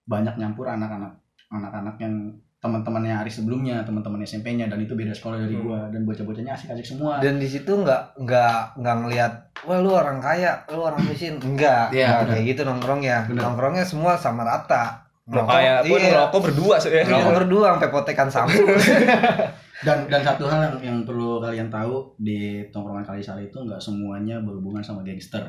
banyak 0.04 0.34
nyampur 0.36 0.66
anak-anak 0.66 1.12
anak-anak 1.50 1.94
yang 1.98 2.14
teman-temannya 2.60 3.14
Aris 3.16 3.40
sebelumnya, 3.40 3.82
teman-teman 3.82 4.20
SMP-nya 4.20 4.68
dan 4.68 4.78
itu 4.78 4.94
beda 4.94 5.10
sekolah 5.10 5.40
dari 5.40 5.56
Hmm. 5.56 5.64
gua 5.64 5.80
dan 5.90 6.04
bocah-bocahnya 6.04 6.52
asik-asik 6.52 6.86
semua. 6.86 7.18
dan 7.18 7.42
di 7.42 7.48
situ 7.48 7.72
nggak 7.74 8.20
nggak 8.20 8.78
nggak 8.78 8.96
ngelihat 9.00 9.32
wah 9.64 9.80
lu 9.80 9.90
orang 9.90 10.22
kaya 10.22 10.62
lu 10.68 10.78
orang 10.78 11.02
miskin 11.02 11.40
enggak 11.40 11.90
nggak 11.90 12.06
benar. 12.22 12.30
kayak 12.30 12.44
gitu 12.46 12.62
nongkrong 12.62 13.02
ya 13.02 13.26
nongkrongnya 13.26 13.82
semua 13.82 14.14
sama 14.14 14.44
rata 14.44 15.09
Mau 15.30 15.46
kayak 15.46 15.86
pun 15.86 15.98
iya. 16.02 16.10
ngerokok 16.10 16.40
berdua 16.50 16.74
sih. 16.82 16.90
Ya. 16.90 17.06
nongkrong 17.06 17.36
berdua 17.46 17.66
sampai 17.78 17.90
potekan 17.94 18.28
sampo 18.28 18.62
Dan 19.86 20.04
dan 20.12 20.20
satu 20.20 20.44
hal 20.44 20.60
yang, 20.60 20.76
yang 20.84 20.98
perlu 21.08 21.40
kalian 21.40 21.72
tahu 21.72 22.12
di 22.20 22.68
tongkrongan 22.68 23.00
Kalisari 23.00 23.48
itu 23.48 23.64
nggak 23.64 23.80
semuanya 23.80 24.36
berhubungan 24.44 24.84
sama 24.84 25.00
gangster. 25.00 25.40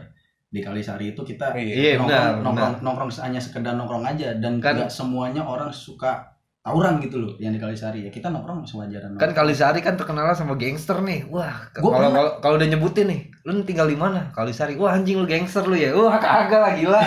Di 0.47 0.63
Kalisari 0.63 1.11
itu 1.11 1.19
kita 1.23 1.51
iya 1.59 1.99
nongkrong, 1.99 2.07
benar 2.07 2.31
nongkrong, 2.39 2.73
benar. 2.79 2.83
nongkrong 2.83 3.11
hanya 3.27 3.39
sekedar 3.43 3.75
nongkrong 3.75 4.07
aja. 4.07 4.31
Dan 4.39 4.63
Kan- 4.63 4.79
nggak 4.79 4.91
semuanya 4.91 5.43
orang 5.43 5.67
suka 5.75 6.31
tawuran 6.61 7.01
gitu 7.01 7.17
loh 7.17 7.33
yang 7.41 7.51
di 7.51 7.59
Kalisari 7.59 8.07
ya 8.07 8.11
kita 8.13 8.31
nongkrong 8.31 8.63
sewajarnya. 8.63 9.19
Kan 9.19 9.31
Kalisari 9.35 9.83
kan 9.83 9.99
terkenal 9.99 10.31
sama 10.31 10.55
gangster 10.55 11.01
nih. 11.03 11.27
Wah 11.27 11.67
kalau 11.75 12.39
kalau 12.39 12.55
udah 12.55 12.67
nyebutin 12.71 13.11
nih 13.11 13.21
lu 13.41 13.57
tinggal 13.61 13.85
di 13.85 13.97
mana 13.97 14.29
Kalisari 14.29 14.77
wah 14.77 14.93
anjing 14.93 15.17
lu 15.17 15.25
gangster 15.25 15.65
lu 15.65 15.73
ya 15.73 15.89
wah 15.91 16.13
kagak 16.15 16.61
lah 16.61 16.71
gila 16.73 17.01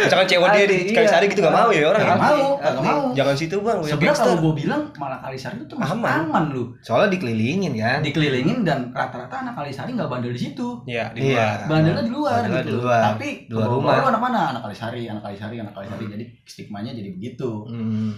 Misalkan 0.00 0.26
cewek 0.26 0.48
dia 0.50 0.64
di 0.66 0.78
Kalisari 0.90 1.24
iya. 1.24 1.30
gitu 1.30 1.40
gak 1.40 1.54
mau 1.54 1.68
ya 1.68 1.84
orang 1.86 2.00
ya. 2.00 2.06
Nggak 2.08 2.20
mau, 2.20 2.48
asli. 2.56 2.82
mau. 2.82 3.02
Jangan 3.12 3.34
situ 3.36 3.56
bang, 3.60 3.78
ya 3.78 3.84
Sebenarnya 3.86 4.00
gangster. 4.10 4.26
kalau 4.26 4.36
gue 4.40 4.54
bilang 4.56 4.82
malah 4.96 5.18
Kalisari 5.20 5.54
itu 5.56 5.66
termasuk 5.68 5.94
Aman. 5.94 6.18
aman, 6.24 6.44
lu. 6.50 6.64
soalnya 6.80 7.08
dikelilingin 7.10 7.72
kan 7.76 7.98
Dikelilingin 8.00 8.58
dan 8.64 8.78
rata-rata 8.90 9.34
anak 9.40 9.54
Kalisari 9.54 9.90
nggak 9.92 10.08
bandel 10.08 10.32
di 10.32 10.40
situ. 10.40 10.66
Iya, 10.82 11.12
di 11.12 11.30
Iya. 11.30 11.36
luar. 11.36 11.58
Bandelnya 11.68 12.02
di 12.02 12.12
luar 12.12 12.32
Bandelnya 12.34 12.58
gitu. 12.58 12.66
di 12.66 12.72
loh. 12.72 12.82
luar. 12.82 13.02
Tapi 13.04 13.28
Di 13.40 13.52
luar 13.52 13.68
rumah. 13.68 13.94
lu 13.94 14.06
anak 14.08 14.22
mana? 14.22 14.40
Anak 14.50 14.62
Kalisari, 14.64 15.02
anak 15.04 15.22
Kalisari, 15.22 15.56
anak 15.58 15.72
Kalisari. 15.72 16.04
Jadi 16.08 16.24
stigmanya 16.42 16.90
jadi 16.90 17.10
begitu. 17.12 17.50
Hmm, 17.66 18.10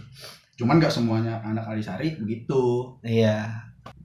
Cuman 0.55 0.79
nggak 0.79 0.93
semuanya 0.93 1.35
anak 1.43 1.65
Kalisari 1.67 2.15
begitu. 2.17 2.95
iya 3.03 3.51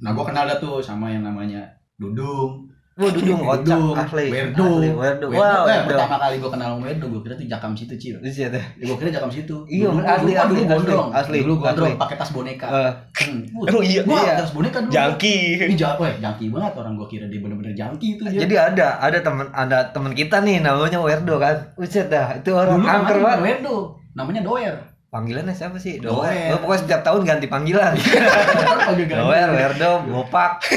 Nah, 0.02 0.12
gue 0.12 0.26
kenal 0.26 0.44
dah 0.44 0.58
tuh 0.58 0.82
sama 0.82 1.08
yang 1.08 1.22
namanya 1.22 1.62
Dudung. 1.96 2.66
Wah 2.98 3.14
dudung 3.14 3.46
kocak 3.46 3.78
asli 3.94 4.26
Werdo. 4.34 4.66
Werdo 4.98 5.26
wow 5.30 5.70
eh, 5.70 5.86
pertama 5.86 6.18
kali 6.18 6.36
gue 6.42 6.50
kenal 6.50 6.68
sama 6.74 6.82
Werdo, 6.90 7.06
gue 7.14 7.22
kira 7.22 7.34
tuh 7.38 7.46
jakam 7.46 7.72
situ 7.78 7.94
cil. 7.94 8.18
Di 8.18 8.32
situ. 8.34 8.58
Gue 8.58 8.98
kira 8.98 9.14
jakam 9.14 9.30
situ. 9.30 9.54
Iya, 9.70 9.94
asli, 9.94 10.34
asli, 10.34 10.60
gondrong. 10.66 11.10
asli, 11.14 11.38
Dulu 11.46 11.62
gondrong, 11.62 11.94
pakai 11.94 12.18
tas 12.18 12.34
boneka. 12.34 12.66
Eh, 12.66 12.94
Hmm. 13.18 13.44
Emang 13.68 13.84
iya? 13.84 14.02
Gua 14.02 14.18
Iya. 14.18 14.34
tas 14.40 14.50
boneka 14.50 14.78
dulu. 14.82 14.94
Jangki. 14.94 15.36
Ini 15.60 15.76
ya, 15.76 15.90
jangki 16.18 16.46
banget 16.50 16.74
orang 16.74 16.94
gua 16.96 17.08
kira 17.12 17.26
dia 17.28 17.38
bener-bener 17.38 17.74
jangki 17.76 18.08
itu 18.16 18.24
dia. 18.24 18.40
Jadi 18.48 18.56
ada 18.56 18.88
ada 18.98 19.20
teman 19.20 19.48
ada 19.52 19.78
teman 19.92 20.14
kita 20.14 20.42
nih 20.42 20.64
namanya 20.64 20.98
Werdo 20.98 21.36
kan. 21.38 21.76
Buset 21.76 22.08
dah, 22.08 22.34
itu 22.34 22.50
orang 22.50 22.82
angker 22.82 23.18
namanya 23.20 23.38
banget. 23.38 23.40
Werdo, 23.62 23.76
namanya 24.16 24.42
Doer. 24.42 24.76
Panggilannya 25.08 25.56
siapa 25.56 25.80
sih? 25.80 26.04
Doer. 26.04 26.28
Doer. 26.28 26.52
Oh, 26.52 26.60
pokoknya 26.68 26.82
setiap 26.84 27.02
tahun 27.08 27.22
ganti 27.24 27.48
panggilan. 27.48 27.96
Doer, 29.08 29.50
Werdo, 29.56 29.92
Bopak, 30.04 30.68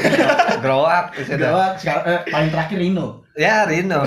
Growak. 0.63 1.11
Gawat, 1.19 1.75
sekarang 1.75 2.03
eh, 2.07 2.19
paling 2.31 2.49
terakhir 2.49 2.77
Rino. 2.79 3.21
Ya 3.35 3.63
Rino. 3.63 4.03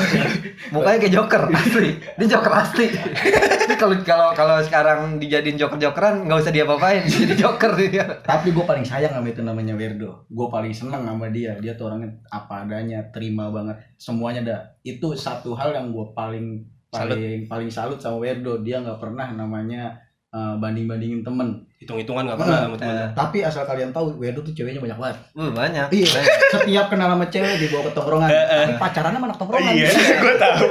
Mukanya 0.68 0.98
kayak 1.00 1.14
Joker 1.16 1.42
asli. 1.56 1.96
Dia 2.20 2.26
Joker 2.28 2.52
asli. 2.52 2.92
Ini 2.92 3.74
kalau 3.80 3.96
kalau 4.04 4.28
kalau 4.36 4.56
sekarang 4.60 5.16
dijadiin 5.16 5.56
Joker-jokeran 5.56 6.28
nggak 6.28 6.40
usah 6.44 6.52
diapa-apain, 6.52 7.08
jadi 7.12 7.32
Joker 7.32 7.72
dia. 7.76 8.04
Tapi 8.20 8.52
gua 8.52 8.68
paling 8.68 8.84
sayang 8.84 9.16
sama 9.16 9.28
itu 9.32 9.40
namanya 9.40 9.72
Werdo. 9.72 10.28
Gua 10.28 10.52
paling 10.52 10.76
seneng 10.76 11.08
sama 11.08 11.32
dia. 11.32 11.56
Dia 11.56 11.72
tuh 11.72 11.88
orangnya 11.88 12.12
apa 12.28 12.68
adanya, 12.68 13.00
terima 13.16 13.48
banget 13.48 13.80
semuanya 13.96 14.40
dah. 14.44 14.60
Itu 14.84 15.16
satu 15.16 15.56
hal 15.56 15.72
yang 15.72 15.88
gua 15.96 16.12
paling 16.12 16.68
paling 16.92 17.48
paling 17.48 17.72
salut 17.72 17.96
sama 17.96 18.20
Werdo. 18.20 18.60
Dia 18.60 18.84
nggak 18.84 19.00
pernah 19.00 19.32
namanya 19.32 20.03
eh, 20.34 20.54
banding-bandingin 20.56 21.22
temen. 21.22 21.48
hitung-hitungan 21.76 22.24
nggak 22.24 22.38
pernah 22.38 22.58
sama 22.62 22.76
temen 22.76 22.96
Eh, 22.96 23.08
Tapi 23.12 23.38
asal 23.40 23.62
kalian 23.62 23.90
tahu, 23.90 24.16
Wedo 24.16 24.40
tuh 24.40 24.50
ceweknya 24.50 24.80
banyak 24.80 24.96
banget. 24.96 25.16
uh, 25.32 25.50
banyak. 25.52 25.86
Iya. 25.92 26.06
Banyak. 26.10 26.36
Setiap 26.54 26.86
kenal 26.88 27.08
sama 27.08 27.26
cewek 27.28 27.54
dibawa 27.60 27.82
ke 27.82 27.90
tongkrongan. 27.92 28.30
Tapi 28.32 28.74
pacaran 28.74 29.12
sama 29.12 29.24
anak 29.28 29.38
tongkrongan. 29.38 29.72
iya 29.72 29.88
gue 30.24 30.34
tahu 30.34 30.66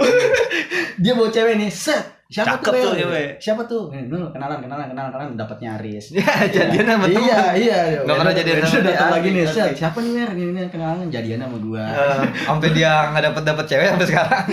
Dia 1.03 1.13
bawa 1.13 1.29
cewek 1.29 1.53
nih, 1.55 1.69
set. 1.69 2.05
Siapa 2.25 2.57
Cakep 2.57 2.73
tuh, 2.73 2.91
tuh. 2.97 3.13
Siapa 3.37 3.61
tuh? 3.63 3.83
Dulu 3.93 4.33
kenalan, 4.33 4.57
kenalan, 4.57 4.89
kenalan, 4.89 5.09
kenalan, 5.11 5.37
dapat 5.37 5.57
nyaris. 5.61 6.05
Ya, 6.11 6.33
jadian 6.49 6.85
sama 6.89 7.05
teman. 7.05 7.21
Iya, 7.21 7.41
iya. 7.53 7.79
Nggak 8.01 8.17
pernah 8.17 8.33
jadian 8.33 8.57
sama 8.59 8.81
datang 8.81 9.09
lagi 9.13 9.27
nih, 9.29 9.43
set. 9.45 9.53
asik. 9.69 9.73
Siapa 9.77 9.97
nih, 10.01 10.11
Mer? 10.11 10.29
Ini 10.33 10.51
nih, 10.51 10.65
kenalan 10.67 11.07
jadian 11.07 11.39
sama 11.39 11.57
gua. 11.61 11.83
Eh, 11.85 12.21
sampai 12.41 12.69
dia 12.73 12.91
nggak 13.07 13.23
dapet 13.23 13.43
dapet 13.45 13.65
cewek 13.67 13.85
sampai 13.87 14.07
sekarang. 14.07 14.43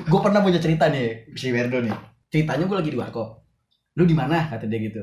gue 0.00 0.20
pernah 0.22 0.40
punya 0.40 0.56
cerita 0.56 0.88
nih 0.88 1.06
si 1.30 1.52
Werdo 1.52 1.78
nih 1.78 1.92
ceritanya 2.26 2.64
gue 2.64 2.76
lagi 2.76 2.90
di 2.90 2.98
warkop 2.98 3.45
lu 3.96 4.04
di 4.04 4.12
mana? 4.12 4.46
kata 4.46 4.68
dia 4.68 4.78
gitu. 4.78 5.00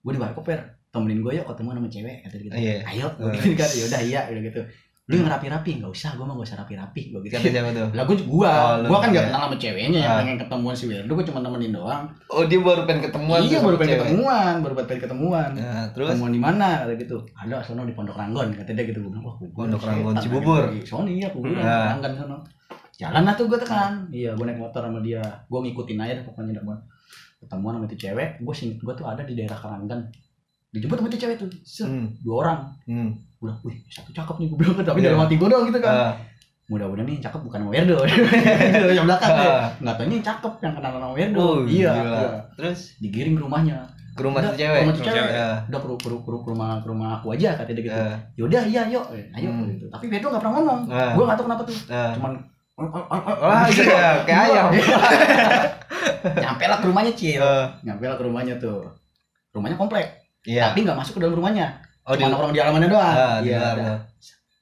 Gue 0.00 0.12
di 0.12 0.20
warkop 0.20 0.44
per 0.44 0.60
temenin 0.92 1.20
gue 1.20 1.32
yuk 1.34 1.48
ketemu 1.48 1.68
sama 1.74 1.88
cewek 1.88 2.16
kata 2.22 2.34
dia 2.36 2.44
gitu. 2.44 2.54
Iya. 2.54 2.76
ayo 2.86 3.06
gue 3.16 3.30
gitu 3.34 3.56
kan. 3.56 3.68
Yaudah 3.72 4.00
iya 4.04 4.20
udah 4.28 4.42
gitu. 4.44 4.62
Lu 5.04 5.20
yang 5.20 5.28
rapi-rapi. 5.28 5.70
Nggak 5.80 5.92
usah 5.92 6.16
gue 6.16 6.24
mah 6.24 6.32
gak 6.32 6.48
usah 6.48 6.58
rapi-rapi 6.64 7.02
gue 7.12 7.20
gitu. 7.24 7.32
Kata 7.36 7.44
siapa 7.44 7.70
tuh? 7.72 7.88
lah 7.92 8.04
gue 8.04 8.16
gua. 8.24 8.52
Oh, 8.80 8.88
gua 8.88 8.98
kan 9.04 9.08
gak 9.12 9.20
iya. 9.20 9.28
kenal 9.28 9.40
sama 9.44 9.56
ceweknya 9.60 9.98
yang 10.00 10.12
Ah. 10.12 10.18
pengen 10.24 10.36
ketemuan 10.40 10.72
si 10.72 10.84
Werdo 10.88 11.12
gue 11.12 11.24
cuma 11.28 11.40
nemenin 11.44 11.72
doang. 11.72 12.04
Oh 12.32 12.44
dia 12.44 12.56
baru 12.56 12.82
pengen 12.84 13.02
ketemuan. 13.08 13.40
iya 13.44 13.58
baru 13.60 13.76
pengen 13.76 13.96
ketemuan 14.00 14.54
baru 14.64 14.74
pengen 14.80 15.00
ketemuan. 15.04 15.50
Nah, 15.52 15.84
terus? 15.92 16.08
Ketemuan 16.08 16.32
di 16.32 16.40
mana? 16.40 16.68
kata 16.84 16.92
gitu. 16.96 17.16
Ada 17.36 17.54
sono 17.60 17.84
di 17.84 17.92
Pondok 17.92 18.16
Ranggon 18.16 18.48
kata 18.52 18.70
dia 18.72 18.84
gitu. 18.84 19.00
Gue 19.04 19.10
bilang 19.12 19.24
wah 19.28 19.36
kubur 19.36 19.68
Pondok 19.68 19.82
Ranggon, 19.84 20.14
Cibubur. 20.20 20.62
sono 20.84 21.08
iya 21.08 21.28
kubur 21.28 21.52
Nah. 21.52 21.96
Ranggon 21.96 22.12
sono. 22.16 22.36
Jalan 22.94 23.26
lah 23.26 23.34
tuh 23.36 23.44
gue 23.50 23.58
tekan. 23.60 24.08
Iya 24.08 24.32
gue 24.32 24.44
naik 24.46 24.56
motor 24.56 24.80
sama 24.84 25.04
dia. 25.04 25.20
Gue 25.48 25.60
ngikutin 25.64 26.00
aja 26.00 26.24
pokoknya 26.24 26.60
dah 26.60 26.64
ketemuan 27.44 27.72
sama 27.74 27.84
itu 27.84 27.98
cewek 27.98 28.28
gue 28.38 28.54
singkat 28.54 28.80
gue 28.80 28.94
tuh 28.94 29.06
ada 29.06 29.22
di 29.22 29.34
daerah 29.34 29.54
Karanggan 29.54 30.00
dijemput 30.70 30.96
sama 30.96 31.08
itu 31.08 31.18
cewek 31.18 31.36
tuh 31.36 31.48
Set, 31.62 31.86
Hmm. 31.86 32.08
dua 32.18 32.36
orang 32.42 32.58
Hmm. 32.82 33.10
gue 33.14 33.44
bilang 33.44 33.58
wih 33.62 33.76
satu 33.86 34.10
cakep 34.10 34.34
nih 34.36 34.46
gue 34.46 34.58
bilang 34.58 34.74
tapi 34.80 34.98
Iya. 34.98 35.06
dalam 35.08 35.20
hati 35.22 35.34
gue 35.34 35.46
doang 35.46 35.64
gitu 35.64 35.78
kan 35.78 35.94
Ah, 35.94 36.12
mudah-mudahan 36.64 37.04
nih 37.04 37.14
yang 37.14 37.24
cakep 37.24 37.40
bukan 37.42 37.58
sama 37.60 37.70
Werdo 37.70 37.96
yang 38.96 39.04
belakang 39.04 39.30
ah. 39.30 39.68
nggak 39.76 39.94
tahu 39.94 40.04
ini 40.04 40.14
yang 40.14 40.26
cakep 40.26 40.52
yang 40.58 40.72
kenal 40.74 40.90
sama 40.90 41.08
Werdo 41.12 41.38
Oh, 41.38 41.56
iya, 41.62 41.92
gila. 41.92 41.92
iya. 41.92 42.28
Terus 42.54 42.78
digiring 42.98 43.34
ke 43.34 43.42
rumahnya 43.42 43.76
ke 44.14 44.22
rumah 44.22 44.40
Udah, 44.40 44.50
si 44.50 44.58
cewek. 44.58 44.80
rumah 44.80 44.94
cewek. 44.94 45.10
cewek. 45.12 45.32
Ya. 45.34 45.48
udah 45.64 45.78
ke, 45.78 45.86
ke, 45.90 46.08
ke, 46.08 46.30
ke 46.32 46.48
rumah 46.48 46.68
ke 46.78 46.86
rumah 46.86 47.08
aku 47.14 47.26
aja 47.30 47.48
kata 47.52 47.70
dia 47.70 47.82
gitu 47.82 47.94
Eh, 47.94 48.16
yaudah 48.36 48.62
iya 48.64 48.82
yuk 48.88 49.04
Eh, 49.10 49.26
ayo 49.32 49.48
Hmm. 49.48 49.66
gitu 49.68 49.86
tapi 49.90 50.04
Werdo 50.08 50.26
nggak 50.28 50.40
pernah 50.40 50.54
ngomong 50.56 50.80
Ah. 50.88 51.12
gue 51.12 51.22
nggak 51.22 51.36
tahu 51.36 51.46
kenapa 51.46 51.62
tuh 51.62 51.76
eh. 51.86 52.12
cuman 52.14 52.32
Wah, 52.74 53.70
iya, 53.70 54.18
kayak 54.26 54.40
ayam. 54.50 54.66
nyampe 56.24 56.64
lah 56.66 56.78
ke 56.80 56.86
rumahnya 56.86 57.12
cil. 57.12 57.40
Eh, 57.40 57.66
nyampe 57.82 58.04
lah 58.04 58.16
ke 58.16 58.24
rumahnya 58.24 58.54
tuh. 58.58 58.88
Rumahnya 59.52 59.76
komplek. 59.76 60.06
Iya. 60.44 60.68
tapi 60.68 60.84
nggak 60.84 60.98
masuk 61.00 61.16
ke 61.16 61.20
dalam 61.24 61.40
rumahnya. 61.40 61.80
Oh, 62.04 62.12
cuma 62.12 62.20
di 62.20 62.24
nongkrong 62.28 62.52
di 62.52 62.60
halamannya 62.60 62.88
doang. 62.92 63.16
Di 63.40 63.48
iya 63.48 63.58
luar. 63.58 63.76
dah. 63.80 63.98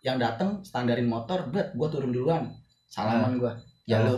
yang 0.03 0.17
datang 0.19 0.63
standarin 0.63 1.07
motor 1.07 1.47
bet 1.51 1.75
gue 1.75 1.89
turun 1.91 2.11
duluan. 2.11 2.43
Salaman 2.87 3.35
gue 3.39 3.51
ya 3.83 3.99
Ah, 3.99 4.07
lu. 4.07 4.17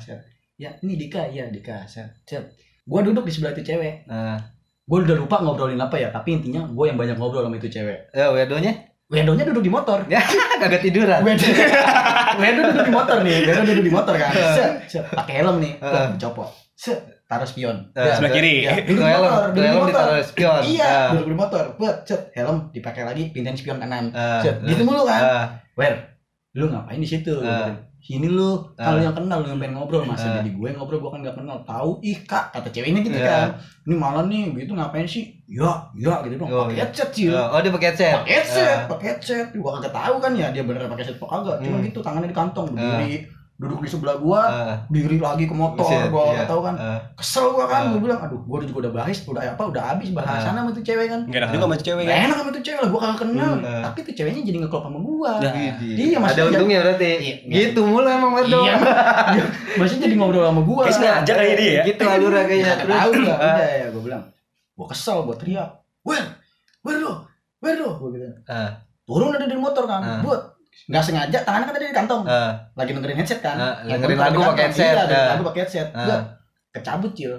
Set. 0.00 0.20
ya 0.56 0.68
ini 0.80 0.96
Dika. 0.96 1.28
Iya 1.28 1.48
Dika. 1.48 1.84
Set 1.88 2.12
set 2.24 2.44
gue 2.84 3.00
duduk 3.04 3.24
di 3.24 3.32
sebelah 3.32 3.52
itu 3.52 3.64
cewek. 3.64 4.04
Nah, 4.04 4.36
gue 4.84 4.98
udah 5.00 5.16
lupa 5.16 5.40
ngobrolin 5.40 5.76
apa 5.76 5.96
ya 5.96 6.08
tapi 6.08 6.36
intinya 6.36 6.64
gue 6.64 6.84
yang 6.88 6.96
banyak 6.96 7.16
ngobrol 7.16 7.44
sama 7.44 7.56
itu 7.56 7.68
cewek. 7.68 8.08
Ya 8.12 8.28
wedonya 8.28 8.72
Wendonya 9.08 9.44
duduk 9.48 9.64
di 9.64 9.72
motor. 9.72 10.04
Kagak 10.60 10.84
tiduran. 10.84 11.24
Wendo 11.24 11.48
Wendo 12.40 12.60
duduk 12.68 12.84
di 12.84 12.92
motor 12.92 13.16
nih 13.24 13.36
Wendo 13.48 13.62
duduk 13.64 13.84
di 13.88 13.92
motor 13.92 14.14
kan. 14.20 14.30
Set, 14.36 14.72
set. 14.84 15.04
pakai 15.08 15.40
helm 15.40 15.56
nih. 15.64 15.80
Heeh. 15.80 16.08
copot 16.20 16.52
set 16.76 17.00
taruh 17.24 17.44
spion. 17.44 17.88
Ya, 17.92 18.16
sebelah 18.16 18.32
kiri. 18.32 18.54
Ya, 18.64 18.72
duduk 18.80 19.00
di 19.00 19.08
Helm, 19.08 19.20
motor 19.20 19.42
duduk 19.50 19.64
di 19.64 19.72
motor. 19.74 19.88
ditaruh 19.92 20.24
spion. 20.24 20.60
iya 20.64 20.88
Ah, 20.88 21.08
duduk 21.12 21.28
di 21.28 21.36
motor. 21.36 21.64
Buat 21.76 21.96
set. 22.04 22.22
Helm 22.32 22.56
dipakai 22.68 23.02
lagi 23.04 23.22
pindahin 23.32 23.56
spion 23.56 23.80
kanan. 23.80 24.12
Ah, 24.12 24.40
set. 24.40 24.60
Gitu 24.60 24.84
mulu 24.84 25.04
kan? 25.04 25.20
Ah, 25.20 25.44
Wer 25.72 26.20
lu 26.52 26.68
ngapain 26.68 27.00
di 27.00 27.08
situ? 27.08 27.32
Ah. 27.40 27.72
Sini 28.00 28.26
lu 28.26 28.56
kalau 28.72 28.96
Ah. 28.96 29.04
yang 29.04 29.12
kenal 29.12 29.38
lu 29.38 29.48
yang 29.48 29.58
pengen 29.58 29.74
ngobrol 29.74 30.02
masa 30.02 30.26
Ah. 30.28 30.34
jadi 30.38 30.50
gue 30.50 30.68
ngobrol 30.72 30.98
gue 30.98 31.10
kan 31.10 31.20
gak 31.20 31.36
kenal 31.36 31.58
tahu 31.62 31.90
ih 32.00 32.18
kak 32.22 32.50
kata 32.50 32.68
ceweknya 32.68 33.00
gitu 33.00 33.14
Iya. 33.14 33.26
kan 33.26 33.48
ini 33.84 33.94
malah 33.94 34.24
nih 34.24 34.54
gitu 34.56 34.72
ngapain 34.72 35.04
sih 35.04 35.28
ya 35.46 35.72
ya 35.94 36.22
gitu 36.22 36.34
dong 36.36 36.48
Oh, 36.48 36.64
pakai 36.64 36.74
iya. 36.74 36.82
headset 36.84 37.10
sih 37.10 37.26
Oh, 37.28 37.58
dia 37.58 37.68
pakai 37.68 37.88
headset. 37.90 38.14
pakai 38.14 38.32
headset 38.34 38.78
Ah. 38.78 38.86
pakai 38.86 39.06
headset 39.08 39.46
gua 39.54 39.70
kagak 39.76 39.92
tahu 39.92 40.14
kan 40.18 40.32
ya 40.32 40.48
dia 40.48 40.62
bener 40.62 40.84
pakai 40.84 41.02
headset 41.02 41.16
apa 41.16 41.26
kagak 41.28 41.56
cuma 41.60 41.76
Hmm. 41.76 41.84
gitu 41.84 41.98
tangannya 42.00 42.28
di 42.28 42.36
kantong 42.36 42.66
berdiri 42.70 43.16
duduk 43.58 43.82
di 43.82 43.90
sebelah 43.90 44.14
gua 44.16 44.40
Ah, 44.40 44.74
diri 44.86 45.18
lagi 45.18 45.42
ke 45.42 45.52
motor 45.52 45.82
buset, 45.82 46.06
gua 46.08 46.30
iya. 46.30 46.32
nggak 46.32 46.46
tahu 46.46 46.60
kan. 46.62 46.74
Ah, 46.74 46.98
kesel 47.12 47.50
gua 47.50 47.66
kan 47.66 47.82
Ah. 47.82 47.90
gua 47.90 48.00
bilang 48.00 48.20
aduh 48.20 48.38
gua 48.40 48.62
juga 48.62 48.78
udah 48.80 48.92
bahas 48.94 49.18
udah 49.20 49.42
apa 49.44 49.62
udah 49.64 49.82
habis 49.84 50.08
bahasan 50.10 50.54
sama 50.54 50.70
tuh 50.70 50.78
cewek 50.80 51.06
kan. 51.08 51.26
Gak 51.26 51.38
enak 51.40 51.50
juga 51.50 51.64
sama 51.64 51.76
cewek 51.76 52.02
Gak 52.02 52.14
kan 52.14 52.22
enak 52.24 52.36
sama 52.38 52.50
tuh 52.50 52.62
cewek 52.62 52.78
lah 52.78 52.88
gua 52.88 53.00
kagak 53.02 53.18
kenal. 53.20 53.52
Hmm. 53.58 53.82
tapi 53.82 53.98
tuh 54.00 54.14
ceweknya 54.14 54.42
jadi 54.44 54.58
ngeklop 54.62 54.82
sama 54.84 54.98
gua. 55.00 55.30
Nah. 55.36 55.52
Iya, 55.52 55.72
Ada 55.74 56.18
maksudnya- 56.20 56.46
untungnya 56.48 56.78
berarti. 56.80 57.10
Iya, 57.18 57.34
Gitu 57.50 57.80
mulu 57.82 58.06
emang 58.08 58.32
Werdo. 58.32 58.60
iya. 58.62 58.74
Iya. 59.34 59.44
maksudnya 59.74 60.02
jadi 60.06 60.14
ngobrol 60.16 60.44
sama 60.44 60.62
gua. 60.62 60.82
Kayak 60.84 60.94
sengaja 60.94 61.32
kayaknya 61.34 61.56
dia 61.56 61.70
ya? 61.72 61.82
Gitu 61.84 62.02
alurnya 62.04 62.44
kayaknya. 62.44 62.74
Terus 62.78 62.94
tahu 62.94 63.10
gua. 63.18 63.34
Ah, 63.34 63.42
udah 63.50 63.68
ya 63.74 63.86
gua 63.90 64.02
bilang. 64.06 64.22
Gua 64.72 64.86
kesel 64.86 65.18
gua 65.20 65.34
teriak. 65.34 65.70
Wer 66.06 66.22
wer 66.80 66.96
lo 66.96 67.12
wer 67.58 67.74
lo. 67.76 67.90
Gua 67.98 68.08
gitu. 68.08 68.22
Ah, 68.46 68.70
turun 69.02 69.34
ada 69.34 69.42
dari 69.42 69.58
motor 69.58 69.82
kan. 69.84 69.98
Ah. 69.98 70.22
buat 70.22 70.40
nggak 70.86 71.02
sengaja 71.02 71.38
tangannya 71.42 71.66
kan 71.66 71.74
ada 71.74 71.84
di 71.84 71.96
kantong. 71.96 72.22
Ah, 72.24 72.50
lagi 72.72 72.90
dengerin 72.94 73.18
headset 73.18 73.40
kan? 73.42 73.56
Handphone 73.58 73.98
dengerin 73.98 74.16
taruh 74.16 74.30
di 74.30 74.38
lagu 74.38 74.40
pakai 74.46 74.64
headset. 74.70 74.84
iya 74.86 74.94
dengerin 74.94 75.18
Ah. 75.18 75.30
lagu 75.34 75.44
pakai 75.44 75.60
headset. 75.66 75.88
Buat, 75.90 76.22
kecabut 76.68 77.12
cil. 77.12 77.32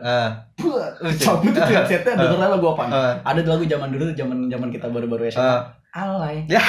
Buset. 0.54 0.94
cabut 1.18 1.50
itu 1.50 1.62
headsetnya. 1.72 2.14
Ah. 2.14 2.28
denger 2.28 2.50
lagu 2.52 2.66
apa? 2.76 2.84
Ah, 2.92 3.14
ada 3.24 3.40
lagu 3.42 3.64
zaman 3.64 3.88
dulu 3.90 4.04
zaman 4.12 4.38
zaman 4.46 4.68
kita 4.70 4.86
baru-baru 4.90 5.24
SMA 5.30 5.42
ah. 5.42 5.62
alay. 5.96 6.44
Ya. 6.46 6.62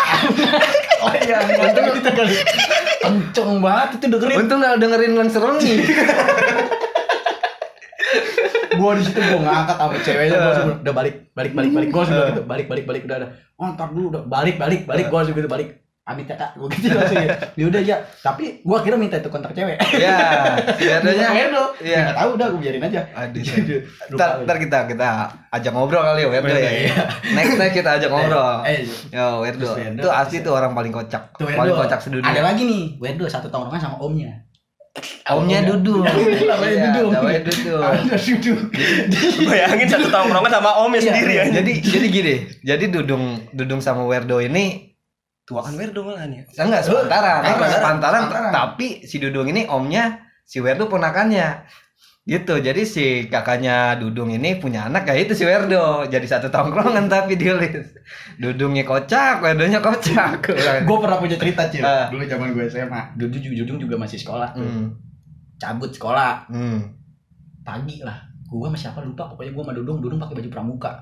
oh 1.05 1.13
iya 1.17 1.37
untung 1.41 1.85
itu 1.97 2.11
kali 2.13 2.35
kenceng 3.01 3.51
banget 3.59 3.89
itu 3.97 4.07
dengerin. 4.09 4.37
Untung 4.41 4.59
gak 4.61 4.77
dengerin 4.79 5.13
Serengi. 5.29 5.75
gua 8.81 8.97
di 8.97 9.05
situ 9.05 9.21
gua 9.21 9.41
ngangkat 9.45 9.77
sama 9.77 9.97
ceweknya 10.01 10.37
gua 10.41 10.53
Ah. 10.57 10.65
udah 10.81 10.95
balik 10.97 11.15
balik 11.37 11.53
balik 11.53 11.71
balik. 11.77 11.89
Gua 11.93 12.03
bilang 12.09 12.29
gitu 12.33 12.43
balik 12.49 12.67
balik 12.69 12.85
balik 12.89 13.03
udah 13.05 13.17
ada 13.21 13.29
oh 13.61 13.67
ntar 13.77 13.89
dulu 13.93 14.07
udah 14.17 14.23
balik 14.25 14.57
balik 14.57 14.89
balik. 14.89 15.13
Gua 15.13 15.21
langsung 15.21 15.37
gitu 15.37 15.51
balik 15.51 15.69
ya 16.13 16.35
kak 16.35 16.51
gua 16.55 16.67
gitu 16.69 16.87
langsung 16.97 17.19
ya 17.19 17.29
ya 17.53 17.65
udah 17.67 17.81
ya 17.81 17.97
tapi 18.19 18.59
gua 18.61 18.79
kira 18.81 18.95
minta 18.95 19.17
itu 19.17 19.27
kontak 19.27 19.53
cewek 19.53 19.79
Ya, 20.01 20.17
si 20.75 20.85
Werdonya. 20.85 21.29
Werdo 21.31 21.65
Iya. 21.79 21.99
nggak 22.03 22.17
tahu 22.17 22.31
udah 22.35 22.47
gua 22.49 22.61
biarin 22.61 22.83
aja 22.83 23.01
Aduh. 23.13 23.43
Ntar, 24.11 24.31
ntar 24.43 24.57
kita 24.59 24.79
kita 24.87 25.09
ajak 25.51 25.71
ngobrol 25.71 26.01
kali 26.01 26.21
ya 26.21 26.29
Werdo 26.29 26.51
ya. 26.53 26.71
Iya. 26.85 26.95
Next 27.33 27.55
next 27.57 27.75
kita 27.75 27.91
ajak 27.97 28.09
ngobrol. 28.13 28.65
eh 28.65 28.83
Yo 29.09 29.27
Werdo. 29.41 29.71
Itu 29.77 30.09
asli 30.09 30.41
tuh 30.41 30.53
orang 30.53 30.73
paling 30.73 30.91
kocak. 30.91 31.35
tuh 31.35 31.47
Paling 31.47 31.75
kocak 31.77 31.95
ada 31.95 32.03
sedunia. 32.03 32.41
lagi 32.41 32.63
nih 32.63 32.83
Werdo 32.97 33.25
satu 33.25 33.47
tongkrongan 33.47 33.79
sama 33.81 33.97
omnya 33.99 34.43
Omnya 35.25 35.63
Dudung. 35.63 36.03
namanya 36.03 36.67
Iya, 36.67 36.87
Dudung 36.91 37.11
namanya 37.15 37.41
Dudung. 37.47 37.79
ada 37.79 38.17
dudung 38.19 38.61
Bayangin 39.47 39.87
satu 39.87 40.07
tongkrongan 40.09 40.51
sama 40.51 40.71
omnya 40.83 40.99
Iya, 40.99 41.07
sendiri 41.07 41.33
ya 41.33 41.45
Jadi 41.53 41.73
jadi 41.81 42.07
gini, 42.11 42.35
jadi 42.61 42.85
Dudung 42.91 43.25
Dudung 43.55 43.79
sama 43.79 44.03
Werdo 44.03 44.43
ini 44.43 44.90
Tuakan 45.51 45.75
Werdo 45.75 46.07
malahan 46.07 46.31
ya 46.31 46.43
enggak 46.57 46.81
sepantaran, 46.81 47.43
Sepantaran, 47.43 47.59
enggak 47.59 47.71
sepantaran, 47.73 48.23
sepantaran. 48.23 48.53
tapi 48.55 48.87
si 49.03 49.19
Dudung 49.19 49.45
ini 49.45 49.67
omnya 49.67 50.05
si 50.47 50.63
Werdo 50.63 50.87
ponakannya. 50.87 51.67
Gitu. 52.21 52.55
Jadi 52.55 52.83
si 52.85 53.05
kakaknya 53.27 53.99
Dudung 53.99 54.31
ini 54.31 54.55
punya 54.55 54.87
anak 54.87 55.03
kayak 55.03 55.27
itu 55.27 55.35
si 55.35 55.43
Werdo. 55.43 56.07
Jadi 56.07 56.23
satu 56.25 56.47
tongkrongan 56.47 57.11
tapi 57.11 57.35
diolis. 57.35 57.91
Dudungnya 58.37 58.85
kocak, 58.85 59.43
Werdonya 59.43 59.81
kocak. 59.81 60.39
gue 60.87 60.99
pernah 61.01 61.19
punya 61.19 61.35
cerita 61.35 61.67
cil 61.67 61.83
Ah. 61.83 62.07
dulu 62.07 62.23
zaman 62.23 62.55
gue 62.55 62.65
SMA 62.65 63.17
dudung 63.17 63.43
dudung 63.43 63.79
juga 63.81 63.99
masih 63.99 64.17
sekolah 64.17 64.55
tuh 64.55 64.63
Hmm. 64.63 64.95
cabut 65.59 65.91
sekolah 65.91 66.47
Hmm. 66.47 66.95
pagi 67.61 67.99
lah 68.01 68.17
gue 68.47 68.63
sama 68.63 68.79
siapa 68.79 69.03
lupa 69.03 69.27
pokoknya 69.27 69.51
gue 69.51 69.63
sama 69.63 69.75
dudung 69.75 69.99
dudung 69.99 70.19
pakai 70.19 70.39
baju 70.39 70.49
pramuka 70.49 70.93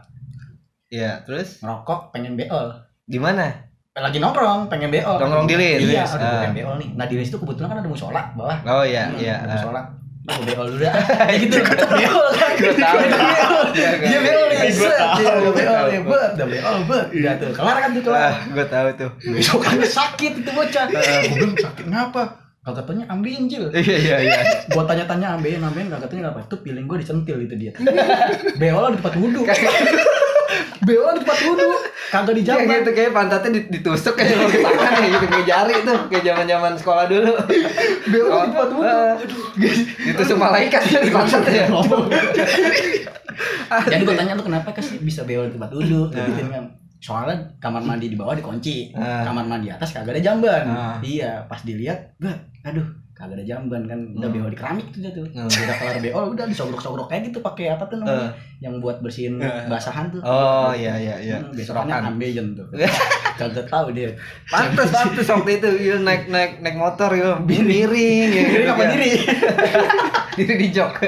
Iya, 0.88 1.20
terus 1.22 1.60
ngerokok 1.60 2.10
pengen 2.10 2.32
beol 2.32 2.72
di 3.04 3.16
mana? 3.16 3.67
Eh, 3.90 4.00
lagi 4.00 4.20
nongkrong 4.20 4.68
pengen 4.68 4.92
beol 4.92 5.16
Nongkrong 5.16 5.46
di 5.46 5.56
Lis. 5.56 5.80
iya 5.82 6.04
aduh 6.04 6.20
ah. 6.20 6.40
pengen 6.44 6.54
beol 6.54 6.74
nih. 6.76 6.88
Nah 6.92 7.04
di 7.04 7.14
Lis 7.16 7.28
itu 7.28 7.36
kebetulan 7.36 7.68
kan 7.68 7.78
ada 7.80 7.88
musola 7.88 8.22
bawah. 8.32 8.58
Oh 8.62 8.84
iya, 8.84 9.08
Hmm, 9.08 9.18
iya. 9.18 9.34
ada 9.38 9.48
ah. 9.48 9.54
musola. 9.56 9.82
Gue 10.28 10.44
beol 10.46 10.66
dulu 10.68 10.78
dah. 10.78 10.94
Ya 11.24 11.36
gitu. 11.40 11.56
beol 11.58 12.28
kan 12.30 12.50
Gua 12.54 12.74
tahu. 12.76 12.98
Dia 13.72 13.90
beol 13.90 14.04
Iya, 14.04 14.18
beol 14.20 14.44
nih 14.46 14.58
tahu. 14.70 15.16
dia 15.16 15.32
udah 15.32 15.52
beol 15.52 15.84
nih 15.88 16.00
bet. 16.04 16.30
Udah 16.30 16.46
beol 16.46 16.76
bet. 16.84 17.06
Udah 17.10 17.32
tuh 17.34 17.48
kelar 17.50 17.76
kan 17.80 17.90
tuh? 17.90 18.02
Kelar 18.04 18.20
Ah, 18.22 18.34
gue 18.46 18.66
tahu 18.68 18.88
tuh. 18.94 19.10
besokannya 19.26 19.88
sakit 19.88 20.32
itu 20.36 20.50
bocah. 20.52 20.84
Gue 20.86 21.00
bilang 21.34 21.54
sakit 21.56 21.86
ngapa? 21.88 22.22
Kagak 22.60 22.84
tanya 22.84 23.04
ambeien 23.08 23.48
Jil. 23.48 23.64
Iya, 23.72 23.96
iya, 23.96 24.16
iya. 24.20 24.38
Gua 24.68 24.84
tanya-tanya 24.84 25.34
ambeien 25.34 25.58
ambeien 25.58 25.88
kagak 25.88 26.06
tanya 26.06 26.28
apa. 26.28 26.44
Itu 26.44 26.60
piling 26.60 26.84
gue 26.84 26.98
dicentil 27.00 27.40
itu 27.40 27.54
dia. 27.56 27.72
Beol 28.60 28.92
di 28.92 29.00
tempat 29.00 29.14
wudhu 29.16 29.42
Beol 30.80 31.12
di 31.12 31.20
tempat 31.20 31.38
wudhu. 31.42 31.70
Kagak 32.08 32.32
di 32.32 32.40
Kayak 32.40 32.64
jamban. 32.64 32.76
gitu 32.78 32.90
kayak 32.92 33.10
pantatnya 33.12 33.50
dit- 33.52 33.68
ditusuk 33.70 34.14
kayak 34.14 34.32
pakai 34.38 34.60
tangan 34.62 34.92
kayak 34.94 35.10
gitu 35.12 35.26
kayak 35.28 35.46
jari 35.46 35.74
tuh 35.82 35.98
kayak 36.08 36.24
zaman-zaman 36.24 36.72
sekolah 36.74 37.04
dulu. 37.06 37.32
Beol 38.06 38.26
Oh, 38.26 38.40
di 38.40 38.48
tempat 38.50 38.70
wudhu. 38.70 38.82
eh, 38.82 39.12
ditusuk 40.06 40.36
malaikat 40.36 40.82
ya 40.86 41.00
di 41.00 41.10
pantatnya. 41.10 41.64
Jadi 43.84 44.02
gue 44.02 44.16
tanya 44.16 44.32
lu 44.32 44.42
kenapa 44.42 44.72
kasih 44.72 44.98
bisa 44.98 45.22
beol 45.22 45.46
di 45.46 45.54
tempat 45.54 45.70
wudhu? 45.70 46.08
Gitu 46.08 46.48
kan. 46.48 46.64
Soalnya 46.98 47.36
kamar 47.58 47.78
mandi 47.80 48.10
di 48.10 48.16
bawah 48.16 48.34
dikunci, 48.34 48.90
Ah. 48.90 49.22
kamar 49.22 49.46
mandi 49.46 49.70
atas 49.70 49.92
kagak 49.92 50.16
ada 50.16 50.22
jamban. 50.24 50.64
Iya, 50.98 51.46
pas 51.46 51.62
dilihat, 51.62 52.18
bah, 52.18 52.34
aduh, 52.64 52.82
kagak 53.18 53.34
ada 53.34 53.44
jamban 53.44 53.82
kan. 53.82 53.98
Udah 54.12 54.24
Hmm. 54.24 54.34
beol 54.38 54.48
di 54.48 54.56
keramik 54.56 54.86
tuh 54.88 54.98
dia 55.00 55.10
tuh. 55.10 55.24
Hmm. 55.28 55.44
Udah 55.44 55.74
kelar 55.74 55.96
beol, 55.98 56.24
udah 56.30 56.44
disogrok-sogrok 56.46 57.06
kayak 57.06 57.22
gitu 57.26 57.38
pakai 57.40 57.68
apa 57.68 57.82
tuh 57.84 57.98
namanya? 57.98 58.30
Yang 58.58 58.74
buat 58.78 58.96
bersihin 58.98 59.38
Ah. 59.38 59.66
basahan 59.66 60.08
tuh. 60.08 60.20
Oh 60.20 60.70
iya 60.70 60.94
iya 60.94 61.14
iya. 61.18 61.36
Hmm, 61.36 61.52
Serokan. 61.52 62.08
ambeien 62.08 62.54
tuh. 62.54 62.64
Kagak 63.38 63.66
tahu 63.66 63.92
dia. 63.92 64.08
Pantes 64.44 64.88
pantes 64.88 65.24
waktu 65.24 65.56
itu 65.56 65.68
iya, 65.80 65.94
naik 65.96 66.26
naik 66.26 66.58
naik 66.58 66.74
motor 66.74 67.08
ya 67.12 67.38
miring 67.38 68.28
ya. 68.28 68.42
Diri 68.44 68.64
apa 68.66 68.82
diri? 68.92 69.08
Diri 70.34 70.54
di 70.56 70.66
jok. 70.68 70.92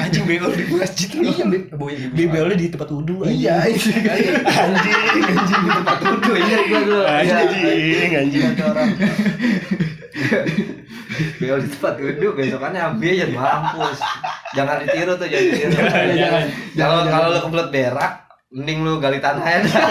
Anjing 0.00 0.24
beol 0.26 0.50
di 0.50 0.64
masjid. 0.70 1.08
Iya, 1.14 1.44
be- 1.46 1.66
boy, 1.70 1.92
Di 2.10 2.24
beolnya 2.24 2.54
di 2.54 2.66
tempat 2.68 2.88
wudhu. 2.88 3.22
Iya, 3.22 3.62
Anjing, 3.62 4.02
anjing 4.46 5.60
di 5.60 5.70
tempat 5.70 5.98
wudhu. 6.02 6.30
Ingat 6.32 6.62
gua. 6.68 7.02
Iya. 7.20 7.34
Anjing, 7.38 8.10
anjing. 8.14 9.86
Beol 11.40 11.58
di 11.62 11.68
tempat 11.70 11.94
duduk 11.98 12.32
besokannya 12.38 12.80
ambil 12.94 13.30
mampus. 13.30 13.98
Jangan 14.56 14.82
ditiru 14.82 15.12
tuh 15.14 15.26
jangan 15.30 15.46
ditiru. 15.46 15.74
Jangan. 16.18 16.44
Kalau 16.74 16.98
kalau 17.06 17.26
lu 17.30 17.40
kebelet 17.46 17.68
berak, 17.70 18.12
mending 18.50 18.78
lu 18.82 18.92
gali 18.98 19.18
tanah 19.22 19.44
aja. 19.44 19.82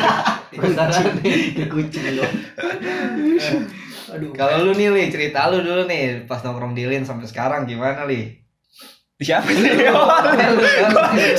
Kayak 0.49 1.69
kucing 1.69 2.19
lu. 2.19 2.23
Aduh. 4.09 4.33
Kalau 4.33 4.55
lu 4.65 4.71
nih, 4.73 4.89
Li, 4.89 5.03
cerita 5.13 5.47
lu 5.53 5.61
dulu 5.61 5.85
nih 5.85 6.25
pas 6.25 6.41
nongkrong 6.41 6.73
di 6.73 6.89
Lin 6.89 7.05
sampai 7.05 7.29
sekarang 7.29 7.69
gimana, 7.69 8.09
Li? 8.09 8.41
Siapa 9.19 9.51
sih? 9.51 9.67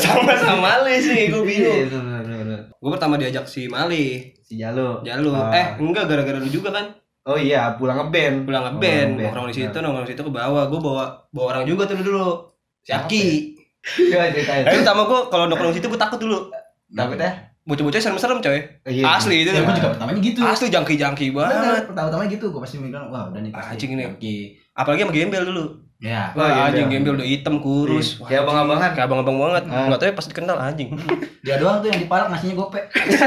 Sama-sama 0.04 0.84
Mali 0.84 1.00
sih, 1.00 1.32
gue 1.32 1.42
bingung. 1.42 1.88
Iya, 1.88 1.88
bener. 1.88 2.60
Gue 2.76 2.90
pertama 2.92 3.16
diajak 3.16 3.48
si 3.48 3.66
Mali, 3.72 4.36
Si 4.44 4.60
Jalu. 4.60 5.00
Jalu. 5.06 5.32
Ah. 5.32 5.54
Eh, 5.54 5.66
enggak 5.80 6.10
gara-gara 6.10 6.36
lu 6.42 6.50
juga 6.50 6.74
kan? 6.74 6.92
Oh 7.28 7.36
iya, 7.36 7.76
pulang 7.76 8.00
ngeband. 8.00 8.48
Pulang 8.48 8.62
Oh, 8.62 8.66
ngeband, 8.72 9.08
ngeband. 9.12 9.24
nongkrong 9.28 9.46
di 9.48 9.56
situ, 9.56 9.76
nongkrong 9.76 10.06
di 10.08 10.12
situ 10.12 10.22
ke 10.24 10.32
bawah. 10.32 10.62
Gue 10.66 10.80
bawa 10.80 11.04
bawa 11.28 11.46
orang 11.52 11.64
juga 11.68 11.84
tuh 11.84 12.00
dulu. 12.00 12.48
Si 12.80 12.90
Aki. 12.90 13.24
Iya, 14.08 14.32
ceritain. 14.32 14.64
Eh, 14.64 14.76
pertama 14.80 15.04
gue 15.04 15.20
kalau 15.28 15.44
nongkrong 15.46 15.72
di 15.72 15.78
situ 15.80 15.88
gue 15.88 16.00
takut 16.00 16.16
dulu. 16.16 16.48
Takut 16.90 17.16
ya? 17.16 17.52
Bocah-bocah 17.60 18.00
serem-serem 18.00 18.40
coy. 18.40 18.58
Iya. 18.88 19.04
Asli 19.04 19.44
itu. 19.44 19.52
Ya, 19.52 19.60
gue 19.60 19.74
juga 19.76 19.92
pertamanya 19.92 20.20
gitu. 20.24 20.40
Asli 20.40 20.66
jangki-jangki 20.72 21.26
banget. 21.30 21.92
Pertama-tama 21.92 22.24
gitu 22.26 22.48
gue 22.48 22.60
pasti 22.60 22.76
mikir 22.80 22.98
wah 23.12 23.28
udah 23.28 23.40
nih 23.40 23.52
pasti 23.52 23.76
Anjing. 23.76 24.00
Oke. 24.16 24.34
Apalagi 24.72 25.00
sama 25.04 25.12
gembel 25.12 25.42
dulu. 25.44 25.64
Ya. 26.00 26.32
Oh, 26.32 26.40
Wah, 26.40 26.48
gembel. 26.48 26.64
anjing 26.64 26.88
gembel 26.88 27.14
udah 27.14 27.28
hitam 27.28 27.54
kurus. 27.60 28.16
Iya. 28.16 28.24
Kayak 28.24 28.42
abang-abangan. 28.42 28.90
Kayak 28.96 29.06
abang-abang 29.06 29.36
banget. 29.36 29.62
Ah. 29.68 29.84
Enggak 29.84 29.98
tahu 30.00 30.08
ya 30.08 30.14
pas 30.16 30.26
dikenal 30.26 30.56
anjing. 30.58 30.88
Dia 31.44 31.56
doang 31.56 31.76
tuh 31.78 31.88
yang 31.88 32.00
dipalak 32.00 32.26
nasinya 32.28 32.54
gope. 32.56 32.80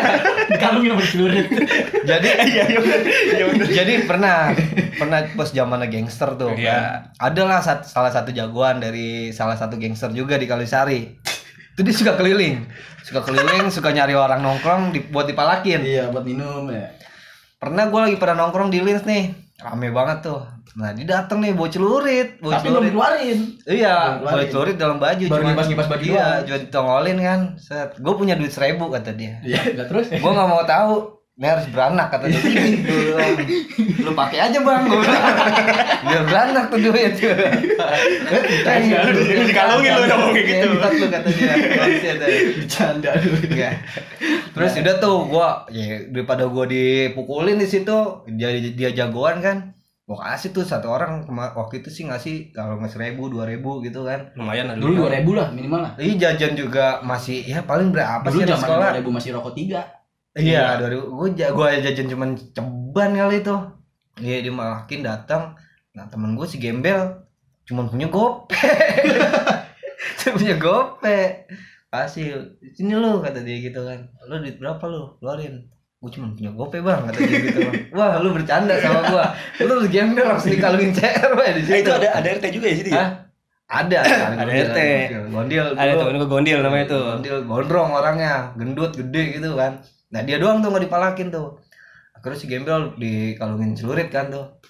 Dikalungin 0.51 0.89
sama 0.91 1.03
celurit. 1.03 1.47
Jadi 2.01 2.27
Iya, 2.49 2.63
iya. 2.65 2.85
Iya 3.31 3.45
jadi 3.63 3.93
pernah 4.03 4.57
pernah 4.95 5.21
pas 5.31 5.49
zamannya 5.49 5.85
gangster 5.87 6.33
tuh 6.33 6.49
Iya. 6.53 6.73
kan. 6.73 7.29
Adalah 7.29 7.61
sat- 7.61 7.85
salah 7.85 8.09
satu 8.09 8.33
jagoan 8.33 8.81
dari 8.81 9.29
salah 9.29 9.53
satu 9.53 9.77
gangster 9.77 10.09
juga 10.09 10.35
di 10.35 10.49
Kalisari. 10.49 11.13
Itu 11.73 11.81
dia 11.81 11.93
suka 11.93 12.13
keliling. 12.13 12.65
Suka 13.01 13.21
keliling, 13.21 13.69
suka 13.69 13.89
nyari 13.89 14.13
orang 14.13 14.41
nongkrong 14.41 14.89
di, 14.89 15.01
buat 15.03 15.25
dipalakin. 15.25 15.81
Iya, 15.81 16.09
buat 16.09 16.21
minum 16.21 16.69
ya. 16.69 16.89
Pernah 17.55 17.85
gue 17.85 17.99
lagi 18.01 18.17
pada 18.17 18.33
nongkrong 18.33 18.69
di 18.69 18.79
Lins 18.79 19.03
nih. 19.03 19.42
Rame 19.55 19.89
banget 19.89 20.17
tuh. 20.23 20.41
Nah, 20.73 20.89
dia 20.91 21.05
dateng 21.05 21.37
nih 21.39 21.53
bawa 21.53 21.69
celurit, 21.69 22.41
bawa 22.41 22.51
Tapi 22.51 22.65
belum 22.65 22.73
celurit. 22.73 22.87
dikeluarin. 22.89 23.39
Iya, 23.63 23.95
bawa 23.95 24.17
keluarin. 24.17 24.49
celurit 24.49 24.75
dalam 24.75 24.97
baju 24.97 25.23
Baru 25.23 25.29
cuman- 25.35 25.45
ngipas-ngipas 25.47 25.87
baju 25.87 26.03
Iya, 26.03 26.27
cuma 26.41 26.57
ditongolin 26.59 27.17
kan. 27.19 27.39
Set. 27.55 27.89
Gue 27.95 28.13
punya 28.13 28.33
duit 28.33 28.49
seribu 28.49 28.89
kata 28.89 29.11
dia. 29.11 29.37
Iya, 29.41 29.61
enggak 29.69 29.87
terus. 29.87 30.07
gue 30.09 30.31
nggak 30.31 30.49
mau 30.49 30.63
tahu 30.63 30.93
ini 31.33 31.49
harus 31.49 31.65
beranak 31.73 32.13
kata 32.13 32.29
dia 32.29 32.37
bilang, 32.45 33.33
lu 34.05 34.13
pakai 34.13 34.37
aja 34.37 34.61
bang 34.61 34.85
bilang. 34.85 35.01
biar 36.05 36.29
beranak 36.29 36.69
tuh 36.69 36.77
duit 36.77 37.17
Lu 37.17 37.33
dikalungin 39.49 39.97
lu 39.97 40.05
udah 40.05 40.17
ngomong 40.21 40.37
kayak 40.37 40.45
gitu. 40.45 40.77
Lu 40.77 41.09
kata 41.09 41.29
dia. 41.33 41.57
Bercanda 42.53 43.17
dulu. 43.17 43.49
Enggak. 43.49 43.81
terus 44.53 44.77
udah 44.77 44.95
tuh 45.01 45.25
gua 45.25 45.65
ya 45.73 46.05
daripada 46.13 46.45
gua 46.45 46.69
dipukulin 46.69 47.57
di 47.57 47.65
situ 47.65 48.21
dia 48.29 48.53
dia 48.53 48.93
jagoan 48.93 49.41
kan 49.41 49.73
gua 50.05 50.29
kasih 50.29 50.53
tuh 50.53 50.61
satu 50.61 50.93
orang 50.93 51.25
waktu 51.33 51.81
itu 51.81 51.89
sih 51.89 52.05
ngasih 52.05 52.53
kalau 52.53 52.77
nggak 52.77 52.93
seribu 52.93 53.33
dua 53.33 53.49
ribu 53.49 53.81
gitu 53.81 54.05
kan 54.05 54.29
Lumayan 54.37 54.69
lah 54.69 54.77
Dulu 54.77 55.09
2000 55.09 55.25
lah 55.33 55.49
minimal 55.49 55.81
lah. 55.81 55.97
Ih 55.97 56.13
jajan 56.13 56.53
juga 56.53 57.01
masih 57.01 57.41
ya 57.41 57.65
paling 57.65 57.89
berapa 57.89 58.21
Dulu 58.21 58.37
sih 58.37 58.45
zaman 58.45 58.61
sekolah 58.61 59.01
2000 59.01 59.17
masih 59.17 59.33
rokok 59.33 59.57
3. 59.57 60.02
Iya, 60.35 60.77
dari 60.77 60.97
gua 60.97 61.29
ja- 61.29 61.51
gua 61.51 61.69
jajan 61.75 62.07
cuman 62.07 62.29
ceban 62.49 63.11
kali 63.13 63.39
itu. 63.39 63.55
Iya, 64.17 64.37
dia 64.41 64.53
malakin 64.53 65.01
datang. 65.01 65.53
Nah, 65.91 66.05
temen 66.07 66.33
gua 66.33 66.43
si 66.43 66.57
Gembel 66.57 67.21
cuman 67.63 67.87
punya 67.87 68.07
gope. 68.07 68.51
Dia 70.15 70.31
punya 70.31 70.55
gope. 70.55 71.47
Kasih, 71.85 72.33
sini 72.73 72.93
lu 72.93 73.19
kata 73.19 73.39
dia 73.39 73.59
gitu 73.61 73.83
kan. 73.83 73.99
Lu 74.25 74.39
duit 74.39 74.57
berapa 74.57 74.81
lu? 74.83 75.13
Keluarin. 75.17 75.67
Gua 75.97 76.09
cuma 76.09 76.31
punya 76.31 76.49
gope 76.49 76.77
bang 76.77 77.01
kata 77.05 77.19
dia 77.19 77.39
gitu 77.41 77.59
bang. 77.61 77.75
Wah 77.95 78.17
lu 78.17 78.31
bercanda 78.31 78.73
sama 78.77 78.99
gua. 79.05 79.25
Lu 79.59 79.85
gembel 79.85 80.25
langsung 80.25 80.49
dikalungin 80.49 80.91
CR 80.91 81.31
di 81.31 81.43
Eh, 81.43 81.53
situ. 81.61 81.79
itu 81.79 81.91
ada 81.93 82.07
ada 82.13 82.27
RT 82.31 82.45
juga 82.51 82.67
ya 82.67 82.75
situ 82.75 82.91
ya? 82.91 83.05
Ada, 83.73 84.05
Ada 84.37 84.53
RT. 84.69 84.79
Gondil. 85.29 85.65
Ada 85.73 85.91
temen 85.95 86.19
gue 86.19 86.29
gondil 86.29 86.59
namanya 86.61 86.85
tuh. 86.85 87.03
Gondil 87.15 87.37
gondrong 87.43 87.89
orangnya, 87.91 88.53
gendut 88.53 88.93
gede 88.93 89.33
gitu 89.33 89.57
kan. 89.57 89.81
Nah 90.13 90.21
dia 90.21 90.37
doang 90.37 90.61
tuh 90.61 90.69
nggak 90.69 90.85
dipalakin 90.85 91.33
tuh. 91.33 91.57
Akhirnya 92.13 92.37
si 92.37 92.45
Gembel 92.45 92.93
dikalungin 93.01 93.73
celurit 93.73 94.13
kan 94.13 94.29
tuh. 94.29 94.61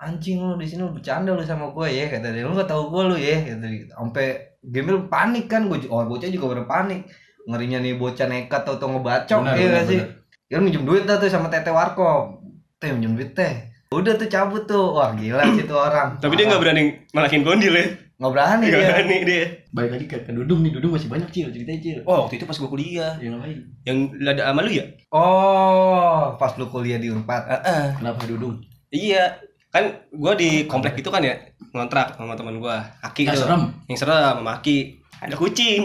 Anjing 0.00 0.40
lu 0.40 0.56
di 0.56 0.64
sini 0.64 0.86
lu 0.86 0.96
bercanda 0.96 1.36
lu 1.36 1.44
sama 1.44 1.68
gue 1.76 1.86
ya 1.92 2.08
kata 2.08 2.32
dia. 2.32 2.48
Lu 2.48 2.56
gak 2.56 2.70
tahu 2.72 2.88
gue 2.88 3.02
lu 3.12 3.16
ya 3.20 3.36
kata 3.44 3.66
dia. 3.68 3.84
Sampai 3.92 4.56
Gembel 4.64 5.06
panik 5.12 5.46
kan 5.52 5.68
gue. 5.68 5.84
Oh 5.92 6.00
bocah 6.08 6.32
juga 6.32 6.56
pada 6.56 6.64
panik. 6.64 7.04
Ngerinya 7.44 7.78
nih 7.84 8.00
bocah 8.00 8.26
nekat 8.26 8.62
atau 8.64 8.88
ngebacok 8.88 9.40
Benar, 9.44 9.56
iya 9.60 9.66
benar, 9.68 9.76
gak 9.76 9.84
sih. 9.92 10.00
Dia 10.48 10.58
minjem 10.64 10.84
duit 10.88 11.04
dah 11.04 11.20
tuh 11.20 11.28
sama 11.28 11.52
Tete 11.52 11.68
Warkop. 11.68 12.40
Teh 12.80 12.88
minjem 12.96 13.12
duit 13.12 13.36
teh. 13.36 13.68
Udah 13.92 14.16
tuh 14.16 14.28
cabut 14.32 14.64
tuh. 14.64 14.96
Wah 14.96 15.12
gila 15.12 15.44
sih 15.52 15.68
tuh 15.68 15.76
orang. 15.76 16.16
Tapi 16.16 16.32
dia 16.40 16.48
nggak 16.48 16.62
berani 16.64 16.82
malakin 17.12 17.44
gondil 17.44 17.76
ya. 17.76 18.07
Nggak 18.18 18.32
berani 18.34 18.64
Nggak 18.66 18.74
dia. 18.74 18.88
berani 18.90 19.16
dia. 19.22 19.44
Balik 19.70 19.90
lagi 19.94 20.06
ke, 20.06 20.16
ke 20.26 20.32
Dudung 20.34 20.60
nih, 20.60 20.74
Dudung 20.74 20.90
masih 20.90 21.06
banyak 21.06 21.30
cil, 21.30 21.54
ceritanya 21.54 21.78
cil. 21.78 21.98
Wah, 22.02 22.26
waktu 22.26 22.34
itu 22.34 22.44
pas 22.44 22.58
gue 22.58 22.66
kuliah. 22.66 23.14
Ya 23.16 23.30
ngapain? 23.30 23.58
Yang 23.86 23.98
ada 24.26 24.42
sama 24.44 24.60
lu 24.60 24.70
ya? 24.74 24.84
Oh, 25.08 26.34
pas 26.34 26.50
lu 26.58 26.66
kuliah 26.66 26.98
di 26.98 27.08
Unpad. 27.08 27.42
Heeh. 27.46 27.84
Kenapa 27.96 28.26
Dudung? 28.26 28.58
Iya. 28.90 29.38
Kan 29.68 29.84
gua 30.10 30.32
di 30.32 30.64
komplek 30.64 30.96
itu 30.96 31.12
kan 31.12 31.20
ya, 31.20 31.36
ngontrak 31.70 32.16
sama 32.16 32.32
teman 32.32 32.56
gua, 32.56 32.80
Aki 33.04 33.28
Nggak 33.28 33.36
tuh. 33.36 33.44
serem. 33.44 33.62
Yang 33.84 33.98
serem 34.00 34.16
sama 34.34 34.50
Aki. 34.58 34.78
Ada 35.20 35.36
kucing. 35.36 35.82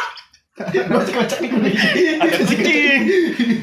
Masih 0.92 1.14
kocak 1.14 1.38
nih. 1.40 1.72
Ada 2.20 2.36
kucing. 2.36 3.00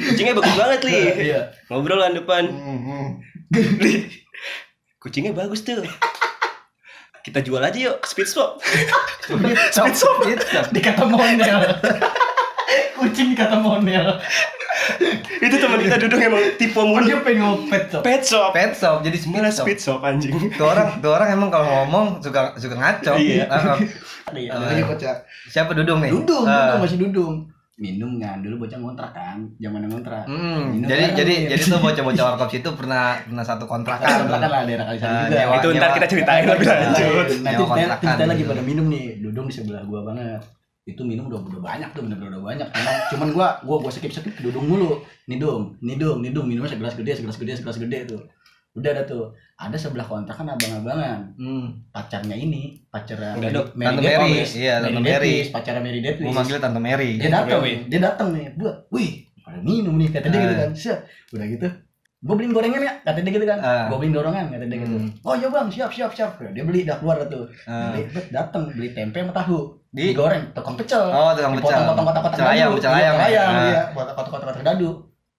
Kucingnya 0.01 0.33
bagus 0.33 0.55
banget, 0.55 0.79
Li. 0.81 1.01
Iya. 1.29 1.39
Ngobrol 1.67 2.01
kan 2.01 2.15
depan. 2.15 2.43
Hmm, 2.49 3.07
Li. 3.53 4.09
Kucingnya 4.97 5.35
bagus 5.35 5.61
tuh. 5.61 5.83
Kita 7.27 7.43
jual 7.43 7.59
aja 7.59 7.75
yuk 7.75 7.99
ke 7.99 8.07
Speed 8.07 8.27
Swap. 8.31 8.55
Speed 9.75 9.91
shop. 10.47 10.71
Dikata 10.71 11.03
monel. 11.03 11.59
Kucing 12.97 13.35
dikata 13.35 13.59
monel. 13.59 14.15
itu 15.41 15.55
teman 15.59 15.83
kita 15.83 15.97
duduk 15.99 16.21
emang 16.21 16.43
tipe 16.55 16.77
Oh, 16.77 16.85
mulu. 16.87 17.03
dia 17.03 17.19
pengen 17.19 17.43
ngopet 17.43 17.91
tuh. 17.91 17.99
Pet 18.05 18.23
shop. 18.23 18.55
Pet 18.55 18.71
shop 18.71 19.03
jadi 19.03 19.17
speed 19.19 19.43
shop. 19.51 19.65
speed 19.67 19.79
shop 19.83 19.99
anjing. 20.05 20.31
Tuh 20.55 20.63
orang, 20.69 21.03
tuh 21.03 21.11
orang 21.11 21.27
emang 21.33 21.49
kalau 21.51 21.67
ngomong 21.67 22.23
suka 22.23 22.55
suka 22.55 22.77
ngaco. 22.77 23.19
Iya. 23.19 23.51
Ya. 24.31 24.55
Eh, 24.55 25.11
Siapa 25.51 25.75
Dudung 25.75 25.99
nih? 25.99 26.13
Dudung, 26.13 26.45
Dudung 26.47 26.79
masih 26.79 26.97
Dudung. 27.03 27.35
Minum 27.77 28.17
kan 28.17 28.41
dulu 28.41 28.65
bocah 28.65 28.73
ngontrak 28.75 29.13
kan, 29.13 29.37
zaman 29.61 29.85
ngontrak. 29.85 30.25
Hmm, 30.25 30.73
Minum 30.73 30.89
jadi 30.89 31.03
bareng. 31.05 31.15
jadi 31.15 31.33
jadi 31.47 31.61
tuh 31.63 31.77
bocah-bocah 31.77 32.23
warkop 32.33 32.49
situ 32.49 32.69
pernah 32.73 33.21
pernah 33.21 33.45
satu 33.45 33.69
kontrakan. 33.69 34.25
Kontrakan 34.25 34.49
lah 34.49 34.61
daerah 34.65 34.85
Kalisari 34.87 35.05
Nah, 35.07 35.21
juga. 35.23 35.37
nyewa- 35.37 35.55
Itu 35.55 35.67
ntar 35.71 35.89
kita 35.93 36.07
ceritain 36.09 36.43
lebih 36.43 36.65
lanjut. 36.65 37.25
Nanti 37.37 37.63
kita, 38.01 38.23
lagi 38.25 38.43
pada 38.43 38.61
minum 38.61 38.85
nih, 38.87 39.21
Dudung 39.21 39.45
di 39.45 39.53
sebelah 39.53 39.85
gua 39.85 40.01
banget. 40.03 40.41
Itu 40.83 41.05
minum 41.05 41.29
udah 41.29 41.37
udah 41.37 41.61
banyak 41.61 41.89
tuh, 41.91 42.01
bener-bener 42.01 42.33
udah 42.33 42.43
banyak. 42.47 42.67
Cuman, 42.67 42.93
cuman 43.13 43.27
gua 43.29 43.47
gua 43.61 43.77
gua 43.77 43.91
skip 43.93 44.09
skip 44.09 44.33
Dudung 44.39 44.65
mulu. 44.65 44.97
Nih 45.29 45.37
dong, 45.37 45.77
nih 45.77 45.95
dong, 45.95 46.25
nih 46.25 46.33
dong 46.33 46.49
minumnya 46.49 46.73
segelas 46.73 46.97
gede, 46.97 47.13
segelas 47.13 47.37
gede, 47.37 47.53
segelas 47.53 47.77
gede 47.77 47.99
tuh. 48.09 48.21
Udah 48.77 48.89
ada 48.89 49.03
tuh 49.03 49.23
ada 49.55 49.73
sebelah 49.73 50.05
kontrakan 50.05 50.47
abang-abangan 50.47 51.33
Hmm. 51.33 51.81
pacarnya 51.89 52.35
ini 52.35 52.77
pacarnya 52.85 53.33
Dado. 53.35 53.73
Tante 53.73 53.99
Mary, 53.99 54.13
Davis. 54.31 54.51
iya, 54.53 54.73
Tante 54.77 54.93
Mary 54.95 55.09
Mary. 55.09 55.35
Pacarnya 55.49 55.81
Mary 55.81 55.99
Davis 55.99 56.21
Gue 56.21 56.31
manggil 56.31 56.57
Tante 56.57 56.77
Mary. 56.79 57.11
dia 57.15 57.29
datang 57.31 57.59
dia 57.65 57.99
datang 57.99 58.27
nih 58.31 58.53
buat 58.53 58.85
wih 58.87 59.11
pada 59.39 59.57
minum 59.59 59.95
nih 59.95 60.09
kata 60.09 60.27
dia 60.27 60.39
gitu 60.39 60.53
Ah. 60.53 60.59
kan 60.59 60.71
siap 60.71 60.99
udah 61.31 61.47
gitu 61.47 61.67
gue 62.19 62.33
beliin 62.33 62.51
gorengan 62.51 62.79
ya 62.79 62.93
kata 62.99 63.19
dia 63.19 63.31
gitu 63.31 63.45
kan 63.45 63.59
Ah. 63.59 63.85
gue 63.87 63.97
beliin 63.97 64.11
dorongan 64.11 64.45
kata 64.47 64.65
dia 64.65 64.77
gitu 64.79 64.95
Hmm. 64.95 65.09
oh 65.21 65.33
iya 65.33 65.47
bang 65.47 65.67
siap 65.67 65.89
siap 65.89 66.11
siap 66.11 66.31
dia 66.47 66.61
beli 66.61 66.81
dah 66.83 66.95
keluar 66.95 67.17
tuh 67.23 67.49
Ah. 67.63 67.89
beli 67.89 68.05
datang 68.29 68.61
beli 68.67 68.89
tempe 68.91 69.17
sama 69.17 69.33
tahu 69.33 69.57
Di 69.87 70.11
digoreng 70.11 70.51
tukang 70.51 70.75
pecel 70.75 70.99
Oh, 71.01 71.31
tukang 71.31 71.55
pecel. 71.55 71.73
ayam, 71.73 71.89
dadu. 71.89 72.75
pecel 72.75 72.91
Iya, 72.91 72.99
ayam. 72.99 73.15
pecel 73.15 73.25
ayam 73.25 73.47
Ah. 73.47 73.65
iya 73.65 73.81
kotak-kotak 73.89 74.29
kotak 74.45 74.63
dadu 74.63 74.89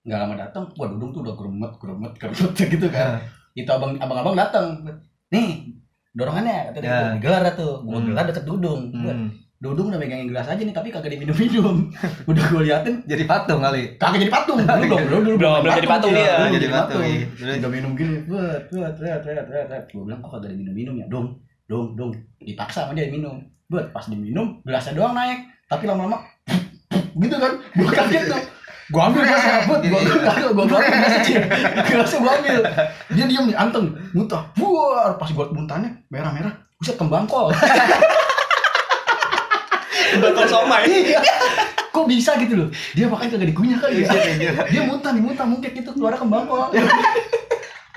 nggak 0.09 0.19
lama 0.19 0.35
datang 0.35 0.65
wah 0.73 0.89
dudung 0.89 1.13
tuh 1.13 1.21
udah 1.21 1.35
geremet 1.35 1.73
geremet 1.77 2.13
geremet 2.17 2.53
gitu 2.75 2.89
kan. 2.89 3.21
Itu 3.53 3.69
abang 3.69 3.95
abang-abang 3.95 4.35
datang 4.35 4.81
nih 5.29 5.69
dorongannya 6.11 6.73
kata 6.73 6.79
dia 6.81 7.13
digelar 7.15 7.45
dah 7.45 7.55
tuh. 7.55 7.85
Gua 7.85 8.01
Hmm. 8.01 8.09
gelar 8.09 8.25
deket 8.25 8.43
dudung. 8.43 8.81
Buat, 8.91 9.13
Hmm. 9.15 9.31
dudung 9.59 9.91
udah 9.91 9.99
megangin 9.99 10.27
gelas 10.27 10.47
aja 10.47 10.59
nih 10.59 10.71
tapi 10.71 10.89
kagak 10.89 11.11
diminum-minum. 11.13 11.91
Udah 12.31 12.45
gue 12.45 12.63
liatin. 12.65 13.03
Jadi 13.05 13.25
patung 13.25 13.59
kali. 13.59 13.99
kagak 13.99 14.23
jadi 14.23 14.31
patung. 14.31 14.57
Dulu 14.57 14.71
belum 14.79 15.01
dulu 15.03 15.19
dulu 15.21 15.37
Belum, 15.37 15.59
belum 15.61 15.75
jadi 15.75 15.89
patung 15.89 16.13
dia. 16.13 16.35
belum 16.39 16.53
Jadi 16.55 16.69
patung, 16.71 17.03
iya. 17.03 17.27
Udah 17.59 17.71
minum 17.71 17.91
gini 17.93 18.17
buat 18.25 18.63
buat 18.71 18.95
buat 18.95 19.19
buat 19.19 19.45
buat. 19.45 19.67
Buat 19.67 19.85
gue 19.89 20.03
bilang 20.03 20.21
kok 20.23 20.31
kagak 20.33 20.49
ada 20.49 20.57
minum-minum 20.57 20.95
ya? 20.97 21.07
Dong 21.11 21.27
dong 21.67 21.87
dong. 21.93 22.11
Dipaksa 22.39 22.87
sama 22.87 22.95
dia 22.95 23.11
minum. 23.11 23.35
Buat 23.67 23.91
pas 23.91 24.07
diminum 24.07 24.63
gelasnya 24.63 24.95
doang 24.95 25.13
naik. 25.13 25.39
Tapi 25.67 25.85
lama-lama 25.85 26.23
gitu 27.21 27.37
kan. 27.37 27.53
Gue 27.75 27.91
kaget 27.91 28.25
tuh 28.27 28.43
gue 28.89 29.03
ambil 29.05 29.21
gelasnya 29.21 29.69
buat 29.69 29.81
gue 29.85 29.99
ambil 30.01 30.17
kagak 30.25 30.51
gue 30.57 30.65
ambil 30.65 30.81
gelasnya 30.81 31.21
Cil. 31.21 31.41
gelasnya 31.85 32.19
gue 32.25 32.33
ambil 32.41 32.57
dia 33.13 33.25
diam 33.29 33.45
nih 33.45 33.57
anteng 33.57 33.87
muntah 34.17 34.43
buar 34.57 35.21
pas 35.21 35.29
gue 35.29 35.45
muntahnya 35.53 35.93
merah-merah 36.09 36.57
buset 36.81 36.97
kembang 36.97 37.29
kol 37.29 37.53
bakal 40.25 40.45
somai 40.49 40.89
Iya. 40.89 41.21
Kok 41.89 42.07
bisa 42.07 42.39
gitu 42.39 42.55
loh? 42.55 42.69
Dia 42.95 43.11
makan 43.11 43.27
kagak 43.27 43.51
dikunyah 43.51 43.75
kali 43.83 44.07
ya. 44.07 44.09
Iya, 44.39 44.51
Dia 44.71 44.83
muntah 44.87 45.11
nih 45.11 45.19
muntah 45.19 45.45
mungkin 45.45 45.67
gitu 45.75 45.91
keluar 45.91 46.15
kembang 46.15 46.47
kok. 46.47 46.71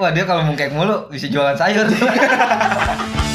Wah 0.02 0.10
dia 0.10 0.26
kalau 0.26 0.42
mungkek 0.42 0.74
mulu 0.74 1.06
bisa 1.08 1.30
jualan 1.30 1.54
sayur. 1.54 1.86